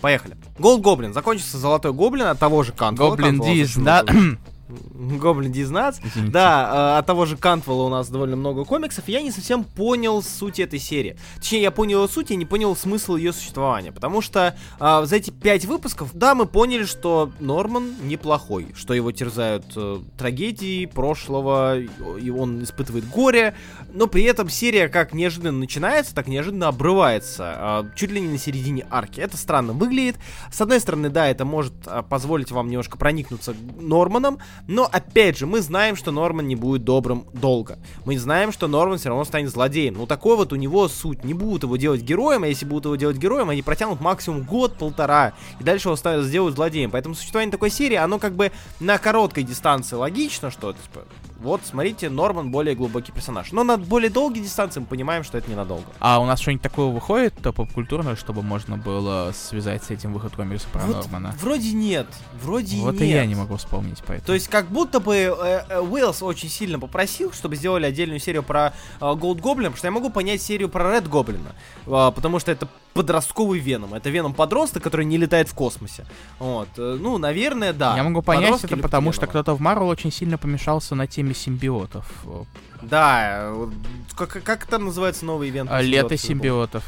Поехали. 0.00 0.36
Gold 0.58 0.80
Goblin. 0.80 1.12
Закончился 1.12 1.58
Золотой 1.58 1.92
Гоблин 1.92 2.26
от 2.26 2.38
того 2.38 2.62
же 2.62 2.72
Кантвелла. 2.72 3.10
Goblin 3.10 3.40
deez, 3.40 3.74
да. 3.76 4.04
Goblin 5.18 5.52
deez 5.52 5.72
nuts. 5.72 5.98
Да, 6.16 6.94
э, 6.94 6.98
от 6.98 7.06
того 7.06 7.26
же 7.26 7.36
Кантвелла 7.36 7.84
у 7.84 7.88
нас 7.88 8.08
довольно 8.08 8.36
много 8.36 8.64
комиксов. 8.64 9.08
Я 9.08 9.22
не 9.22 9.30
совсем 9.30 9.64
понял 9.64 10.22
суть 10.22 10.58
этой 10.58 10.78
серии. 10.78 11.16
Точнее, 11.36 11.62
я 11.62 11.70
понял 11.70 12.02
ее 12.02 12.08
суть, 12.08 12.30
я 12.30 12.36
не 12.36 12.44
понял 12.44 12.74
смысл 12.76 13.16
ее 13.16 13.32
существования. 13.32 13.92
Потому 13.92 14.20
что 14.20 14.56
э, 14.78 15.00
за 15.04 15.16
эти 15.16 15.30
пять 15.30 15.64
выпусков, 15.64 16.10
да, 16.14 16.34
мы 16.34 16.46
поняли, 16.46 16.84
что 16.84 17.32
Норман 17.40 17.94
неплохой. 18.02 18.68
Что 18.74 18.94
его 18.94 19.12
терзают 19.12 19.64
э, 19.76 20.00
трагедии 20.16 20.86
прошлого, 20.86 21.78
и 21.78 22.30
он 22.30 22.62
испытывает 22.62 23.08
горе. 23.08 23.54
Но 23.92 24.06
при 24.06 24.24
этом 24.24 24.48
серия 24.48 24.88
как 24.88 25.14
неожиданно 25.14 25.58
начинается, 25.58 26.14
так 26.14 26.28
неожиданно 26.28 26.68
обрывается. 26.68 27.84
Э, 27.86 27.96
чуть 27.96 28.10
ли 28.10 28.20
не 28.20 28.28
на 28.28 28.38
середине 28.38 28.86
арки. 28.90 29.20
Это 29.20 29.36
странно 29.36 29.72
выглядит. 29.72 30.16
С 30.52 30.60
одной 30.60 30.80
стороны, 30.80 31.08
да, 31.08 31.28
это 31.28 31.44
может 31.44 31.72
позволить 32.08 32.50
вам 32.50 32.68
немножко 32.68 32.98
проникнуться 32.98 33.54
Норманом. 33.78 34.38
Но 34.66 34.88
опять 34.90 35.38
же, 35.38 35.46
мы 35.46 35.60
знаем, 35.60 35.96
что 35.96 36.10
Норман 36.10 36.46
не 36.46 36.56
будет 36.56 36.84
добрым 36.84 37.26
долго. 37.32 37.78
Мы 38.04 38.18
знаем, 38.18 38.52
что 38.52 38.68
Норман 38.68 38.98
все 38.98 39.08
равно 39.08 39.24
станет 39.24 39.50
злодеем. 39.50 39.94
Ну 39.94 40.06
такой 40.06 40.36
вот 40.36 40.52
у 40.52 40.56
него 40.56 40.88
суть. 40.88 41.24
Не 41.24 41.34
будут 41.34 41.62
его 41.62 41.76
делать 41.76 42.02
героем, 42.02 42.42
а 42.44 42.48
если 42.48 42.66
будут 42.66 42.86
его 42.86 42.96
делать 42.96 43.16
героем, 43.16 43.50
они 43.50 43.62
протянут 43.62 44.00
максимум 44.00 44.42
год-полтора. 44.42 45.32
И 45.60 45.64
дальше 45.64 45.88
его 45.88 46.22
сделают 46.22 46.54
злодеем. 46.54 46.90
Поэтому 46.90 47.14
существование 47.14 47.52
такой 47.52 47.70
серии, 47.70 47.96
оно 47.96 48.18
как 48.18 48.34
бы 48.34 48.52
на 48.80 48.98
короткой 48.98 49.44
дистанции 49.44 49.96
логично, 49.96 50.50
что 50.50 50.72
типа, 50.72 51.04
вот, 51.38 51.60
смотрите, 51.64 52.10
Норман 52.10 52.50
более 52.50 52.74
глубокий 52.74 53.12
персонаж. 53.12 53.52
Но 53.52 53.62
на 53.62 53.76
более 53.76 54.10
долгие 54.10 54.40
дистанции 54.40 54.80
мы 54.80 54.86
понимаем, 54.86 55.22
что 55.22 55.38
это 55.38 55.48
ненадолго. 55.50 55.84
А 56.00 56.18
у 56.20 56.26
нас 56.26 56.40
что-нибудь 56.40 56.62
такое 56.62 56.86
выходит, 56.86 57.34
то 57.40 57.52
поп-культурное, 57.52 58.16
чтобы 58.16 58.42
можно 58.42 58.76
было 58.76 59.32
связать 59.32 59.84
с 59.84 59.90
этим 59.90 60.12
выход 60.12 60.34
комикса 60.34 60.66
про 60.72 60.80
вот 60.80 60.96
Нормана? 60.96 61.34
Вроде 61.40 61.72
нет. 61.72 62.06
Вроде 62.42 62.76
вот 62.78 62.94
нет. 62.94 63.02
и 63.02 63.06
я 63.06 63.24
не 63.24 63.36
могу 63.36 63.56
вспомнить 63.56 63.98
поэтому. 64.04 64.26
То 64.26 64.34
есть, 64.34 64.48
как 64.48 64.66
будто 64.66 64.98
бы 64.98 65.14
э, 65.14 65.64
э, 65.68 65.80
Уиллс 65.80 66.22
очень 66.22 66.48
сильно 66.48 66.80
попросил, 66.80 67.32
чтобы 67.32 67.54
сделали 67.54 67.86
отдельную 67.86 68.18
серию 68.18 68.42
про 68.42 68.72
э, 69.00 69.04
Gold 69.04 69.40
Goblin, 69.40 69.66
потому 69.66 69.76
что 69.76 69.86
я 69.86 69.92
могу 69.92 70.10
понять 70.10 70.42
серию 70.42 70.68
про 70.68 70.96
Red 70.96 71.08
Goblin, 71.08 71.42
э, 71.86 72.12
потому 72.14 72.40
что 72.40 72.50
это 72.50 72.68
подростковый 72.94 73.60
Веном. 73.60 73.94
Это 73.94 74.10
Веном 74.10 74.34
подросток, 74.34 74.82
который 74.82 75.06
не 75.06 75.18
летает 75.18 75.48
в 75.48 75.54
космосе. 75.54 76.04
Вот. 76.40 76.68
Э, 76.76 76.98
ну, 77.00 77.16
наверное, 77.18 77.72
да. 77.72 77.96
Я 77.96 78.02
могу 78.02 78.22
понять 78.22 78.64
это, 78.64 78.76
потому 78.76 79.12
что 79.12 79.28
кто-то 79.28 79.54
в 79.54 79.60
Марвел 79.60 79.86
очень 79.86 80.10
сильно 80.10 80.36
помешался 80.36 80.96
на 80.96 81.06
теме 81.06 81.27
симбиотов. 81.34 82.06
Да, 82.82 83.52
как, 84.16 84.42
как 84.42 84.66
там 84.66 84.84
называется 84.86 85.24
новый 85.24 85.48
ивент? 85.50 85.70
А, 85.70 85.80
лето 85.80 86.16
симбиотов. 86.16 86.84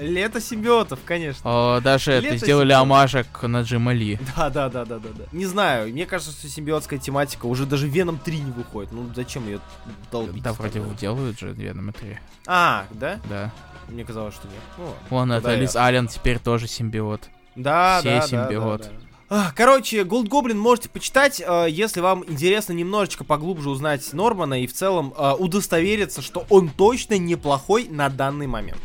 Лето 0.00 0.40
симбиотов, 0.40 1.00
конечно. 1.04 1.40
О, 1.44 1.80
даже 1.80 2.12
Лето 2.20 2.28
это 2.28 2.36
сделали 2.38 2.68
симбиотов. 2.68 2.82
амажек 2.82 3.42
на 3.42 3.62
Джима 3.62 3.92
Ли. 3.92 4.18
Да, 4.36 4.48
да, 4.48 4.68
да, 4.68 4.84
да, 4.84 4.98
да, 4.98 5.08
да. 5.08 5.24
Не 5.32 5.46
знаю, 5.46 5.88
мне 5.92 6.06
кажется, 6.06 6.32
что 6.32 6.48
симбиотская 6.48 6.98
тематика 6.98 7.46
уже 7.46 7.66
даже 7.66 7.88
Веном 7.88 8.18
3 8.18 8.38
не 8.38 8.52
выходит. 8.52 8.92
Ну 8.92 9.10
зачем 9.14 9.46
ее 9.46 9.60
долбить? 10.12 10.42
Да, 10.42 10.52
вроде 10.52 10.80
делают 11.00 11.38
же 11.38 11.52
Веном 11.52 11.92
3. 11.92 12.18
А, 12.46 12.86
да? 12.92 13.18
Да. 13.28 13.50
Мне 13.88 14.04
казалось, 14.04 14.34
что 14.34 14.46
нет. 14.46 14.56
Ну, 14.76 14.94
Вон 15.10 15.32
это 15.32 15.54
Лиз 15.54 15.74
Аллен 15.74 16.06
теперь 16.06 16.38
тоже 16.38 16.68
симбиот. 16.68 17.28
Да, 17.56 17.98
Все 18.00 18.20
да, 18.20 18.22
симбиот. 18.22 18.82
Да, 18.82 18.88
да, 18.88 18.92
да. 18.92 19.07
Короче, 19.54 20.02
Gold 20.02 20.28
Goblin 20.28 20.54
можете 20.54 20.88
почитать, 20.88 21.42
э, 21.44 21.66
если 21.68 22.00
вам 22.00 22.24
интересно 22.26 22.72
немножечко 22.72 23.24
поглубже 23.24 23.68
узнать 23.68 24.10
Нормана 24.14 24.62
и 24.62 24.66
в 24.66 24.72
целом 24.72 25.12
э, 25.16 25.32
удостовериться, 25.38 26.22
что 26.22 26.46
он 26.48 26.70
точно 26.70 27.18
неплохой 27.18 27.88
на 27.90 28.08
данный 28.08 28.46
момент. 28.46 28.80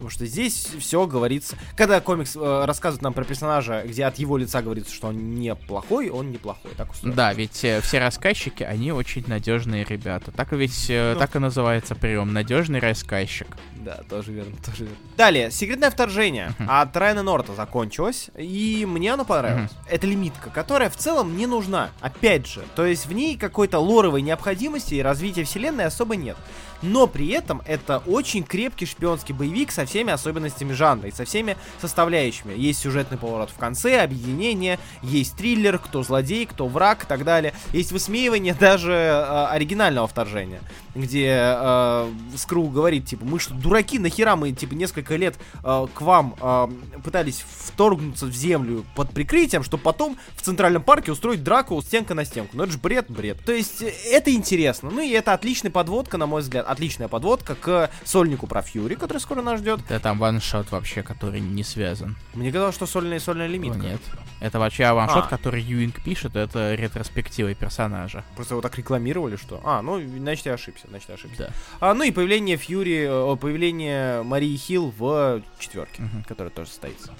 Потому 0.00 0.12
что 0.12 0.24
здесь 0.24 0.66
все 0.78 1.06
говорится... 1.06 1.58
Когда 1.76 2.00
комикс 2.00 2.34
э, 2.34 2.64
рассказывает 2.64 3.02
нам 3.02 3.12
про 3.12 3.22
персонажа, 3.22 3.84
где 3.86 4.06
от 4.06 4.16
его 4.18 4.38
лица 4.38 4.62
говорится, 4.62 4.94
что 4.94 5.08
он 5.08 5.34
неплохой, 5.34 6.08
он 6.08 6.32
неплохой. 6.32 6.70
Так 6.74 6.92
устроено. 6.92 7.14
Да, 7.14 7.34
ведь 7.34 7.62
э, 7.64 7.82
все 7.82 7.98
рассказчики, 7.98 8.62
они 8.62 8.92
очень 8.92 9.24
надежные 9.26 9.84
ребята. 9.84 10.32
Так 10.32 10.52
ведь 10.52 10.86
э, 10.88 11.12
ну. 11.12 11.20
так 11.20 11.36
и 11.36 11.38
называется 11.38 11.94
прием. 11.94 12.32
Надежный 12.32 12.78
рассказчик. 12.78 13.46
Да, 13.76 14.00
тоже 14.08 14.32
верно, 14.32 14.56
тоже 14.64 14.84
верно. 14.84 14.96
Далее, 15.18 15.50
секретное 15.50 15.90
вторжение 15.90 16.54
от 16.66 16.96
Райана 16.96 17.22
Норта 17.22 17.54
закончилось, 17.54 18.30
и 18.38 18.86
мне 18.88 19.12
оно 19.12 19.26
понравилось. 19.26 19.70
Это 19.86 20.06
лимитка, 20.06 20.48
которая 20.48 20.88
в 20.88 20.96
целом 20.96 21.36
не 21.36 21.46
нужна. 21.46 21.90
Опять 22.00 22.46
же, 22.46 22.62
то 22.74 22.86
есть 22.86 23.04
в 23.04 23.12
ней 23.12 23.36
какой-то 23.36 23.78
лоровой 23.80 24.22
необходимости 24.22 24.94
и 24.94 25.02
развития 25.02 25.44
вселенной 25.44 25.84
особо 25.84 26.16
нет 26.16 26.38
но 26.82 27.06
при 27.06 27.28
этом 27.28 27.62
это 27.66 28.02
очень 28.06 28.42
крепкий 28.42 28.86
шпионский 28.86 29.34
боевик 29.34 29.72
со 29.72 29.84
всеми 29.84 30.12
особенностями 30.12 30.72
жанра 30.72 31.08
и 31.08 31.12
со 31.12 31.24
всеми 31.24 31.56
составляющими. 31.80 32.54
Есть 32.54 32.80
сюжетный 32.80 33.18
поворот 33.18 33.50
в 33.50 33.58
конце, 33.58 34.02
объединение, 34.02 34.78
есть 35.02 35.36
триллер, 35.36 35.78
кто 35.78 36.02
злодей, 36.02 36.46
кто 36.46 36.66
враг 36.66 37.04
и 37.04 37.06
так 37.06 37.24
далее. 37.24 37.54
Есть 37.72 37.92
высмеивание 37.92 38.54
даже 38.60 38.92
э, 38.92 39.46
оригинального 39.50 40.06
вторжения, 40.06 40.60
где 40.94 41.36
э, 41.36 42.10
Скру 42.36 42.68
говорит, 42.68 43.06
типа, 43.06 43.24
мы 43.24 43.38
что, 43.38 43.54
дураки, 43.54 43.98
нахера 43.98 44.36
мы, 44.36 44.52
типа, 44.52 44.74
несколько 44.74 45.16
лет 45.16 45.36
э, 45.62 45.86
к 45.92 46.00
вам 46.00 46.34
э, 46.40 46.68
пытались 47.02 47.44
вторгнуться 47.64 48.26
в 48.26 48.32
землю 48.32 48.84
под 48.94 49.10
прикрытием, 49.10 49.62
чтобы 49.62 49.82
потом 49.82 50.16
в 50.36 50.42
Центральном 50.42 50.82
парке 50.82 51.12
устроить 51.12 51.42
драку 51.42 51.80
стенка 51.82 52.14
на 52.14 52.24
стенку. 52.24 52.56
Ну 52.56 52.64
это 52.64 52.72
же 52.72 52.78
бред, 52.78 53.10
бред. 53.10 53.38
То 53.44 53.52
есть 53.52 53.82
э, 53.82 53.92
это 54.10 54.32
интересно. 54.32 54.90
Ну 54.90 55.00
и 55.00 55.10
это 55.10 55.32
отличная 55.32 55.70
подводка, 55.70 56.18
на 56.18 56.26
мой 56.26 56.42
взгляд 56.42 56.66
отличная 56.70 57.08
подводка 57.08 57.54
к 57.54 57.90
сольнику 58.04 58.46
про 58.46 58.62
Фьюри, 58.62 58.94
который 58.94 59.18
скоро 59.18 59.42
нас 59.42 59.60
ждет. 59.60 59.80
Да 59.88 59.98
там 59.98 60.18
ваншот 60.18 60.70
вообще, 60.70 61.02
который 61.02 61.40
не 61.40 61.64
связан. 61.64 62.16
Мне 62.34 62.52
казалось, 62.52 62.74
что 62.74 62.86
сольная 62.86 63.16
и 63.16 63.20
сольная 63.20 63.46
лимитка. 63.46 63.80
О, 63.80 63.90
нет. 63.90 64.00
Это 64.40 64.58
вообще 64.58 64.90
ваншот, 64.92 65.24
а. 65.24 65.28
который 65.28 65.60
Юинг 65.60 66.02
пишет, 66.02 66.36
это 66.36 66.74
ретроспектива 66.74 67.52
персонажа. 67.54 68.24
Просто 68.36 68.54
его 68.54 68.62
так 68.62 68.76
рекламировали, 68.78 69.36
что... 69.36 69.60
А, 69.64 69.82
ну, 69.82 70.00
значит, 70.00 70.46
я 70.46 70.54
ошибся, 70.54 70.86
значит, 70.88 71.08
я 71.08 71.16
ошибся. 71.16 71.52
Да. 71.80 71.88
А, 71.90 71.94
ну 71.94 72.04
и 72.04 72.10
появление 72.10 72.56
Фьюри, 72.56 73.06
э, 73.08 73.36
появление 73.36 74.22
Марии 74.22 74.56
Хилл 74.56 74.94
в 74.96 75.42
четверке, 75.58 76.02
угу. 76.02 76.24
которая 76.26 76.50
тоже 76.50 76.70
состоится. 76.70 77.12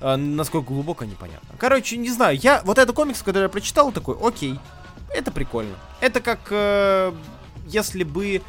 А, 0.00 0.16
насколько 0.16 0.68
глубоко, 0.68 1.04
непонятно. 1.04 1.48
Короче, 1.58 1.96
не 1.96 2.10
знаю, 2.10 2.38
я... 2.38 2.62
Вот 2.64 2.78
этот 2.78 2.94
комикс, 2.94 3.22
который 3.22 3.44
я 3.44 3.48
прочитал, 3.48 3.90
такой, 3.90 4.16
окей, 4.20 4.58
это 5.14 5.32
прикольно. 5.32 5.74
Это 6.00 6.20
как... 6.20 6.40
Э, 6.50 7.12
если 7.66 8.04
бы 8.04 8.42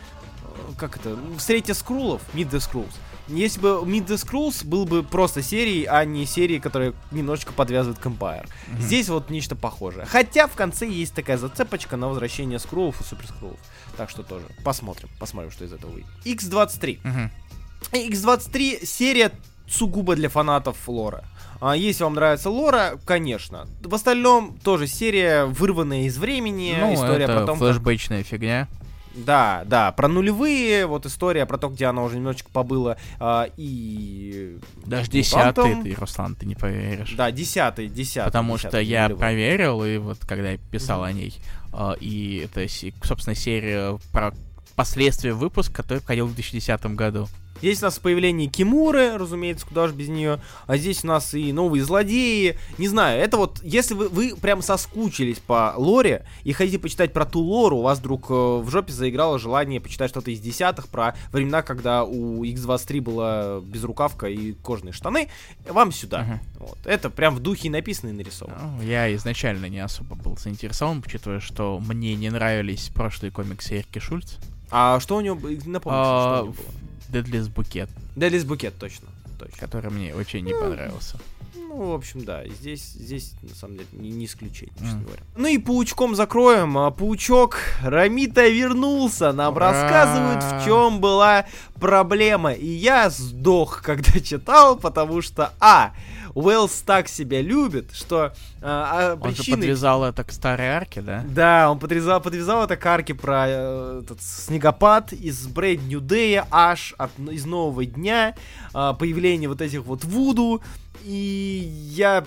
как 0.77 0.97
это, 0.97 1.17
встретите 1.37 1.73
скрулов, 1.73 2.21
Meet 2.33 2.49
the 2.49 2.59
Scrolls. 2.59 2.93
Если 3.27 3.59
бы 3.59 3.81
Meet 3.85 4.07
the 4.07 4.15
Scrolls 4.15 4.65
был 4.65 4.85
бы 4.85 5.03
просто 5.03 5.41
серией, 5.41 5.85
а 5.85 6.03
не 6.05 6.25
серией, 6.25 6.59
которая 6.59 6.93
немножечко 7.11 7.53
подвязывает 7.53 7.99
к 7.99 8.05
Empire. 8.05 8.45
Mm-hmm. 8.45 8.81
Здесь 8.81 9.09
вот 9.09 9.29
нечто 9.29 9.55
похожее. 9.55 10.05
Хотя 10.05 10.47
в 10.47 10.53
конце 10.53 10.87
есть 10.87 11.13
такая 11.13 11.37
зацепочка 11.37 11.97
на 11.97 12.09
возвращение 12.09 12.59
скрулов 12.59 12.99
и 12.99 13.03
супер 13.03 13.27
скрулов. 13.27 13.59
Так 13.95 14.09
что 14.09 14.23
тоже 14.23 14.45
посмотрим, 14.63 15.09
посмотрим, 15.19 15.51
что 15.51 15.65
из 15.65 15.73
этого 15.73 15.91
выйдет. 15.91 16.09
X23. 16.25 17.01
Mm-hmm. 17.01 18.09
X23 18.09 18.85
серия 18.85 19.31
сугубо 19.67 20.15
для 20.15 20.29
фанатов 20.29 20.77
лора. 20.87 21.23
А 21.61 21.75
если 21.75 22.03
вам 22.03 22.15
нравится 22.15 22.49
лора, 22.49 22.99
конечно. 23.05 23.67
В 23.81 23.93
остальном 23.93 24.57
тоже 24.63 24.87
серия, 24.87 25.45
вырванная 25.45 26.03
из 26.03 26.17
времени, 26.17 26.75
ну, 26.79 26.95
история 26.95 27.25
это 27.25 27.37
про 27.37 27.45
том, 27.45 27.59
флешбэчная 27.59 28.19
как... 28.19 28.27
фигня. 28.27 28.67
Да, 29.13 29.63
да, 29.65 29.91
про 29.91 30.07
нулевые, 30.07 30.85
вот 30.85 31.05
история 31.05 31.45
про 31.45 31.57
то, 31.57 31.69
где 31.69 31.85
она 31.85 32.03
уже 32.03 32.15
немножечко 32.15 32.49
побыла, 32.51 32.97
а, 33.19 33.49
и... 33.57 34.57
Даже 34.85 35.09
десятый 35.09 35.81
ты, 35.83 35.93
Руслан, 35.95 36.35
ты 36.35 36.45
не 36.45 36.55
поверишь. 36.55 37.13
Да, 37.17 37.29
десятый, 37.31 37.87
десятый. 37.87 38.27
Потому 38.27 38.55
десятый, 38.55 38.69
что 38.69 38.79
я 38.79 39.03
нулевой. 39.03 39.19
проверил, 39.19 39.83
и 39.83 39.97
вот 39.97 40.19
когда 40.25 40.51
я 40.51 40.57
писал 40.57 41.03
mm-hmm. 41.03 41.09
о 41.09 41.11
ней, 41.11 41.35
а, 41.73 41.93
и 41.99 42.45
это, 42.45 42.65
собственно, 43.03 43.35
серия 43.35 43.99
про 44.11 44.33
последствия 44.75 45.33
выпуска, 45.33 45.73
который 45.73 45.99
входил 45.99 46.27
в 46.27 46.33
2010 46.33 46.85
году. 46.95 47.27
Здесь 47.61 47.81
у 47.81 47.85
нас 47.85 47.99
появление 47.99 48.47
Кимуры, 48.47 49.17
разумеется, 49.17 49.67
куда 49.67 49.87
же 49.87 49.93
без 49.93 50.07
нее. 50.07 50.41
А 50.65 50.77
здесь 50.77 51.03
у 51.03 51.07
нас 51.07 51.33
и 51.33 51.53
новые 51.53 51.83
злодеи. 51.83 52.57
Не 52.77 52.87
знаю, 52.87 53.21
это 53.21 53.37
вот, 53.37 53.59
если 53.61 53.93
вы, 53.93 54.09
вы 54.09 54.35
прям 54.35 54.61
соскучились 54.61 55.37
по 55.39 55.73
лоре 55.77 56.25
и 56.43 56.53
хотите 56.53 56.79
почитать 56.79 57.13
про 57.13 57.25
ту 57.25 57.39
лору, 57.39 57.77
у 57.77 57.81
вас 57.83 57.99
вдруг 57.99 58.29
э, 58.29 58.33
в 58.33 58.69
жопе 58.69 58.91
заиграло 58.91 59.37
желание 59.37 59.79
почитать 59.79 60.09
что-то 60.09 60.31
из 60.31 60.39
десятых 60.39 60.87
про 60.87 61.15
времена, 61.31 61.61
когда 61.61 62.03
у 62.03 62.43
X23 62.43 63.01
была 63.01 63.59
безрукавка 63.61 64.27
и 64.27 64.53
кожаные 64.53 64.93
штаны, 64.93 65.29
вам 65.67 65.91
сюда. 65.91 66.21
Uh-huh. 66.21 66.67
Вот. 66.67 66.77
Это 66.85 67.09
прям 67.09 67.35
в 67.35 67.39
духе 67.39 67.69
написано 67.69 68.09
и 68.09 68.13
нарисовано. 68.13 68.57
Ну, 68.77 68.83
я 68.83 69.13
изначально 69.15 69.67
не 69.67 69.79
особо 69.79 70.15
был 70.15 70.37
заинтересован, 70.37 71.03
учитывая, 71.05 71.39
что 71.39 71.79
мне 71.79 72.15
не 72.15 72.29
нравились 72.29 72.89
прошлые 72.93 73.31
комиксы 73.31 73.77
Эрки 73.77 73.99
Шульц. 73.99 74.37
А 74.71 74.99
что 74.99 75.17
у 75.17 75.21
него, 75.21 75.35
напомните, 75.35 75.81
а, 75.89 76.37
что 76.37 76.43
у 76.43 76.45
него 76.45 76.53
было? 76.53 76.80
Дедлис 77.11 77.47
Букет. 77.49 77.89
Дедлис 78.15 78.45
Букет, 78.45 78.77
точно, 78.79 79.09
точно. 79.37 79.57
Который 79.57 79.91
мне 79.91 80.15
очень 80.15 80.45
не 80.45 80.53
ну, 80.53 80.61
понравился. 80.61 81.19
Ну, 81.55 81.91
в 81.91 81.93
общем, 81.93 82.25
да, 82.25 82.45
здесь, 82.47 82.93
здесь, 82.93 83.33
на 83.41 83.55
самом 83.55 83.77
деле, 83.77 83.87
не, 83.93 84.11
не 84.11 84.25
исключение, 84.25 84.73
честно 84.79 84.97
mm. 84.97 85.03
говоря. 85.03 85.23
Ну 85.35 85.47
и 85.47 85.57
паучком 85.57 86.15
закроем. 86.15 86.77
А 86.77 86.91
паучок 86.91 87.57
Рамита 87.81 88.47
вернулся. 88.47 89.31
Нам 89.31 89.55
Ура! 89.55 89.71
рассказывают, 89.71 90.43
в 90.43 90.65
чем 90.65 90.99
была 90.99 91.45
проблема. 91.79 92.53
И 92.53 92.67
я 92.67 93.09
сдох, 93.09 93.81
когда 93.85 94.19
читал, 94.19 94.77
потому 94.77 95.21
что, 95.21 95.53
а, 95.59 95.93
Уэллс 96.33 96.81
так 96.81 97.07
себя 97.07 97.41
любит, 97.41 97.91
что 97.93 98.33
а, 98.61 99.11
а, 99.11 99.13
он 99.13 99.33
причины... 99.33 99.43
же 99.43 99.51
подвязал 99.61 100.03
это 100.03 100.23
к 100.23 100.31
старой 100.31 100.67
арке, 100.67 101.01
да? 101.01 101.23
Да, 101.27 101.71
он 101.71 101.79
подвязал, 101.79 102.21
подвязал 102.21 102.63
это 102.63 102.77
к 102.77 102.85
арке 102.85 103.13
про 103.13 103.45
э, 103.47 104.01
этот 104.03 104.21
снегопад 104.21 105.13
из 105.13 105.47
Brand 105.47 105.87
New 105.87 106.01
Day, 106.01 106.45
аж 106.51 106.93
от, 106.97 107.11
из 107.19 107.45
нового 107.45 107.85
дня, 107.85 108.35
э, 108.73 108.93
появление 108.97 109.49
вот 109.49 109.61
этих 109.61 109.83
вот 109.83 110.03
Вуду, 110.03 110.61
и 111.03 111.69
я 111.91 112.25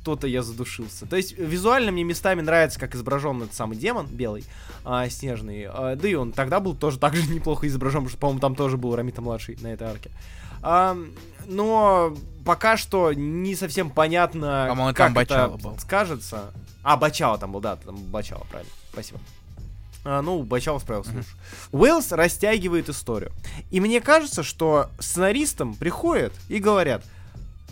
что-то 0.00 0.26
я 0.26 0.42
задушился. 0.42 1.06
То 1.06 1.16
есть 1.16 1.36
визуально 1.36 1.92
мне 1.92 2.04
местами 2.04 2.40
нравится, 2.40 2.80
как 2.80 2.94
изображен 2.94 3.42
этот 3.42 3.54
самый 3.54 3.76
демон 3.76 4.06
белый, 4.06 4.44
а, 4.84 5.08
снежный. 5.08 5.66
А, 5.68 5.94
да 5.94 6.08
и 6.08 6.14
он 6.14 6.32
тогда 6.32 6.60
был 6.60 6.74
тоже 6.74 6.98
так 6.98 7.14
же 7.14 7.28
неплохо 7.30 7.66
изображен, 7.66 8.00
потому 8.00 8.10
что, 8.10 8.18
по-моему, 8.18 8.40
там 8.40 8.54
тоже 8.54 8.76
был 8.76 8.96
Рамита 8.96 9.20
младший 9.20 9.58
на 9.60 9.68
этой 9.68 9.88
арке. 9.88 10.10
А, 10.10 10.14
но 10.62 12.14
пока 12.44 12.76
что 12.76 13.12
не 13.12 13.54
совсем 13.54 13.90
понятно, 13.90 14.66
По-моему, 14.68 14.94
как 14.94 15.14
там 15.14 15.18
это 15.18 15.48
был. 15.48 15.78
скажется. 15.78 16.52
А, 16.82 16.96
Бачало 16.96 17.38
там 17.38 17.52
был, 17.52 17.60
да, 17.60 17.76
там 17.76 17.96
Бачало, 17.96 18.46
правильно. 18.50 18.72
Спасибо. 18.92 19.20
А, 20.04 20.22
ну, 20.22 20.42
Бачало 20.42 20.78
справился 20.78 21.12
лучше. 21.12 21.28
Uh-huh. 21.72 21.78
Уэллс 21.78 22.12
растягивает 22.12 22.88
историю. 22.88 23.32
И 23.70 23.80
мне 23.80 24.00
кажется, 24.00 24.42
что 24.42 24.88
сценаристам 24.98 25.74
приходят 25.74 26.32
и 26.48 26.58
говорят, 26.58 27.04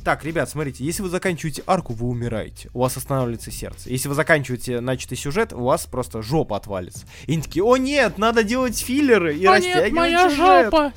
так, 0.09 0.25
ребят, 0.25 0.49
смотрите, 0.49 0.83
если 0.83 1.03
вы 1.03 1.11
заканчиваете 1.11 1.63
арку, 1.67 1.93
вы 1.93 2.07
умираете. 2.07 2.71
У 2.73 2.81
вас 2.81 2.97
останавливается 2.97 3.51
сердце. 3.51 3.91
Если 3.91 4.09
вы 4.09 4.15
заканчиваете 4.15 4.81
начатый 4.81 5.19
сюжет, 5.19 5.53
у 5.53 5.65
вас 5.65 5.85
просто 5.85 6.23
жопа 6.23 6.57
отвалится. 6.57 7.05
И 7.27 7.33
они 7.35 7.43
такие, 7.43 7.63
о 7.63 7.77
нет, 7.77 8.17
надо 8.17 8.43
делать 8.43 8.79
филлеры 8.79 9.37
и 9.37 9.45
о 9.45 9.51
растягивать 9.51 9.85
нет, 9.85 9.93
моя 9.93 10.31
сюжет. 10.31 10.65
жопа! 10.65 10.93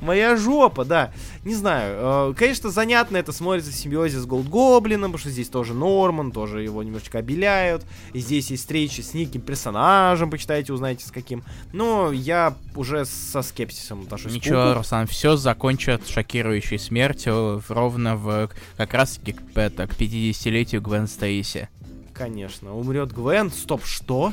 Моя 0.00 0.36
жопа, 0.36 0.84
да. 0.84 1.12
Не 1.44 1.54
знаю. 1.54 2.30
Э, 2.30 2.34
конечно, 2.36 2.70
занятно 2.70 3.16
это 3.16 3.32
смотрится 3.32 3.70
в 3.70 3.74
симбиозе 3.74 4.18
с 4.18 4.26
Голд 4.26 4.48
Гоблином, 4.48 5.12
потому 5.12 5.18
что 5.18 5.30
здесь 5.30 5.48
тоже 5.48 5.74
Норман, 5.74 6.32
тоже 6.32 6.62
его 6.62 6.82
немножечко 6.82 7.18
обеляют. 7.18 7.84
И 8.12 8.18
здесь 8.20 8.50
есть 8.50 8.62
встречи 8.62 9.00
с 9.00 9.14
неким 9.14 9.40
персонажем, 9.40 10.30
почитайте, 10.30 10.72
узнаете 10.72 11.06
с 11.06 11.10
каким. 11.10 11.44
Но 11.72 12.12
я 12.12 12.54
уже 12.74 13.04
со 13.04 13.42
скепсисом 13.42 14.02
отношусь 14.02 14.32
Ничего, 14.32 14.74
Руслан, 14.74 15.06
все 15.06 15.36
закончат 15.36 16.06
шокирующей 16.08 16.78
смертью 16.78 17.62
ровно 17.68 18.16
в 18.16 18.50
как 18.76 18.94
раз 18.94 19.16
таки 19.16 19.32
к, 19.32 19.56
это, 19.56 19.86
к 19.86 19.92
50-летию 19.92 20.80
Гвен 20.80 21.06
Стейси. 21.06 21.68
Конечно. 22.12 22.74
Умрет 22.74 23.12
Гвен. 23.12 23.50
Стоп, 23.50 23.84
что? 23.84 24.32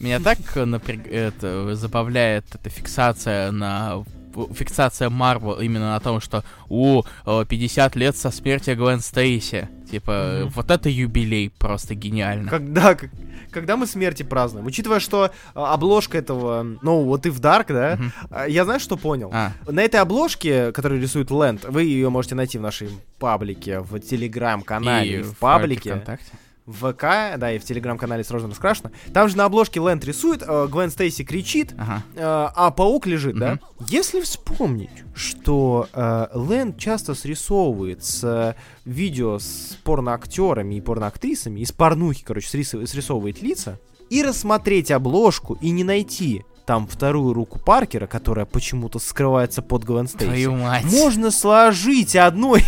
Меня 0.00 0.18
так 0.20 0.38
напряг... 0.56 1.06
это, 1.06 1.74
забавляет 1.74 2.44
эта 2.54 2.70
фиксация 2.70 3.50
на 3.52 4.04
фиксация 4.54 5.10
Марвел 5.10 5.60
именно 5.60 5.92
на 5.92 6.00
том, 6.00 6.20
что 6.20 6.44
у 6.68 7.02
50 7.24 7.96
лет 7.96 8.16
со 8.16 8.30
смерти 8.30 8.70
Гвен 8.70 9.00
Стейси. 9.00 9.68
Типа, 9.90 10.10
mm-hmm. 10.10 10.52
вот 10.54 10.70
это 10.70 10.88
юбилей 10.88 11.50
просто 11.50 11.94
гениально. 11.94 12.48
Когда, 12.48 12.96
когда 13.50 13.76
мы 13.76 13.86
смерти 13.86 14.22
празднуем? 14.22 14.66
Учитывая, 14.66 15.00
что 15.00 15.30
а, 15.54 15.74
обложка 15.74 16.16
этого, 16.16 16.66
ну, 16.80 17.02
вот 17.02 17.26
и 17.26 17.30
в 17.30 17.40
Dark, 17.40 17.66
да, 17.68 17.96
mm-hmm. 17.96 18.50
я 18.50 18.64
знаю, 18.64 18.80
что 18.80 18.96
понял. 18.96 19.30
А. 19.34 19.52
На 19.66 19.82
этой 19.82 20.00
обложке, 20.00 20.72
которую 20.72 21.02
рисует 21.02 21.30
Лэнд, 21.30 21.66
вы 21.66 21.82
ее 21.82 22.08
можете 22.08 22.34
найти 22.34 22.56
в 22.56 22.62
нашей 22.62 22.88
паблике, 23.18 23.80
в 23.80 24.00
Телеграм-канале, 24.00 25.24
в 25.24 25.36
паблике. 25.36 25.90
ВКонтакте 25.90 26.32
в 26.66 26.92
ВК, 26.92 27.38
да, 27.38 27.52
и 27.52 27.58
в 27.58 27.64
телеграм-канале 27.64 28.22
сразу 28.24 28.48
раскрашено. 28.48 28.92
Там 29.12 29.28
же 29.28 29.36
на 29.36 29.44
обложке 29.44 29.80
Лэнд 29.80 30.04
рисует, 30.04 30.42
э, 30.46 30.68
Гвен 30.70 30.90
Стейси 30.90 31.24
кричит, 31.24 31.74
ага. 31.76 32.02
э, 32.14 32.20
а 32.22 32.70
паук 32.70 33.06
лежит, 33.06 33.34
угу. 33.34 33.40
да? 33.40 33.58
Если 33.88 34.20
вспомнить, 34.20 34.90
что 35.14 35.88
э, 35.92 36.26
Лэнд 36.32 36.78
часто 36.78 37.14
срисовывает 37.14 38.04
с 38.04 38.22
э, 38.24 38.54
видео 38.84 39.38
с 39.38 39.76
порноактерами 39.82 40.76
и 40.76 40.80
порноактрисами, 40.80 41.60
из 41.60 41.72
порнухи, 41.72 42.24
короче, 42.24 42.46
срис- 42.56 42.86
срисовывает 42.86 43.42
лица, 43.42 43.78
и 44.08 44.22
рассмотреть 44.22 44.90
обложку 44.90 45.54
и 45.60 45.70
не 45.70 45.84
найти 45.84 46.44
там 46.66 46.86
вторую 46.86 47.34
руку 47.34 47.58
Паркера, 47.58 48.06
которая 48.06 48.46
почему-то 48.46 48.98
скрывается 48.98 49.62
под 49.62 49.84
Гвен 49.84 50.06
Стейси. 50.06 50.26
Твою 50.26 50.54
мать. 50.54 50.84
Можно 50.84 51.30
сложить 51.30 52.14
одной 52.14 52.64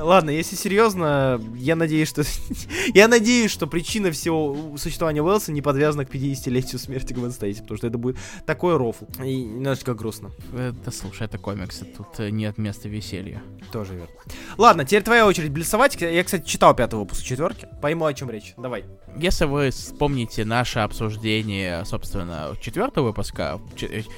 Ладно, 0.00 0.30
если 0.30 0.56
серьезно, 0.56 1.40
я 1.56 1.76
надеюсь, 1.76 2.08
что 2.08 2.22
я 2.94 3.08
надеюсь, 3.08 3.50
что 3.50 3.66
причина 3.66 4.10
всего 4.10 4.76
существования 4.76 5.22
Уэлса 5.22 5.52
не 5.52 5.62
подвязана 5.62 6.04
к 6.04 6.14
50-летию 6.14 6.78
смерти 6.78 7.12
Гвен 7.12 7.32
Стейси, 7.32 7.62
потому 7.62 7.78
что 7.78 7.86
это 7.86 7.98
будет 7.98 8.16
такой 8.46 8.76
рофл. 8.76 9.04
И 9.22 9.44
немножечко 9.44 9.94
грустно. 9.94 10.30
Это, 10.56 10.90
слушай, 10.90 11.24
это 11.24 11.38
комиксы, 11.38 11.84
тут 11.84 12.18
э, 12.18 12.30
нет 12.30 12.58
места 12.58 12.88
веселья. 12.88 13.42
Тоже 13.72 13.94
верно. 13.94 14.14
Ладно, 14.56 14.84
теперь 14.84 15.02
твоя 15.02 15.26
очередь 15.26 15.50
блесовать. 15.50 16.00
Я, 16.00 16.24
кстати, 16.24 16.46
читал 16.46 16.74
пятый 16.74 16.96
выпуск 16.96 17.22
четверки. 17.22 17.68
Пойму, 17.80 18.06
о 18.06 18.14
чем 18.14 18.30
речь. 18.30 18.54
Давай. 18.56 18.84
Если 19.16 19.44
вы 19.44 19.70
вспомните 19.70 20.44
наше 20.44 20.80
обсуждение, 20.80 21.84
собственно, 21.84 22.56
четвертого 22.60 23.08
выпуска, 23.08 23.60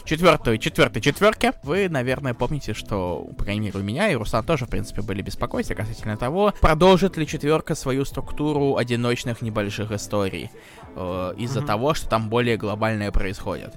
четвертой, 0.05 0.59
четвертой 0.59 1.03
четверки, 1.03 1.53
вы, 1.63 1.89
наверное, 1.89 2.35
помните, 2.35 2.75
что, 2.75 3.29
по 3.37 3.45
крайней 3.45 3.61
мере, 3.67 3.79
у 3.79 3.83
меня 3.83 4.11
и 4.11 4.17
Руслан 4.25 4.45
тоже, 4.45 4.65
в 4.65 4.71
принципе, 4.71 5.03
были 5.03 5.21
беспокойства 5.21 5.75
касательно 5.75 6.17
того, 6.17 6.55
продолжит 6.61 7.19
ли 7.19 7.27
четверка 7.27 7.75
свою 7.75 8.05
структуру 8.07 8.77
одиночных 8.77 9.43
небольших 9.43 9.93
историй 9.93 10.51
э, 10.97 11.35
из-за 11.37 11.61
mm-hmm. 11.61 11.67
того, 11.67 11.95
что 11.95 12.09
там 12.09 12.31
более 12.31 12.57
глобальное 12.57 13.13
происходит. 13.13 13.75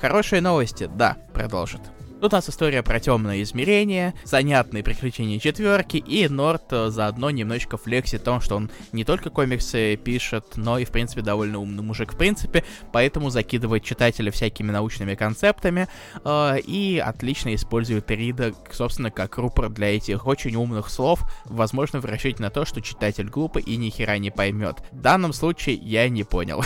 Хорошие 0.00 0.40
новости, 0.40 0.88
да, 0.94 1.16
продолжит. 1.34 1.80
Тут 2.20 2.34
у 2.34 2.36
нас 2.36 2.50
история 2.50 2.82
про 2.82 3.00
темное 3.00 3.40
измерение, 3.42 4.12
занятные 4.24 4.82
приключения 4.82 5.38
четверки, 5.38 5.96
и 5.96 6.28
Норт 6.28 6.64
э, 6.70 6.90
заодно 6.90 7.30
немножечко 7.30 7.78
флексит 7.78 8.24
том, 8.24 8.42
что 8.42 8.56
он 8.56 8.70
не 8.92 9.04
только 9.04 9.30
комиксы 9.30 9.96
пишет, 9.96 10.44
но 10.56 10.78
и, 10.78 10.84
в 10.84 10.90
принципе, 10.90 11.22
довольно 11.22 11.58
умный 11.58 11.82
мужик 11.82 12.12
в 12.12 12.18
принципе, 12.18 12.62
поэтому 12.92 13.30
закидывает 13.30 13.84
читателя 13.84 14.30
всякими 14.30 14.70
научными 14.70 15.14
концептами 15.14 15.88
э, 16.22 16.58
и 16.60 17.02
отлично 17.02 17.54
использует 17.54 18.10
Рида, 18.10 18.52
собственно, 18.70 19.10
как 19.10 19.38
рупор 19.38 19.70
для 19.70 19.96
этих 19.96 20.26
очень 20.26 20.56
умных 20.56 20.90
слов, 20.90 21.22
возможно, 21.46 22.00
в 22.00 22.04
расчете 22.04 22.42
на 22.42 22.50
то, 22.50 22.66
что 22.66 22.82
читатель 22.82 23.30
глупый 23.30 23.62
и 23.62 23.78
ни 23.78 23.88
хера 23.88 24.18
не 24.18 24.30
поймет. 24.30 24.76
В 24.92 25.00
данном 25.00 25.32
случае 25.32 25.76
я 25.76 26.06
не 26.10 26.24
понял. 26.24 26.62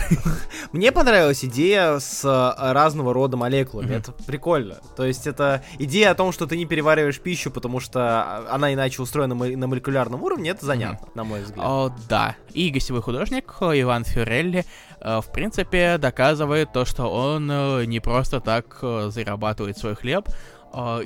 Мне 0.72 0.90
понравилась 0.90 1.44
идея 1.44 2.00
с 2.00 2.24
э, 2.24 2.72
разного 2.72 3.14
рода 3.14 3.36
молекулами, 3.36 3.94
это 3.94 4.10
прикольно. 4.10 4.78
То 4.96 5.06
есть 5.06 5.28
это 5.28 5.43
это 5.44 5.64
идея 5.78 6.10
о 6.10 6.14
том, 6.14 6.32
что 6.32 6.46
ты 6.46 6.56
не 6.56 6.66
перевариваешь 6.66 7.20
пищу, 7.20 7.50
потому 7.50 7.80
что 7.80 8.52
она 8.52 8.72
иначе 8.72 9.02
устроена 9.02 9.34
на 9.34 9.66
молекулярном 9.66 10.22
уровне, 10.22 10.50
это 10.50 10.64
занятно, 10.64 11.06
mm-hmm. 11.06 11.12
на 11.14 11.24
мой 11.24 11.42
взгляд. 11.42 11.66
О, 11.66 11.94
да. 12.08 12.36
И 12.52 12.70
гостевой 12.70 13.02
художник 13.02 13.52
Иван 13.60 14.04
Фюрелли, 14.04 14.64
э, 15.00 15.20
в 15.20 15.32
принципе, 15.32 15.98
доказывает 15.98 16.72
то, 16.72 16.84
что 16.84 17.06
он 17.06 17.50
э, 17.50 17.84
не 17.84 18.00
просто 18.00 18.40
так 18.40 18.78
э, 18.82 19.10
зарабатывает 19.10 19.78
свой 19.78 19.94
хлеб, 19.94 20.28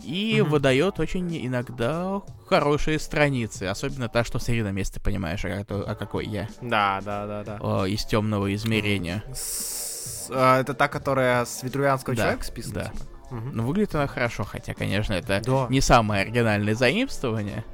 и 0.02 0.38
mm-hmm. 0.38 0.44
выдает 0.44 0.98
очень 0.98 1.46
иногда 1.46 2.22
хорошие 2.48 2.98
страницы, 2.98 3.64
особенно 3.64 4.08
та, 4.08 4.24
что 4.24 4.38
с 4.38 4.48
Ирином, 4.48 4.74
если 4.76 4.94
ты 4.94 5.00
понимаешь, 5.00 5.44
а, 5.44 5.62
а 5.68 5.94
какой 5.94 6.24
я. 6.24 6.48
Да, 6.62 7.02
да, 7.04 7.26
да, 7.26 7.58
да. 7.58 7.86
Из 7.86 8.02
темного 8.06 8.54
измерения. 8.54 9.22
С, 9.34 10.30
а, 10.30 10.58
это 10.58 10.72
та, 10.72 10.88
которая 10.88 11.44
с 11.44 11.62
ветрувианского 11.62 12.16
да, 12.16 12.22
человека 12.22 12.44
списана? 12.46 12.74
Да. 12.74 12.84
Типа? 12.86 13.17
Угу. 13.30 13.50
Ну, 13.52 13.66
выглядит 13.66 13.94
она 13.94 14.06
хорошо, 14.06 14.44
хотя, 14.44 14.74
конечно, 14.74 15.12
это 15.12 15.42
да. 15.44 15.66
не 15.68 15.80
самое 15.80 16.22
оригинальное 16.22 16.74
заимствование. 16.74 17.64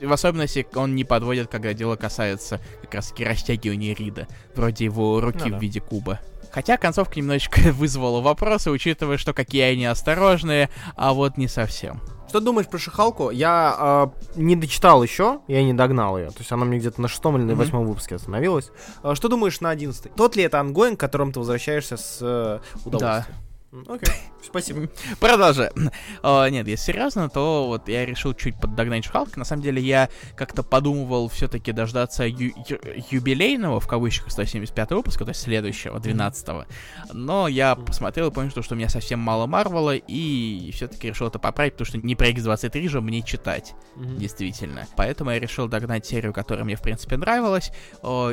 В 0.00 0.12
особенности 0.12 0.66
он 0.74 0.94
не 0.94 1.04
подводит, 1.04 1.48
когда 1.48 1.72
дело 1.72 1.96
касается 1.96 2.60
как 2.82 2.94
раз 2.94 3.08
таки 3.08 3.24
растягивания 3.24 3.94
Рида, 3.94 4.28
вроде 4.54 4.84
его 4.84 5.20
руки 5.20 5.44
ну, 5.44 5.50
да. 5.52 5.58
в 5.58 5.62
виде 5.62 5.80
куба. 5.80 6.20
Хотя 6.50 6.76
концовка 6.76 7.18
немножечко 7.18 7.60
вызвала 7.72 8.20
вопросы, 8.20 8.70
учитывая, 8.70 9.16
что 9.16 9.32
какие 9.32 9.62
они 9.62 9.86
осторожные, 9.86 10.70
а 10.96 11.12
вот 11.12 11.36
не 11.36 11.48
совсем. 11.48 12.00
Что 12.28 12.40
думаешь 12.40 12.66
про 12.66 12.78
шихалку? 12.78 13.30
Я 13.30 14.10
э, 14.36 14.40
не 14.40 14.56
дочитал 14.56 15.02
еще, 15.02 15.40
я 15.46 15.62
не 15.62 15.72
догнал 15.72 16.18
ее. 16.18 16.30
То 16.30 16.40
есть 16.40 16.50
она 16.50 16.64
мне 16.64 16.78
где-то 16.78 17.00
на 17.00 17.08
шестом 17.08 17.36
или 17.36 17.44
на 17.44 17.54
восьмом 17.54 17.84
mm-hmm. 17.84 17.88
выпуске 17.88 18.16
остановилась. 18.16 18.70
А, 19.02 19.14
что 19.14 19.28
думаешь 19.28 19.60
на 19.60 19.70
одиннадцатый? 19.70 20.10
Тот 20.16 20.34
ли 20.34 20.42
это 20.42 20.58
ongoing, 20.58 20.98
к 20.98 21.00
которому 21.00 21.32
ты 21.32 21.38
возвращаешься 21.38 21.96
с 21.96 22.18
э, 22.20 22.58
удовольствием? 22.84 23.26
Да. 23.28 23.45
Окей, 23.88 24.14
спасибо. 24.42 24.88
Продолжаем. 25.20 25.90
О, 26.22 26.46
нет, 26.48 26.66
если 26.66 26.92
серьезно, 26.92 27.28
то 27.28 27.66
вот 27.66 27.88
я 27.88 28.06
решил 28.06 28.32
чуть 28.32 28.58
поддогнать 28.58 29.04
Шихалка. 29.04 29.38
На 29.38 29.44
самом 29.44 29.62
деле 29.62 29.82
я 29.82 30.08
как-то 30.34 30.62
подумывал 30.62 31.28
все-таки 31.28 31.72
дождаться 31.72 32.24
ю- 32.24 32.54
ю- 32.68 32.80
юбилейного, 33.10 33.80
в 33.80 33.86
кавычках, 33.86 34.30
175 34.30 34.90
выпуска, 34.92 35.24
то 35.24 35.30
есть 35.30 35.42
следующего, 35.42 35.98
12-го. 35.98 36.64
Но 37.12 37.48
я 37.48 37.74
посмотрел 37.74 38.28
и 38.28 38.30
понял, 38.32 38.50
что, 38.50 38.62
что 38.62 38.74
у 38.74 38.78
меня 38.78 38.88
совсем 38.88 39.20
мало 39.20 39.46
Марвела, 39.46 39.94
и 39.96 40.70
все-таки 40.72 41.08
решил 41.08 41.26
это 41.26 41.38
поправить, 41.38 41.74
потому 41.74 41.86
что 41.86 41.98
не 41.98 42.14
про 42.14 42.30
X23 42.30 42.88
же 42.88 43.00
мне 43.00 43.22
читать, 43.22 43.74
mm-hmm. 43.96 44.16
действительно. 44.16 44.86
Поэтому 44.96 45.30
я 45.32 45.38
решил 45.38 45.68
догнать 45.68 46.06
серию, 46.06 46.32
которая 46.32 46.64
мне, 46.64 46.76
в 46.76 46.82
принципе, 46.82 47.16
нравилась. 47.16 47.72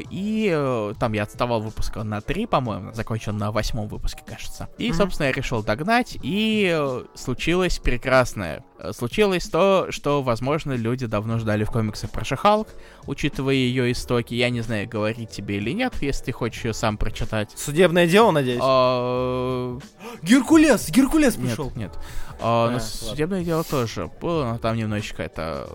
И 0.10 0.54
о, 0.56 0.94
там 1.00 1.14
я 1.14 1.24
отставал 1.24 1.62
выпуска 1.62 2.04
на 2.04 2.22
3, 2.22 2.46
по-моему, 2.46 2.94
закончил 2.94 3.34
на 3.34 3.52
восьмом 3.52 3.88
выпуске, 3.88 4.22
кажется. 4.26 4.70
И, 4.78 4.90
mm-hmm. 4.90 4.94
собственно, 4.94 5.33
решил 5.38 5.64
догнать, 5.64 6.18
и 6.22 6.72
э, 6.74 7.04
случилось 7.16 7.80
прекрасное. 7.80 8.64
Э, 8.80 8.92
случилось 8.94 9.48
то, 9.48 9.88
что, 9.90 10.22
возможно, 10.22 10.74
люди 10.74 11.06
давно 11.06 11.40
ждали 11.40 11.64
в 11.64 11.72
комиксах 11.72 12.12
про 12.12 12.24
Шахалк, 12.24 12.68
учитывая 13.06 13.56
ее 13.56 13.92
истоки. 13.92 14.34
Я 14.34 14.50
не 14.50 14.62
знаю, 14.62 14.88
говорить 14.88 15.30
тебе 15.30 15.58
или 15.58 15.72
нет, 15.72 15.94
если 16.02 16.26
ты 16.26 16.32
хочешь 16.32 16.66
ее 16.66 16.74
сам 16.74 16.98
прочитать. 16.98 17.52
Судебное 17.56 18.08
дело, 18.08 18.32
надеюсь? 18.32 18.62
А... 18.64 19.80
Геркулес! 20.22 20.90
Геркулес 20.90 21.36
пришел! 21.36 21.68
Нет, 21.68 21.76
нет. 21.76 21.92
А, 22.40 22.76
а, 22.76 22.80
судебное 22.80 23.44
дело 23.44 23.64
тоже 23.64 24.10
было, 24.22 24.46
но 24.46 24.58
там 24.58 24.78
немножечко 24.78 25.24
это... 25.24 25.68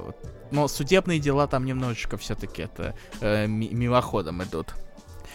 Но 0.50 0.66
судебные 0.66 1.18
дела 1.18 1.46
там 1.46 1.66
немножечко 1.66 2.16
все-таки 2.16 2.62
это 2.62 2.94
э, 3.20 3.46
мимоходом 3.46 4.42
идут. 4.42 4.74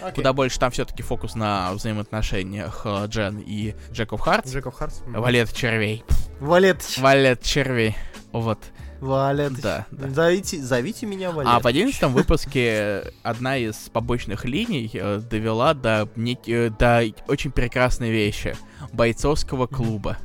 Okay. 0.04 0.16
Куда 0.16 0.34
больше 0.34 0.60
там 0.60 0.72
все-таки 0.72 1.02
фокус 1.02 1.36
на 1.36 1.74
взаимоотношениях 1.74 2.82
э, 2.84 3.06
Джен 3.08 3.40
и 3.40 3.74
Джеков 3.92 4.20
Хартс. 4.20 4.52
Джеков 4.52 4.76
Хартс. 4.76 5.02
Валет 5.08 5.54
червей. 5.54 6.04
Валет. 6.40 6.84
Валет 6.98 7.42
червей. 7.42 7.96
Вот. 8.34 8.60
Валет. 9.00 9.54
Да, 9.62 9.86
да. 9.92 10.10
Зовите, 10.10 10.62
зовите 10.62 11.06
меня 11.06 11.32
Валет. 11.32 11.50
А 11.52 11.60
в 11.60 11.68
одиннадцатом 11.68 12.14
выпуске 12.14 13.14
одна 13.22 13.58
из 13.58 13.76
побочных 13.94 14.44
линий 14.44 14.90
э, 14.94 15.20
довела 15.20 15.74
до, 15.74 16.10
э, 16.18 16.70
до 16.70 17.04
очень 17.28 17.52
прекрасной 17.52 18.12
вещи. 18.12 18.56
Бойцовского 18.92 19.68
клуба. 19.68 20.18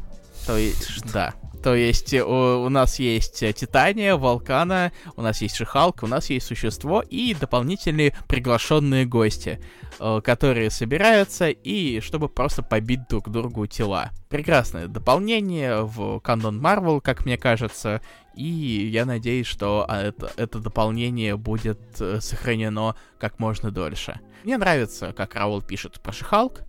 То 0.47 0.57
есть, 0.57 1.13
да. 1.13 1.35
То 1.69 1.75
есть 1.75 2.15
у, 2.15 2.65
у 2.65 2.69
нас 2.71 2.99
есть 2.99 3.41
Титания, 3.41 4.17
Волкана, 4.17 4.91
у 5.17 5.21
нас 5.21 5.43
есть 5.43 5.57
Шихалк, 5.57 6.03
у 6.03 6.07
нас 6.07 6.31
есть 6.31 6.47
существо 6.47 7.03
и 7.03 7.35
дополнительные 7.35 8.15
приглашенные 8.27 9.05
гости, 9.05 9.61
э, 10.01 10.21
которые 10.25 10.71
собираются 10.71 11.51
и 11.51 12.01
чтобы 12.01 12.31
просто 12.31 12.63
побить 12.63 13.07
друг 13.11 13.29
другу 13.29 13.67
тела. 13.67 14.13
Прекрасное 14.31 14.87
дополнение 14.87 15.83
в 15.83 16.21
канон 16.21 16.59
Марвел, 16.59 17.03
как 17.03 17.27
мне 17.27 17.37
кажется, 17.37 18.01
и 18.35 18.45
я 18.91 19.05
надеюсь, 19.05 19.47
что 19.47 19.85
а, 19.87 20.01
это, 20.05 20.33
это 20.39 20.61
дополнение 20.61 21.37
будет 21.37 21.81
э, 22.01 22.21
сохранено 22.23 22.97
как 23.19 23.39
можно 23.39 23.71
дольше. 23.71 24.21
Мне 24.45 24.57
нравится, 24.57 25.13
как 25.13 25.35
Раул 25.35 25.61
пишет 25.61 26.01
про 26.01 26.13
Шихалк, 26.13 26.63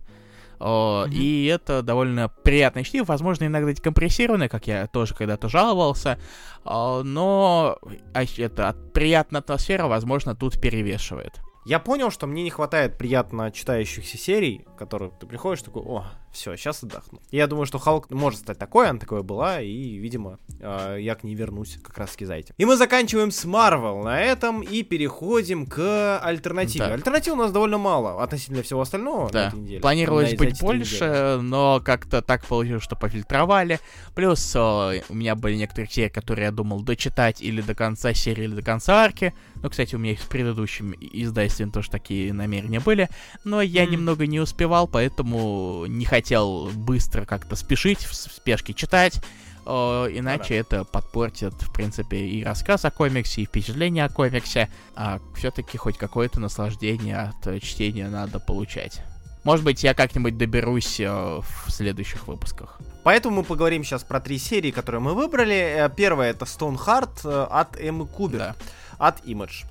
Mm-hmm. 0.60 1.12
И 1.12 1.46
это 1.46 1.82
довольно 1.82 2.28
приятное 2.28 2.84
чтиво, 2.84 3.04
возможно, 3.06 3.44
иногда 3.44 3.72
декомпрессированное, 3.72 4.48
как 4.48 4.66
я 4.66 4.86
тоже 4.86 5.14
когда-то 5.14 5.48
жаловался, 5.48 6.18
но 6.64 7.78
а, 8.14 8.22
это 8.36 8.76
приятная 8.92 9.40
атмосфера, 9.40 9.86
возможно, 9.86 10.36
тут 10.36 10.60
перевешивает. 10.60 11.40
Я 11.64 11.78
понял, 11.78 12.10
что 12.10 12.26
мне 12.26 12.42
не 12.42 12.50
хватает 12.50 12.98
приятно 12.98 13.50
читающихся 13.50 14.18
серий, 14.18 14.66
которые 14.78 15.12
ты 15.18 15.26
приходишь 15.26 15.62
такой, 15.62 15.82
о, 15.82 16.04
Все, 16.32 16.56
сейчас 16.56 16.82
отдохну. 16.84 17.20
Я 17.32 17.48
думаю, 17.48 17.66
что 17.66 17.78
Халк 17.78 18.08
может 18.10 18.40
стать 18.40 18.56
такой, 18.56 18.88
она 18.88 19.00
такое 19.00 19.22
была, 19.22 19.60
и, 19.60 19.96
видимо, 19.96 20.38
э, 20.60 20.98
я 21.00 21.16
к 21.16 21.24
ней 21.24 21.34
вернусь 21.34 21.78
как 21.82 21.98
раз 21.98 22.12
таки 22.12 22.24
за 22.24 22.34
этим. 22.34 22.54
И 22.56 22.64
мы 22.64 22.76
заканчиваем 22.76 23.32
с 23.32 23.44
Марвел 23.44 23.98
на 23.98 24.20
этом 24.20 24.62
и 24.62 24.84
переходим 24.84 25.66
к 25.66 26.20
альтернативе. 26.20 26.86
Да. 26.86 26.94
Альтернатив 26.94 27.32
у 27.32 27.36
нас 27.36 27.50
довольно 27.50 27.78
мало 27.78 28.22
относительно 28.22 28.62
всего 28.62 28.80
остального 28.80 29.28
да. 29.30 29.42
на 29.42 29.48
этой 29.48 29.58
неделе. 29.58 29.80
Планировалось 29.80 30.34
быть 30.36 30.60
больше, 30.60 31.04
недели. 31.04 31.40
но 31.42 31.80
как-то 31.84 32.22
так 32.22 32.46
получилось, 32.46 32.84
что 32.84 32.94
пофильтровали. 32.94 33.80
Плюс 34.14 34.52
э, 34.54 35.02
у 35.08 35.14
меня 35.14 35.34
были 35.34 35.56
некоторые 35.56 35.90
серии, 35.90 36.10
которые 36.10 36.46
я 36.46 36.52
думал 36.52 36.82
дочитать 36.82 37.42
или 37.42 37.60
до 37.60 37.74
конца 37.74 38.14
серии, 38.14 38.44
или 38.44 38.54
до 38.54 38.62
конца 38.62 39.02
арки. 39.02 39.34
Ну, 39.62 39.68
кстати, 39.68 39.94
у 39.94 39.98
меня 39.98 40.12
их 40.12 40.20
в 40.20 40.28
предыдущем 40.28 40.94
издательстве 40.98 41.66
тоже 41.66 41.90
такие 41.90 42.32
намерения 42.32 42.80
были. 42.80 43.08
Но 43.44 43.60
я 43.60 43.84
mm. 43.84 43.90
немного 43.90 44.26
не 44.26 44.40
успевал, 44.40 44.88
поэтому 44.88 45.84
не 45.86 46.04
хотел 46.04 46.70
быстро 46.74 47.24
как-то 47.24 47.56
спешить, 47.56 48.00
в 48.00 48.14
спешке 48.14 48.72
читать. 48.72 49.20
О, 49.66 50.06
иначе 50.10 50.54
ну, 50.54 50.66
да. 50.70 50.76
это 50.76 50.84
подпортит, 50.84 51.52
в 51.52 51.72
принципе, 51.72 52.18
и 52.18 52.42
рассказ 52.42 52.84
о 52.84 52.90
комиксе, 52.90 53.42
и 53.42 53.44
впечатление 53.44 54.04
о 54.04 54.08
комиксе. 54.08 54.70
А 54.96 55.20
все-таки 55.36 55.76
хоть 55.76 55.98
какое-то 55.98 56.40
наслаждение 56.40 57.16
от 57.16 57.62
чтения 57.62 58.08
надо 58.08 58.40
получать. 58.40 59.02
Может 59.44 59.64
быть, 59.64 59.82
я 59.82 59.94
как-нибудь 59.94 60.36
доберусь 60.36 61.00
э, 61.00 61.08
в 61.08 61.70
следующих 61.70 62.28
выпусках. 62.28 62.78
Поэтому 63.04 63.36
мы 63.36 63.42
поговорим 63.42 63.84
сейчас 63.84 64.04
про 64.04 64.20
три 64.20 64.38
серии, 64.38 64.70
которые 64.70 65.00
мы 65.00 65.14
выбрали. 65.14 65.54
Э, 65.54 65.90
первая 65.94 66.30
это 66.30 66.44
Stoneheart 66.44 67.20
э, 67.24 67.46
от 67.50 67.80
Эммы 67.80 68.06
Кубер. 68.06 68.38
Да 68.38 68.56
от 69.00 69.20
Image. 69.24 69.64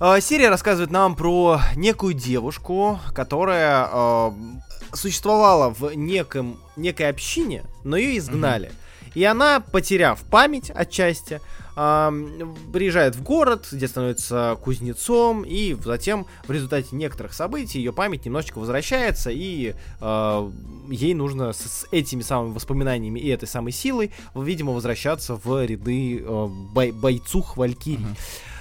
Э, 0.00 0.20
серия 0.20 0.50
рассказывает 0.50 0.90
нам 0.90 1.16
про 1.16 1.60
некую 1.74 2.14
девушку, 2.14 3.00
которая 3.14 3.88
э, 3.90 4.30
существовала 4.92 5.70
в 5.70 5.94
неком, 5.94 6.58
некой 6.76 7.08
общине, 7.08 7.64
но 7.84 7.96
ее 7.96 8.18
изгнали. 8.18 8.68
Mm-hmm. 8.68 9.12
И 9.14 9.24
она, 9.24 9.60
потеряв 9.60 10.20
память 10.24 10.70
отчасти, 10.70 11.40
э, 11.74 12.10
приезжает 12.74 13.16
в 13.16 13.22
город, 13.22 13.66
где 13.72 13.88
становится 13.88 14.58
кузнецом, 14.62 15.42
и 15.42 15.74
затем 15.82 16.26
в 16.46 16.50
результате 16.50 16.94
некоторых 16.94 17.32
событий 17.32 17.78
ее 17.78 17.94
память 17.94 18.26
немножечко 18.26 18.58
возвращается, 18.58 19.30
и 19.30 19.74
э, 20.00 20.50
ей 20.90 21.14
нужно 21.14 21.54
с, 21.54 21.60
с 21.60 21.86
этими 21.90 22.20
самыми 22.20 22.52
воспоминаниями 22.52 23.18
и 23.18 23.28
этой 23.28 23.48
самой 23.48 23.72
силой, 23.72 24.12
видимо, 24.34 24.72
возвращаться 24.72 25.36
в 25.42 25.64
ряды 25.64 26.18
э, 26.18 26.46
бой, 26.74 26.90
бойцух 26.90 27.56
Валькирий. 27.56 28.04
Mm-hmm. 28.04 28.55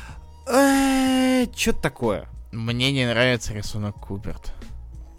Что-то 0.46 1.80
такое. 1.82 2.30
Мне 2.52 2.91
не 2.91 3.06
нравится 3.06 3.54
рисунок 3.54 3.96
Куберт. 3.96 4.54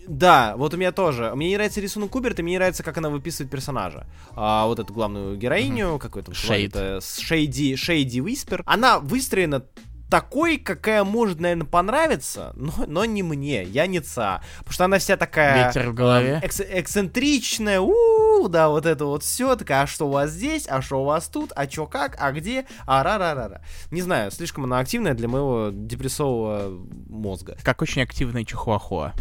Да, 0.07 0.55
вот 0.57 0.73
у 0.73 0.77
меня 0.77 0.93
тоже. 0.93 1.35
Мне 1.35 1.49
не 1.49 1.57
нравится 1.57 1.81
рисунок 1.81 2.11
Куберт, 2.11 2.39
и 2.39 2.43
мне 2.43 2.53
не 2.53 2.59
нравится, 2.59 2.83
как 2.83 2.97
она 2.99 3.11
выписывает 3.11 3.51
персонажа. 3.51 4.07
А, 4.35 4.67
вот 4.67 4.79
эту 4.79 4.93
главную 4.93 5.37
героиню, 5.37 5.87
mm-hmm. 5.87 5.99
как 5.99 6.17
это 6.17 6.33
Шейд. 6.33 6.77
Шейди, 7.03 7.77
Шейди 7.77 8.21
Виспер. 8.21 8.63
Она 8.67 9.01
выстроена 9.01 9.65
такой, 10.11 10.59
какая 10.59 11.05
может, 11.05 11.41
наверное, 11.41 11.67
понравиться, 11.67 12.53
но, 12.57 12.73
но 12.87 13.05
не 13.05 13.23
мне, 13.23 13.63
я 13.63 13.87
не 13.87 14.01
ца. 14.01 14.43
Потому 14.59 14.73
что 14.73 14.85
она 14.85 14.99
вся 14.99 15.17
такая... 15.17 15.69
Ветер 15.69 15.91
в 15.91 15.95
голове. 15.95 16.41
Экс 16.43 16.61
эксцентричная, 16.61 17.81
у, 17.81 18.49
да, 18.49 18.69
вот 18.69 18.87
это 18.87 19.05
вот 19.05 19.23
все, 19.23 19.57
такая, 19.57 19.83
а 19.83 19.87
что 19.87 20.09
у 20.09 20.11
вас 20.11 20.31
здесь, 20.31 20.67
а 20.69 20.83
что 20.83 21.03
у 21.03 21.05
вас 21.05 21.29
тут, 21.29 21.53
а 21.57 21.69
что 21.69 21.87
как, 21.87 22.17
а 22.21 22.33
где, 22.33 22.67
а 22.87 23.03
ра-ра-ра-ра. 23.03 23.63
Не 23.91 24.03
знаю, 24.03 24.31
слишком 24.31 24.65
она 24.65 24.79
активная 24.79 25.15
для 25.15 25.29
моего 25.29 25.71
депрессового 25.73 26.71
мозга. 27.09 27.57
Как 27.63 27.83
очень 27.83 28.03
активная 28.03 28.45
чихуахуа. 28.45 29.13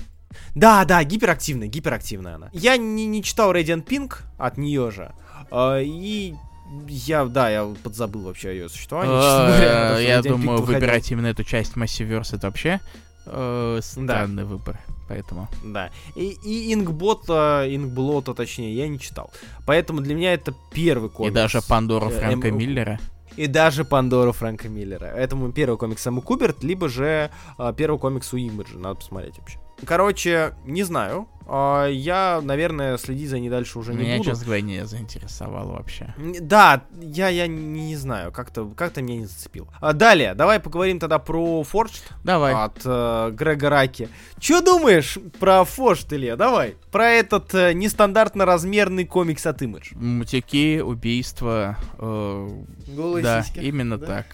Да, 0.54 0.86
да, 0.86 1.04
гиперактивная, 1.04 1.68
гиперактивная 1.68 2.36
она. 2.36 2.50
Я 2.52 2.78
не, 2.78 3.06
не 3.06 3.24
читал 3.24 3.54
Radiant 3.54 3.86
Pink 3.86 4.18
от 4.38 4.58
нее 4.58 4.92
же. 4.92 5.14
Э, 5.52 5.82
и 5.82 6.36
я, 6.88 7.26
да, 7.26 7.50
я 7.50 7.74
подзабыл 7.84 8.22
вообще 8.22 8.50
о 8.50 8.52
ее 8.52 8.70
существовании, 8.70 9.14
а, 9.16 10.00
Я 10.00 10.22
думаю, 10.22 10.62
выбирать 10.62 11.12
именно 11.12 11.28
эту 11.28 11.44
часть 11.44 11.76
Massiverse 11.76 12.36
это 12.36 12.48
вообще 12.48 12.80
э, 13.26 13.80
странный 13.82 14.46
выбор, 14.46 14.80
поэтому. 15.08 15.48
Да. 15.64 15.92
И, 16.16 16.38
и 16.44 16.74
Инкбота, 16.74 17.66
Инкблота, 17.68 18.34
точнее, 18.34 18.74
я 18.74 18.88
не 18.88 19.00
читал. 19.00 19.32
Поэтому 19.66 20.02
для 20.02 20.16
меня 20.16 20.34
это 20.34 20.54
первый 20.72 21.10
комикс. 21.10 21.32
И 21.32 21.36
даже 21.36 21.62
Пандору 21.62 22.10
э, 22.10 22.20
Фрэнка 22.20 22.52
Миллера. 22.52 23.00
И 23.38 23.48
даже 23.48 23.84
Пандору 23.84 24.32
Фрэнка 24.32 24.70
Миллера. 24.70 25.06
Этому 25.06 25.52
первый 25.52 25.78
комикс 25.78 26.02
Сэму 26.02 26.22
Куберт, 26.22 26.64
либо 26.64 26.90
же 26.90 27.30
э, 27.58 27.74
первый 27.78 28.00
комикс 28.00 28.34
у 28.34 28.38
Имиджа. 28.38 28.78
Надо 28.78 28.96
посмотреть 28.96 29.38
вообще. 29.38 29.60
Короче, 29.86 30.54
не 30.66 30.84
знаю. 30.84 31.28
А, 31.48 31.88
я, 31.88 32.42
наверное, 32.42 32.98
следить 32.98 33.30
за 33.30 33.40
ней 33.40 33.50
дальше 33.50 33.78
уже 33.78 33.94
меня, 33.94 34.14
не 34.14 34.18
буду. 34.18 34.24
Меня, 34.24 34.32
честно 34.32 34.46
говоря, 34.46 34.62
не 34.62 34.86
заинтересовало 34.86 35.74
вообще. 35.74 36.14
Да, 36.42 36.84
я, 37.00 37.30
я 37.30 37.48
не 37.48 37.96
знаю, 37.96 38.32
как-то 38.32 38.68
как 38.76 38.94
то 38.94 39.02
меня 39.02 39.20
не 39.20 39.26
зацепил. 39.26 39.68
А, 39.80 39.94
далее, 39.94 40.34
давай 40.34 40.60
поговорим 40.60 41.00
тогда 41.00 41.20
про 41.20 41.62
Forged. 41.62 42.02
Давай. 42.24 42.54
От 42.54 42.82
э, 42.84 43.32
Грега 43.32 43.70
Раки. 43.70 44.10
Че 44.40 44.62
думаешь 44.62 45.20
про 45.40 45.62
Forged, 45.62 46.08
Илья? 46.16 46.36
Давай. 46.36 46.76
Про 46.92 47.10
этот 47.10 47.54
э, 47.54 47.74
нестандартно 47.74 48.46
размерный 48.46 49.06
комикс 49.06 49.46
от 49.46 49.62
Image. 49.62 49.96
Мутики, 49.96 50.80
убийства. 50.80 51.78
Э, 52.00 52.50
Голые 52.88 53.24
да, 53.24 53.44
сиськи. 53.44 53.60
именно 53.60 53.98
да. 53.98 54.06
так. 54.08 54.26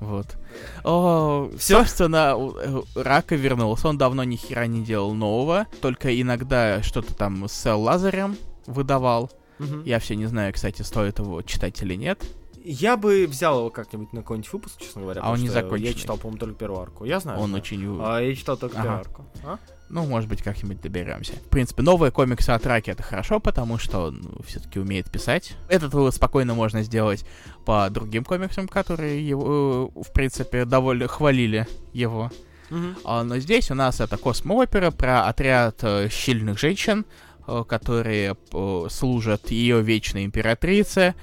Вот. 0.00 0.36
О, 0.84 1.50
Все? 1.58 1.78
собственно, 1.78 2.36
э, 2.38 2.82
Рака 2.94 3.34
вернулся. 3.34 3.88
Он 3.88 3.98
давно 3.98 4.24
ни 4.24 4.36
хера 4.36 4.66
не 4.66 4.82
делал 4.82 5.14
нового. 5.14 5.66
Только 5.80 6.20
иногда 6.20 6.82
что-то 6.82 7.14
там 7.14 7.48
с 7.48 7.74
Лазарем 7.74 8.36
выдавал. 8.66 9.30
Угу. 9.58 9.82
Я 9.84 9.98
все 9.98 10.14
не 10.14 10.26
знаю, 10.26 10.52
кстати, 10.52 10.82
стоит 10.82 11.18
его 11.18 11.42
читать 11.42 11.82
или 11.82 11.94
нет. 11.94 12.22
Я 12.64 12.96
бы 12.96 13.26
взял 13.26 13.58
его 13.58 13.70
как-нибудь 13.70 14.12
на 14.12 14.20
какой-нибудь 14.20 14.52
выпуск, 14.52 14.80
честно 14.80 15.02
говоря. 15.02 15.22
А 15.22 15.32
он 15.32 15.40
не 15.40 15.48
закончил. 15.48 15.86
Я 15.86 15.94
читал, 15.94 16.16
по-моему, 16.16 16.38
только 16.38 16.54
первую 16.54 16.82
арку. 16.82 17.04
Я 17.04 17.18
знаю. 17.18 17.40
Он 17.40 17.54
очень... 17.54 17.98
А, 18.00 18.18
я 18.18 18.34
читал 18.34 18.56
только 18.56 18.76
ага. 18.76 18.82
первую 18.82 19.00
арку. 19.00 19.24
А? 19.44 19.58
Ну, 19.90 20.04
может 20.04 20.28
быть, 20.28 20.42
как-нибудь 20.42 20.80
доберемся. 20.80 21.32
В 21.32 21.48
принципе, 21.48 21.82
новые 21.82 22.10
комиксы 22.10 22.50
от 22.50 22.66
Раки 22.66 22.90
это 22.90 23.02
хорошо, 23.02 23.40
потому 23.40 23.78
что 23.78 24.06
он 24.06 24.20
ну, 24.22 24.42
все-таки 24.46 24.78
умеет 24.78 25.10
писать. 25.10 25.56
Этот 25.68 25.94
вывод 25.94 26.14
спокойно 26.14 26.54
можно 26.54 26.82
сделать 26.82 27.24
по 27.64 27.88
другим 27.90 28.24
комиксам, 28.24 28.68
которые 28.68 29.26
его, 29.26 29.90
э, 29.96 30.00
в 30.02 30.12
принципе, 30.12 30.64
довольно 30.64 31.08
хвалили 31.08 31.66
его. 31.92 32.30
Mm-hmm. 32.70 33.00
А, 33.04 33.24
но 33.24 33.38
здесь 33.38 33.70
у 33.70 33.74
нас 33.74 34.00
это 34.00 34.16
космоопера 34.16 34.90
про 34.90 35.26
отряд 35.26 35.78
э, 35.82 36.08
щельных 36.10 36.58
женщин, 36.58 37.06
э, 37.46 37.64
которые 37.66 38.36
э, 38.52 38.86
служат 38.90 39.50
ее 39.50 39.80
вечной 39.80 40.24
императрице, 40.24 41.14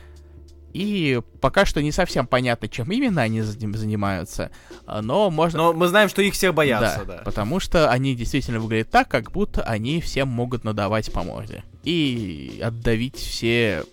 и 0.76 1.22
пока 1.40 1.66
что 1.66 1.82
не 1.82 1.94
совсем 1.94 2.28
понятно, 2.28 2.68
чем 2.68 2.92
именно 2.92 3.22
они 3.22 3.42
занимаются, 3.42 4.52
а, 4.86 5.02
но 5.02 5.32
можно... 5.32 5.58
Но 5.58 5.74
мы 5.74 5.88
знаем, 5.88 6.10
что 6.10 6.22
их 6.22 6.34
всех 6.34 6.54
боятся, 6.54 7.06
да. 7.06 7.14
да. 7.16 7.22
Потому 7.24 7.62
что 7.62 7.90
они 7.90 8.14
действительно 8.14 8.60
выглядят 8.60 8.90
так, 8.90 9.08
как 9.08 9.32
будто 9.32 9.64
они 9.64 10.02
всем 10.02 10.28
могут 10.28 10.66
надавать 10.66 11.14
по 11.14 11.24
морде. 11.24 11.64
И 11.86 12.62
отдавить 12.62 13.16
все 13.16 13.86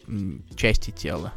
части 0.56 0.90
тела. 0.90 1.32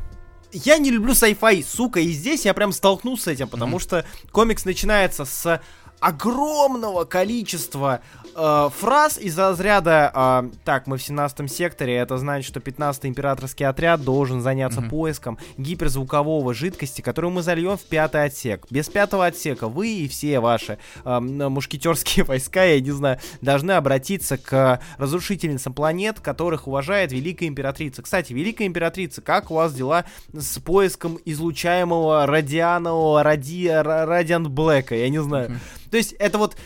Я 0.51 0.79
не 0.79 0.89
люблю 0.89 1.13
sci-fi, 1.13 1.63
сука, 1.63 1.99
и 1.99 2.09
здесь 2.09 2.45
я 2.45 2.55
прям 2.55 2.71
столкнулся 2.71 3.25
с 3.25 3.27
этим, 3.27 3.47
потому 3.47 3.77
mm-hmm. 3.77 3.81
что 3.81 4.05
комикс 4.31 4.65
начинается 4.65 5.25
с 5.25 5.61
огромного 5.99 7.05
количества 7.05 8.01
э, 8.35 8.69
фраз 8.77 9.17
из 9.17 9.37
разряда 9.37 10.11
э, 10.13 10.49
«Так, 10.63 10.87
мы 10.87 10.97
в 10.97 11.03
17 11.03 11.51
секторе, 11.51 11.95
это 11.95 12.17
значит, 12.17 12.47
что 12.47 12.59
15-й 12.59 13.07
императорский 13.07 13.65
отряд 13.65 14.03
должен 14.03 14.41
заняться 14.41 14.81
mm-hmm. 14.81 14.89
поиском 14.89 15.37
гиперзвукового 15.57 16.53
жидкости, 16.53 17.01
которую 17.01 17.31
мы 17.31 17.41
зальем 17.41 17.77
в 17.77 17.83
пятый 17.83 18.25
отсек. 18.25 18.65
Без 18.69 18.89
пятого 18.89 19.25
отсека 19.25 19.67
вы 19.67 19.89
и 19.89 20.07
все 20.07 20.39
ваши 20.39 20.77
э, 21.03 21.19
мушкетерские 21.19 22.25
войска, 22.25 22.63
я 22.65 22.79
не 22.79 22.91
знаю, 22.91 23.19
должны 23.41 23.71
обратиться 23.71 24.37
к 24.37 24.79
разрушительницам 24.97 25.73
планет, 25.73 26.19
которых 26.19 26.67
уважает 26.67 27.11
Великая 27.11 27.47
Императрица. 27.47 28.01
Кстати, 28.01 28.33
Великая 28.33 28.67
Императрица, 28.67 29.21
как 29.21 29.51
у 29.51 29.55
вас 29.55 29.73
дела 29.73 30.05
с 30.33 30.59
поиском 30.59 31.17
излучаемого 31.25 32.25
радианового 32.25 33.23
ради... 33.23 33.67
радиант 33.67 34.47
Блэка? 34.49 34.95
Я 34.95 35.09
не 35.09 35.21
знаю. 35.21 35.49
Mm-hmm. 35.49 35.85
То 35.91 35.97
есть 35.97 36.13
это 36.13 36.37
вот 36.37 36.57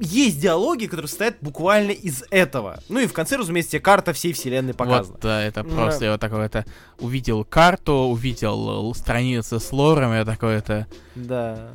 есть 0.00 0.40
диалоги, 0.40 0.86
которые 0.86 1.08
состоят 1.08 1.36
буквально 1.40 1.90
из 1.90 2.24
этого. 2.30 2.80
Ну 2.88 3.00
и 3.00 3.06
в 3.06 3.12
конце, 3.12 3.36
разумеется, 3.36 3.72
тебе 3.72 3.80
карта 3.80 4.12
всей 4.12 4.32
вселенной 4.32 4.74
показана. 4.74 5.12
Вот, 5.12 5.20
да, 5.20 5.42
это 5.42 5.64
просто 5.64 6.04
я 6.06 6.12
вот 6.12 6.20
такой 6.20 6.44
это 6.44 6.64
увидел 6.98 7.44
карту, 7.44 7.92
увидел 7.92 8.94
страницы 8.94 9.60
с 9.60 9.72
лором, 9.72 10.12
я 10.12 10.24
такой 10.24 10.56
это. 10.56 10.86
Да. 11.14 11.70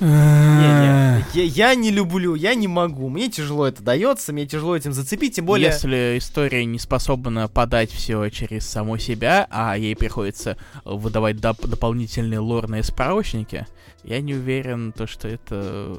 Не, 0.00 0.06
не, 0.06 1.24
Я, 1.34 1.68
я 1.70 1.74
не 1.74 1.90
люблю, 1.90 2.34
я 2.34 2.54
не 2.54 2.68
могу. 2.68 3.08
Мне 3.08 3.28
тяжело 3.28 3.66
это 3.66 3.82
дается, 3.82 4.32
мне 4.32 4.46
тяжело 4.46 4.76
этим 4.76 4.92
зацепить, 4.92 5.36
тем 5.36 5.46
более... 5.46 5.68
Если 5.68 6.16
история 6.18 6.64
не 6.64 6.78
способна 6.78 7.48
подать 7.48 7.90
все 7.90 8.28
через 8.30 8.66
саму 8.66 8.98
себя, 8.98 9.46
а 9.50 9.76
ей 9.76 9.94
приходится 9.94 10.56
выдавать 10.84 11.36
доп- 11.36 11.66
дополнительные 11.66 12.40
лорные 12.40 12.82
справочники, 12.82 13.66
я 14.02 14.20
не 14.20 14.34
уверен, 14.34 14.92
то, 14.92 15.06
что 15.06 15.28
это 15.28 15.96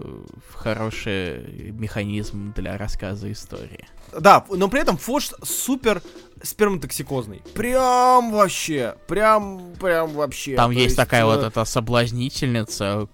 хороший 0.55 1.71
механизм 1.71 2.53
для 2.55 2.77
рассказа 2.77 3.31
истории. 3.31 3.87
Да, 4.19 4.43
но 4.49 4.67
при 4.67 4.81
этом 4.81 4.97
Фош 4.97 5.31
супер 5.43 6.01
сперматоксикозный. 6.41 7.41
Прям 7.53 8.31
вообще, 8.31 8.95
прям, 9.07 9.73
прям 9.79 10.13
вообще. 10.13 10.55
Там 10.55 10.71
есть, 10.71 10.85
есть 10.85 10.95
такая 10.95 11.21
э... 11.21 11.25
вот 11.25 11.43
эта 11.43 11.63
соблазнительница, 11.63 13.07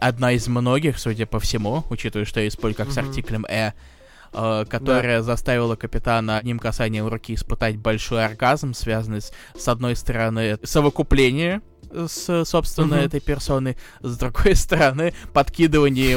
одна 0.00 0.32
из 0.32 0.48
многих, 0.48 0.98
судя 0.98 1.26
по 1.26 1.40
всему, 1.40 1.84
учитывая, 1.90 2.24
что 2.24 2.40
я 2.40 2.48
использую 2.48 2.86
как 2.86 2.88
mm-hmm. 2.88 3.04
с 3.04 3.08
артиклем 3.08 3.46
«э», 3.46 3.72
э, 4.32 4.64
которая 4.68 5.18
да. 5.18 5.22
заставила 5.22 5.76
капитана 5.76 6.38
одним 6.38 6.58
касанием 6.58 7.06
руки 7.06 7.34
испытать 7.34 7.76
большой 7.76 8.24
оргазм, 8.24 8.74
связанный 8.74 9.20
с, 9.20 9.32
с 9.56 9.68
одной 9.68 9.96
стороны 9.96 10.58
совокупление 10.62 11.62
с, 12.06 12.44
собственно, 12.44 12.96
угу. 12.96 13.04
этой 13.04 13.20
персоны, 13.20 13.76
с 14.00 14.16
другой 14.16 14.54
стороны, 14.56 15.14
подкидывание 15.32 16.16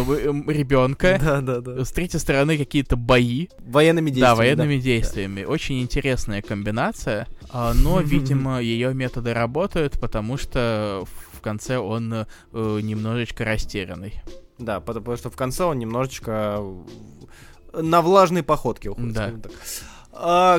ребенка, 0.51 1.19
да, 1.21 1.41
да, 1.41 1.61
да. 1.61 1.85
с 1.85 1.91
третьей 1.91 2.19
стороны, 2.19 2.57
какие-то 2.57 2.95
бои. 2.95 3.47
Военными 3.59 4.09
действиями. 4.09 4.31
Да, 4.31 4.35
военными 4.35 4.77
да. 4.77 4.81
действиями. 4.81 5.41
Да. 5.43 5.49
Очень 5.49 5.81
интересная 5.81 6.41
комбинация, 6.41 7.27
а, 7.49 7.73
но, 7.73 8.01
видимо, 8.01 8.61
ее 8.61 8.93
методы 8.93 9.33
работают, 9.33 9.99
потому 9.99 10.37
что 10.37 11.03
в 11.05 11.26
конце 11.47 11.77
он 11.77 12.13
э, 12.13 12.25
немножечко 12.51 13.45
растерянный. 13.45 14.21
Да, 14.57 14.81
потому 14.81 15.15
что 15.15 15.29
в 15.29 15.35
конце 15.37 15.63
он 15.63 15.79
немножечко 15.79 16.61
на 17.73 18.01
влажной 18.01 18.43
походке 18.43 18.89
уходит. 18.89 19.13
Да. 19.13 19.31
А, 19.33 19.96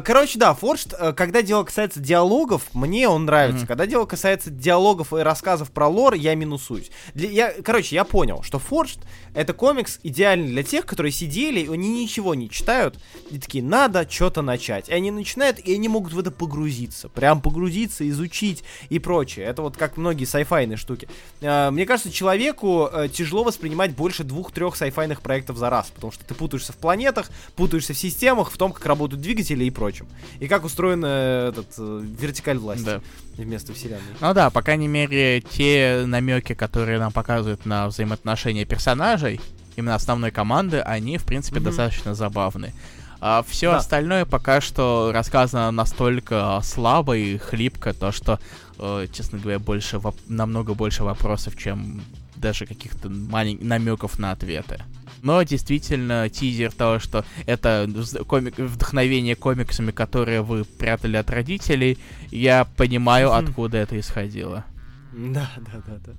короче, 0.05 0.39
да, 0.39 0.57
Forged, 0.61 0.95
э, 0.99 1.13
когда 1.13 1.43
дело 1.43 1.65
касается 1.65 2.01
диалогов, 2.01 2.63
мне 2.75 3.09
он 3.09 3.25
нравится. 3.25 3.65
Mm-hmm. 3.65 3.69
Когда 3.69 3.87
дело 3.87 4.07
касается 4.07 4.51
диалогов 4.51 5.13
и 5.13 5.19
рассказов 5.19 5.71
про 5.71 5.89
лор, 5.89 6.15
я 6.15 6.35
минусуюсь. 6.35 6.91
Для, 7.15 7.31
я, 7.31 7.53
короче, 7.63 7.95
я 7.95 8.05
понял, 8.05 8.43
что 8.43 8.59
Forged 8.59 9.01
это 9.35 9.53
комикс 9.53 10.01
идеальный 10.03 10.49
для 10.49 10.63
тех, 10.63 10.85
которые 10.85 11.13
сидели, 11.13 11.61
и 11.61 11.69
они 11.69 12.03
ничего 12.03 12.35
не 12.35 12.51
читают, 12.51 12.99
и 13.31 13.39
такие, 13.39 13.63
надо 13.63 14.09
что-то 14.11 14.43
начать. 14.43 14.89
И 14.89 14.93
они 14.93 15.11
начинают, 15.11 15.59
и 15.61 15.75
они 15.75 15.89
могут 15.89 16.13
в 16.13 16.19
это 16.19 16.31
погрузиться. 16.31 17.09
Прям 17.09 17.41
погрузиться, 17.41 18.09
изучить 18.09 18.65
и 18.89 18.99
прочее. 18.99 19.47
Это 19.47 19.63
вот 19.63 19.77
как 19.77 19.97
многие 19.97 20.25
сайфайные 20.25 20.77
штуки. 20.77 21.09
А, 21.41 21.71
мне 21.71 21.87
кажется, 21.87 22.11
человеку 22.11 22.89
э, 22.93 23.09
тяжело 23.09 23.45
воспринимать 23.45 23.95
больше 23.95 24.25
двух-трех 24.25 24.77
сайфайных 24.77 25.21
проектов 25.21 25.57
за 25.57 25.71
раз, 25.71 25.91
потому 25.95 26.13
что 26.13 26.25
ты 26.25 26.35
путаешься 26.35 26.73
в 26.73 26.77
планетах, 26.77 27.31
путаешься 27.55 27.93
в 27.95 27.99
системах, 27.99 28.51
в 28.51 28.57
том, 28.57 28.73
как 28.73 28.85
работают 28.87 29.23
двигатели, 29.23 29.48
двигателя 29.49 29.67
и 29.67 29.71
прочем. 29.71 30.07
И 30.41 30.49
как 30.49 30.65
устроена 30.65 31.49
этот 31.49 31.67
э, 31.79 32.01
вертикаль 32.19 32.59
власти 32.59 32.85
да. 32.85 33.01
вместо 33.37 33.73
вселенной. 33.73 34.03
Ну 34.21 34.35
да, 34.35 34.51
по 34.51 34.63
крайней 34.63 34.89
мере, 34.89 35.41
те 35.41 36.05
намеки, 36.07 36.55
которые 36.55 36.99
нам 36.99 37.13
показывают 37.13 37.67
на 37.67 37.89
взаимоотношения 37.89 38.65
персонажей, 38.65 39.41
именно 39.77 39.95
основной 39.95 40.31
команды, 40.31 40.81
они, 40.81 41.19
в 41.19 41.25
принципе, 41.25 41.61
mm-hmm. 41.61 41.65
достаточно 41.65 42.15
забавны. 42.15 42.73
А 43.21 43.45
все 43.49 43.73
да. 43.73 43.79
остальное 43.79 44.25
пока 44.25 44.61
что 44.61 45.11
рассказано 45.13 45.71
настолько 45.73 46.61
слабо 46.63 47.17
и 47.17 47.37
хлипко, 47.37 47.93
то 47.93 48.13
что, 48.13 48.39
э, 48.79 49.07
честно 49.13 49.39
говоря, 49.39 49.59
больше 49.59 49.97
воп- 49.97 50.21
намного 50.29 50.75
больше 50.75 51.03
вопросов, 51.03 51.57
чем 51.57 52.03
даже 52.37 52.67
каких-то 52.67 53.09
маленьких 53.09 53.67
намеков 53.67 54.21
на 54.21 54.31
ответы. 54.31 54.81
Но 55.23 55.43
действительно, 55.43 56.29
тизер 56.29 56.73
того, 56.73 56.99
что 56.99 57.25
это 57.47 57.89
комик, 58.27 58.59
вдохновение 58.59 59.37
комиксами, 59.37 59.91
которые 59.91 60.43
вы 60.43 60.65
прятали 60.65 61.17
от 61.17 61.31
родителей, 61.31 61.99
я 62.31 62.67
понимаю, 62.77 63.33
откуда 63.33 63.79
это 63.79 63.99
исходило. 63.99 64.65
Да, 65.13 65.51
да, 65.57 65.83
да, 65.87 65.99
да. 66.07 66.13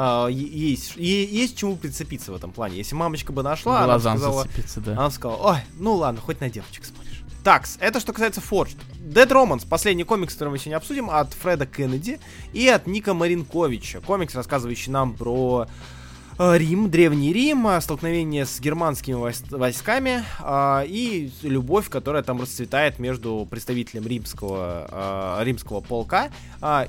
А, 0.00 0.28
есть, 0.28 0.96
есть 0.96 1.56
чему 1.56 1.76
прицепиться 1.76 2.30
в 2.30 2.36
этом 2.36 2.52
плане. 2.52 2.76
Если 2.76 2.94
мамочка 2.94 3.32
бы 3.32 3.42
нашла, 3.42 3.84
Глазам 3.84 4.12
она 4.12 4.20
сказала, 4.20 4.46
да. 4.76 4.92
она 4.92 5.10
сказала, 5.10 5.36
ой, 5.54 5.58
ну 5.78 5.94
ладно, 5.94 6.20
хоть 6.20 6.40
на 6.40 6.48
девочек 6.48 6.84
смотришь. 6.84 7.22
Так, 7.42 7.66
это 7.80 7.98
что 7.98 8.12
касается 8.12 8.40
Forged. 8.40 8.76
Dead 9.00 9.28
Romance, 9.28 9.66
последний 9.66 10.04
комикс, 10.04 10.34
который 10.34 10.50
мы 10.50 10.58
сегодня 10.58 10.76
обсудим, 10.76 11.10
от 11.10 11.32
Фреда 11.32 11.66
Кеннеди 11.66 12.20
и 12.52 12.68
от 12.68 12.86
Ника 12.86 13.14
Маринковича. 13.14 14.00
Комикс, 14.00 14.34
рассказывающий 14.34 14.92
нам 14.92 15.14
про 15.14 15.66
Рим, 16.38 16.90
Древний 16.90 17.32
Рим, 17.32 17.66
э, 17.66 17.80
столкновение 17.80 18.46
с 18.46 18.60
германскими 18.60 19.16
войсками 19.50 20.24
э, 20.40 20.86
и 20.86 21.30
любовь, 21.42 21.88
которая 21.88 22.22
там 22.22 22.40
расцветает 22.40 22.98
между 22.98 23.46
представителем 23.50 24.06
римского, 24.06 25.42
римского 25.42 25.80
полка 25.80 26.30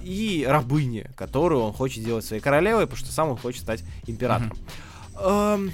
и 0.01 0.45
рабыни, 0.47 1.09
которую 1.15 1.61
он 1.61 1.73
хочет 1.73 2.03
сделать 2.03 2.25
своей 2.25 2.41
королевой, 2.41 2.85
потому 2.85 2.97
что 2.97 3.11
сам 3.11 3.29
он 3.29 3.37
хочет 3.37 3.61
стать 3.61 3.83
императором. 4.05 4.57
Mm-hmm. 5.15 5.71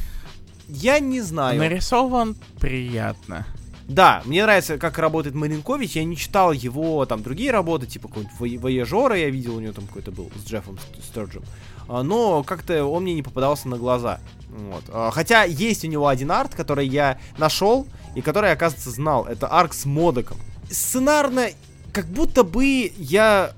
Я 0.67 0.99
не 0.99 1.21
знаю. 1.21 1.59
Нарисован 1.59 2.35
приятно. 2.59 3.45
Да, 3.87 4.23
мне 4.25 4.43
нравится, 4.43 4.77
как 4.77 4.97
работает 4.97 5.35
Маринкович. 5.35 5.95
Я 5.95 6.03
не 6.03 6.17
читал 6.17 6.51
его 6.51 7.05
там 7.05 7.21
другие 7.21 7.51
работы, 7.51 7.85
типа 7.85 8.07
какой-нибудь 8.07 8.61
Воежора 8.61 9.15
я 9.15 9.29
видел, 9.29 9.57
у 9.57 9.59
него 9.59 9.73
там 9.73 9.85
какой-то 9.85 10.11
был 10.11 10.31
с 10.35 10.49
Джеффом 10.49 10.79
Стерджем. 11.03 11.43
А, 11.43 11.74
но 11.87 12.43
как-то 12.43 12.85
он 12.85 13.03
мне 13.03 13.13
не 13.13 13.21
попадался 13.21 13.67
на 13.67 13.77
глаза. 13.77 14.19
Вот. 14.49 14.83
А, 14.89 15.11
хотя 15.11 15.43
есть 15.43 15.83
у 15.83 15.87
него 15.87 16.07
один 16.07 16.31
арт, 16.31 16.55
который 16.55 16.87
я 16.87 17.19
нашел 17.37 17.87
и 18.15 18.21
который, 18.21 18.51
оказывается, 18.51 18.89
знал. 18.89 19.25
Это 19.25 19.47
арк 19.47 19.73
с 19.73 19.85
модоком. 19.85 20.37
Сценарно, 20.69 21.49
как 21.91 22.07
будто 22.07 22.43
бы 22.43 22.91
я 22.97 23.51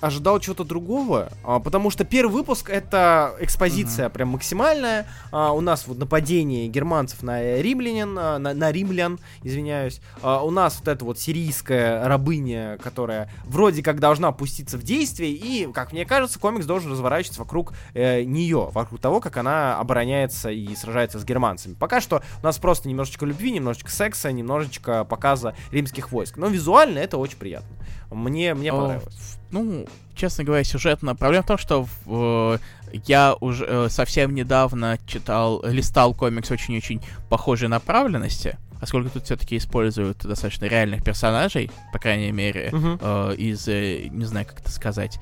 ожидал 0.00 0.38
чего-то 0.40 0.64
другого, 0.64 1.30
а, 1.44 1.58
потому 1.58 1.90
что 1.90 2.04
первый 2.04 2.32
выпуск 2.32 2.70
это 2.70 3.34
экспозиция 3.40 4.06
uh-huh. 4.06 4.12
прям 4.12 4.28
максимальная. 4.28 5.06
А, 5.32 5.52
у 5.52 5.60
нас 5.60 5.86
вот 5.86 5.98
нападение 5.98 6.68
германцев 6.68 7.22
на 7.22 7.60
римлян, 7.60 8.16
а, 8.18 8.38
на, 8.38 8.54
на 8.54 8.72
римлян, 8.72 9.18
извиняюсь. 9.42 10.00
А, 10.22 10.42
у 10.44 10.50
нас 10.50 10.78
вот 10.78 10.88
эта 10.88 11.04
вот 11.04 11.18
сирийская 11.18 12.06
рабыня, 12.06 12.78
которая 12.82 13.30
вроде 13.44 13.82
как 13.82 14.00
должна 14.00 14.32
пуститься 14.32 14.78
в 14.78 14.82
действие, 14.82 15.32
и, 15.32 15.70
как 15.72 15.92
мне 15.92 16.06
кажется, 16.06 16.38
комикс 16.38 16.66
должен 16.66 16.92
разворачиваться 16.92 17.40
вокруг 17.40 17.72
э, 17.94 18.22
нее, 18.22 18.70
вокруг 18.72 19.00
того, 19.00 19.20
как 19.20 19.36
она 19.36 19.78
обороняется 19.78 20.50
и 20.50 20.74
сражается 20.76 21.18
с 21.18 21.24
германцами. 21.24 21.74
Пока 21.74 22.00
что 22.00 22.22
у 22.42 22.46
нас 22.46 22.58
просто 22.58 22.88
немножечко 22.88 23.26
любви, 23.26 23.50
немножечко 23.50 23.90
секса, 23.90 24.30
немножечко 24.30 25.04
показа 25.04 25.54
римских 25.72 26.12
войск. 26.12 26.36
Но 26.36 26.46
визуально 26.48 26.98
это 26.98 27.18
очень 27.18 27.38
приятно. 27.38 27.77
Мне, 28.10 28.54
мне 28.54 28.72
понравилось. 28.72 29.38
Ну, 29.50 29.86
честно 30.14 30.44
говоря, 30.44 30.64
сюжетно. 30.64 31.14
Проблема 31.14 31.42
в 31.42 31.46
том, 31.46 31.58
что 31.58 31.86
э, 32.06 32.58
я 33.06 33.34
уже 33.40 33.64
э, 33.66 33.88
совсем 33.88 34.34
недавно 34.34 34.98
читал, 35.06 35.62
листал 35.64 36.14
комикс 36.14 36.50
очень-очень 36.50 37.00
похожей 37.28 37.68
направленности, 37.68 38.58
поскольку 38.80 39.10
тут 39.10 39.24
все-таки 39.24 39.56
используют 39.56 40.18
достаточно 40.18 40.66
реальных 40.66 41.02
персонажей, 41.02 41.70
по 41.92 41.98
крайней 41.98 42.32
мере, 42.32 42.70
uh-huh. 42.70 43.32
э, 43.32 43.36
из, 43.36 43.68
э, 43.68 44.08
не 44.10 44.24
знаю, 44.24 44.46
как 44.46 44.60
это 44.60 44.70
сказать, 44.70 45.18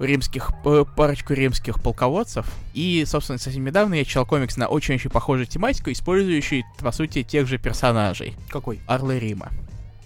римских, 0.00 0.50
парочку 0.96 1.34
римских 1.34 1.80
полководцев. 1.82 2.46
И, 2.74 3.04
собственно, 3.06 3.38
совсем 3.38 3.64
недавно 3.64 3.94
я 3.94 4.04
читал 4.04 4.26
комикс 4.26 4.56
на 4.56 4.68
очень-очень 4.68 5.10
похожую 5.10 5.46
тематику, 5.46 5.90
использующий, 5.92 6.64
по 6.78 6.90
сути, 6.90 7.22
тех 7.22 7.46
же 7.46 7.58
персонажей. 7.58 8.34
Какой? 8.48 8.80
Орлы 8.86 9.18
Рима. 9.18 9.48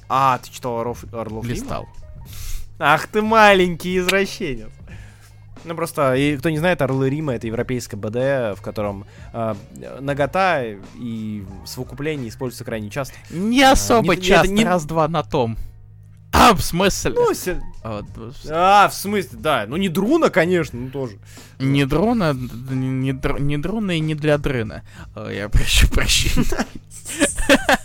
А, 0.08 0.38
ты 0.38 0.50
читал 0.50 0.80
Орлов, 0.80 1.04
Орлов 1.12 1.46
Листал. 1.46 1.84
Рима? 1.84 2.03
Ах 2.78 3.06
ты 3.06 3.22
маленький 3.22 3.98
извращенец. 3.98 4.70
Ну 5.64 5.74
просто, 5.74 6.14
и 6.14 6.36
кто 6.36 6.50
не 6.50 6.58
знает, 6.58 6.82
Орлы 6.82 7.08
Рима 7.08 7.34
это 7.34 7.46
европейское 7.46 7.98
БД, 7.98 8.58
в 8.58 8.62
котором 8.62 9.06
э, 9.32 9.54
нагота 10.00 10.62
и 10.96 11.44
совокупление 11.64 12.28
используются 12.28 12.64
крайне 12.64 12.90
часто. 12.90 13.14
Не 13.30 13.62
особо 13.62 14.12
а, 14.12 14.16
не, 14.16 14.22
часто, 14.22 14.52
не... 14.52 14.64
раз-два 14.64 15.08
на 15.08 15.22
том. 15.22 15.56
А, 16.32 16.52
в 16.52 16.60
смысле? 16.60 17.12
Ну, 17.14 17.32
се... 17.32 17.62
а, 17.82 18.02
а, 18.50 18.88
в 18.88 18.94
смысле, 18.94 19.38
да. 19.38 19.64
Ну, 19.66 19.76
не 19.76 19.88
Друна, 19.88 20.28
конечно, 20.28 20.78
ну 20.78 20.90
тоже. 20.90 21.16
Не 21.58 21.86
Друна, 21.86 22.34
не, 22.34 22.88
не, 22.88 23.40
не 23.40 23.56
Друна 23.56 23.92
и 23.92 24.00
не 24.00 24.14
для 24.14 24.36
Дрына. 24.36 24.82
Я 25.16 25.48
прошу 25.48 25.88
прощения. 25.88 26.44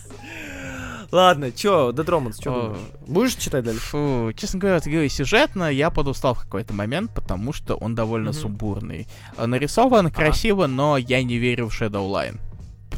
Ладно, 1.12 1.51
чё, 1.51 1.91
Dead 1.91 2.05
Romance, 2.05 2.41
чё 2.41 2.78
Будешь 3.07 3.36
читать 3.36 3.64
дальше? 3.64 3.82
Фу, 3.82 4.32
честно 4.36 4.60
говоря, 4.60 4.80
сюжетно 5.10 5.72
я 5.72 5.89
подустал 5.89 6.36
в 6.36 6.41
какой-то 6.43 6.74
момент, 6.74 7.12
потому 7.14 7.51
что 7.53 7.76
он 7.76 7.95
довольно 7.95 8.32
сумбурный. 8.34 9.07
А, 9.36 9.47
нарисован 9.47 10.12
красиво, 10.12 10.68
но 10.68 10.97
я 10.97 11.24
не 11.24 11.38
верю 11.38 11.70
в 11.70 11.82
Shadowline 11.82 12.39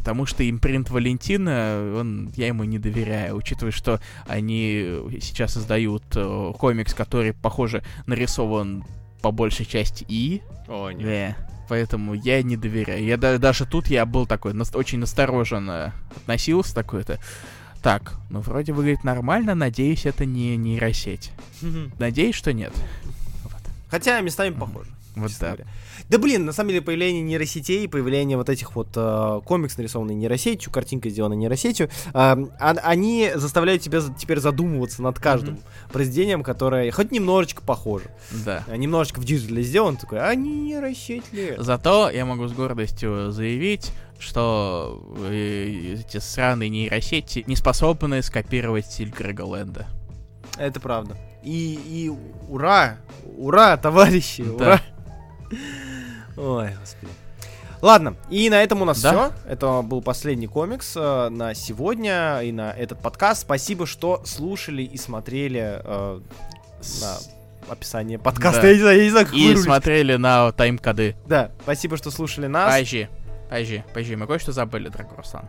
потому 0.02 0.26
что 0.26 0.48
импринт 0.48 0.90
Валентина, 0.90 1.94
он, 1.96 2.32
я 2.34 2.48
ему 2.48 2.64
не 2.64 2.80
доверяю, 2.80 3.36
учитывая, 3.36 3.70
что 3.70 4.00
они 4.26 4.98
сейчас 5.20 5.56
издают 5.56 6.02
э, 6.16 6.52
комикс, 6.58 6.92
который, 6.92 7.32
похоже, 7.32 7.84
нарисован 8.06 8.84
по 9.20 9.30
большей 9.30 9.64
части 9.64 10.04
И. 10.08 10.42
О, 10.66 10.90
нет. 10.90 11.36
Поэтому 11.68 12.14
я 12.14 12.42
не 12.42 12.56
доверяю. 12.56 13.04
Я 13.04 13.16
да, 13.16 13.38
даже 13.38 13.64
тут 13.64 13.86
я 13.86 14.04
был 14.04 14.26
такой, 14.26 14.52
нас, 14.54 14.74
очень 14.74 14.98
настороженно 14.98 15.94
относился 16.16 16.74
такой-то. 16.74 17.20
Так, 17.82 18.14
ну 18.30 18.40
вроде 18.40 18.72
выглядит 18.72 19.02
нормально, 19.02 19.54
надеюсь, 19.56 20.06
это 20.06 20.24
не 20.24 20.56
нейросеть. 20.56 21.32
Надеюсь, 21.98 22.36
что 22.36 22.52
нет. 22.52 22.72
Вот. 23.42 23.60
Хотя 23.90 24.20
местами 24.20 24.54
похоже. 24.54 24.90
Вот 25.16 25.32
да. 25.40 25.46
Говоря. 25.48 25.66
Да 26.12 26.18
блин, 26.18 26.44
на 26.44 26.52
самом 26.52 26.68
деле 26.68 26.82
появление 26.82 27.22
нейросетей, 27.22 27.88
появление 27.88 28.36
вот 28.36 28.50
этих 28.50 28.76
вот 28.76 28.88
э, 28.96 29.40
комикс 29.46 29.78
нарисованный 29.78 30.14
нейросетью, 30.14 30.70
картинка 30.70 31.08
сделана 31.08 31.32
нейросетью, 31.32 31.88
э, 32.12 32.46
они 32.58 33.30
заставляют 33.34 33.80
тебя 33.80 34.00
теперь 34.18 34.38
задумываться 34.38 35.00
над 35.00 35.18
каждым 35.18 35.54
mm-hmm. 35.54 35.90
произведением, 35.90 36.42
которое 36.42 36.90
хоть 36.90 37.12
немножечко 37.12 37.62
похоже. 37.62 38.10
Да. 38.44 38.62
А 38.68 38.76
немножечко 38.76 39.20
в 39.20 39.24
диджитале 39.24 39.62
сделан, 39.62 39.96
такой, 39.96 40.20
а 40.20 40.34
не 40.34 40.50
нейросеть 40.50 41.32
ли? 41.32 41.54
Зато 41.56 42.10
я 42.10 42.26
могу 42.26 42.46
с 42.46 42.52
гордостью 42.52 43.32
заявить, 43.32 43.90
что 44.18 45.16
э, 45.30 45.94
эти 45.94 46.18
сраные 46.18 46.68
нейросети 46.68 47.42
не 47.46 47.56
способны 47.56 48.20
скопировать 48.20 48.84
стиль 48.84 49.08
Грега 49.08 49.43
Лэнда. 49.43 49.86
Это 50.58 50.78
правда. 50.78 51.16
И, 51.42 51.80
и 51.86 52.12
ура! 52.50 52.98
Ура, 53.38 53.78
товарищи! 53.78 54.44
Да. 54.44 54.52
Ура! 54.52 54.80
Ой, 56.36 56.70
господи. 56.80 57.12
Ладно, 57.80 58.14
и 58.30 58.48
на 58.48 58.62
этом 58.62 58.80
у 58.80 58.84
нас 58.84 59.00
да? 59.02 59.10
все. 59.10 59.50
Это 59.50 59.82
был 59.82 60.02
последний 60.02 60.46
комикс 60.46 60.92
э, 60.96 61.28
на 61.30 61.52
сегодня 61.52 62.40
и 62.42 62.52
на 62.52 62.70
этот 62.70 63.00
подкаст. 63.00 63.42
Спасибо, 63.42 63.86
что 63.86 64.22
слушали 64.24 64.82
и 64.82 64.96
смотрели 64.96 65.80
э, 65.82 66.20
на 67.00 67.18
описание 67.68 68.20
подкаста. 68.20 68.62
Да. 68.62 68.68
Я 68.68 68.74
не 68.74 68.80
знаю, 68.80 68.98
я 68.98 69.04
не 69.04 69.10
знаю, 69.10 69.26
как 69.26 69.34
И 69.34 69.46
вырулить. 69.46 69.64
смотрели 69.64 70.14
на 70.14 70.52
тайм-коды. 70.52 71.16
Да, 71.26 71.50
спасибо, 71.62 71.96
что 71.96 72.12
слушали 72.12 72.46
нас. 72.46 72.72
Подожди, 72.72 73.08
подожди, 73.48 73.82
подожди, 73.88 74.16
мы 74.16 74.26
кое-что 74.28 74.52
забыли, 74.52 74.88
дорогой 74.88 75.16
Руслан. 75.16 75.48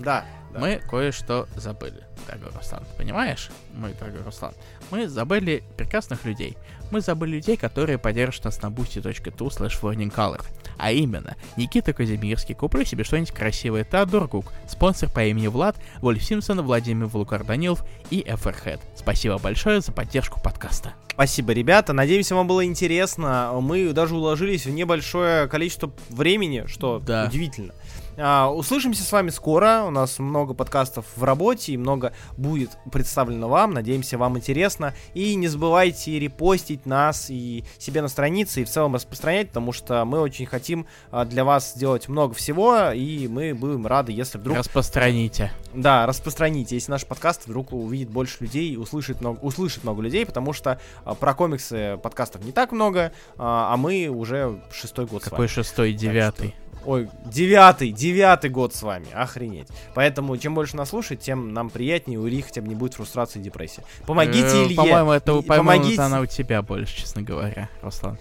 Да. 0.00 0.24
Да. 0.52 0.58
Мы 0.58 0.80
кое-что 0.88 1.46
забыли, 1.54 2.02
дорогой 2.26 2.50
Руслан. 2.56 2.82
Понимаешь, 2.96 3.50
мой 3.74 3.94
дорогой 3.94 4.22
Руслан? 4.22 4.52
Мы 4.90 5.08
забыли 5.08 5.62
прекрасных 5.76 6.24
людей. 6.24 6.56
Мы 6.90 7.00
забыли 7.00 7.36
людей, 7.36 7.56
которые 7.56 7.98
поддержат 7.98 8.46
нас 8.46 8.60
на 8.60 8.66
boosty.tu 8.66 9.36
slash 9.36 9.80
color. 10.12 10.44
А 10.76 10.90
именно, 10.90 11.36
Никита 11.56 11.92
Казимирский, 11.92 12.54
куплю 12.54 12.84
себе 12.84 13.04
что-нибудь 13.04 13.32
красивое, 13.32 13.84
Теодор 13.84 14.26
Гук, 14.26 14.46
спонсор 14.66 15.08
по 15.10 15.22
имени 15.22 15.46
Влад, 15.46 15.76
Вольф 16.00 16.22
Симпсон, 16.22 16.62
Владимир 16.62 17.06
Вулукар 17.06 17.44
Данилов 17.44 17.84
и 18.10 18.24
Эферхед. 18.26 18.80
Спасибо 18.96 19.38
большое 19.38 19.82
за 19.82 19.92
поддержку 19.92 20.40
подкаста. 20.40 20.94
Спасибо, 21.12 21.52
ребята. 21.52 21.92
Надеемся, 21.92 22.34
вам 22.34 22.46
было 22.46 22.64
интересно. 22.64 23.50
Мы 23.60 23.92
даже 23.92 24.14
уложились 24.16 24.64
в 24.64 24.70
небольшое 24.70 25.48
количество 25.48 25.92
времени, 26.08 26.64
что 26.66 26.98
да. 26.98 27.26
удивительно. 27.26 27.74
А, 28.22 28.50
услышимся 28.50 29.02
с 29.02 29.12
вами 29.12 29.30
скоро. 29.30 29.84
У 29.86 29.90
нас 29.90 30.18
много 30.18 30.52
подкастов 30.52 31.06
в 31.16 31.24
работе 31.24 31.72
и 31.72 31.76
много 31.78 32.12
будет 32.36 32.72
представлено 32.92 33.48
вам. 33.48 33.72
Надеемся, 33.72 34.18
вам 34.18 34.36
интересно. 34.36 34.94
И 35.14 35.34
не 35.36 35.48
забывайте 35.48 36.18
репостить 36.18 36.84
нас 36.84 37.30
и 37.30 37.64
себе 37.78 38.02
на 38.02 38.08
странице 38.08 38.60
и 38.60 38.64
в 38.64 38.68
целом 38.68 38.94
распространять, 38.94 39.48
потому 39.48 39.72
что 39.72 40.04
мы 40.04 40.20
очень 40.20 40.44
хотим 40.44 40.86
а, 41.10 41.24
для 41.24 41.44
вас 41.44 41.72
сделать 41.72 42.08
много 42.08 42.34
всего, 42.34 42.90
и 42.90 43.26
мы 43.26 43.54
будем 43.54 43.86
рады, 43.86 44.12
если 44.12 44.36
вдруг... 44.36 44.58
Распространите. 44.58 45.50
Да, 45.72 46.06
распространите, 46.06 46.74
если 46.74 46.90
наш 46.90 47.06
подкаст 47.06 47.46
вдруг 47.46 47.72
увидит 47.72 48.10
больше 48.10 48.36
людей, 48.40 48.76
услышит 48.76 49.20
много, 49.20 49.38
услышит 49.40 49.84
много 49.84 50.02
людей, 50.02 50.26
потому 50.26 50.52
что 50.52 50.78
а, 51.04 51.14
про 51.14 51.32
комиксы 51.32 51.98
подкастов 52.02 52.44
не 52.44 52.52
так 52.52 52.72
много, 52.72 53.12
а, 53.38 53.72
а 53.72 53.76
мы 53.78 54.08
уже 54.08 54.60
шестой 54.72 55.06
год 55.06 55.24
Какой 55.24 55.48
шестой, 55.48 55.94
девятый? 55.94 56.54
Ой, 56.84 57.08
девятый, 57.24 57.92
девятый 57.92 58.50
год 58.50 58.74
с 58.74 58.82
вами, 58.82 59.06
охренеть. 59.12 59.68
Поэтому, 59.94 60.36
чем 60.38 60.54
больше 60.54 60.76
нас 60.76 60.90
слушать, 60.90 61.20
тем 61.20 61.52
нам 61.52 61.70
приятнее, 61.70 62.18
у 62.18 62.28
Ильи 62.28 62.42
хотя 62.42 62.62
бы 62.62 62.68
не 62.68 62.74
будет 62.74 62.94
фрустрации 62.94 63.38
и 63.38 63.42
депрессии. 63.42 63.82
Помогите 64.06 64.62
э, 64.62 64.64
Илье. 64.64 64.76
По-моему, 64.76 65.12
это, 65.12 65.42
помогите... 65.42 66.00
она 66.00 66.20
у 66.20 66.26
тебя 66.26 66.62
больше, 66.62 66.96
честно 66.96 67.22
говоря, 67.22 67.68
Руслан. 67.82 68.18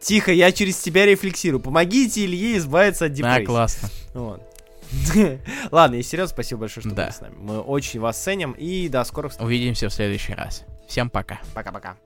Тихо, 0.00 0.32
я 0.32 0.52
через 0.52 0.76
тебя 0.76 1.06
рефлексирую. 1.06 1.60
Помогите 1.60 2.24
Илье 2.26 2.58
избавиться 2.58 3.06
от 3.06 3.12
депрессии. 3.12 3.40
Да, 3.40 3.46
классно. 3.46 3.88
Вот. 4.12 4.42
Ладно, 5.70 5.94
и 5.96 6.02
серьезно, 6.02 6.32
спасибо 6.34 6.62
большое, 6.62 6.82
что 6.82 6.94
да. 6.94 7.04
были 7.04 7.14
с 7.14 7.20
нами. 7.20 7.34
Мы 7.38 7.60
очень 7.60 8.00
вас 8.00 8.22
ценим 8.22 8.52
и 8.52 8.88
до 8.88 9.02
скорых 9.04 9.32
встреч. 9.32 9.46
Увидимся 9.46 9.88
в 9.88 9.92
следующий 9.92 10.34
раз. 10.34 10.64
Всем 10.86 11.08
пока. 11.08 11.40
Пока-пока. 11.54 11.96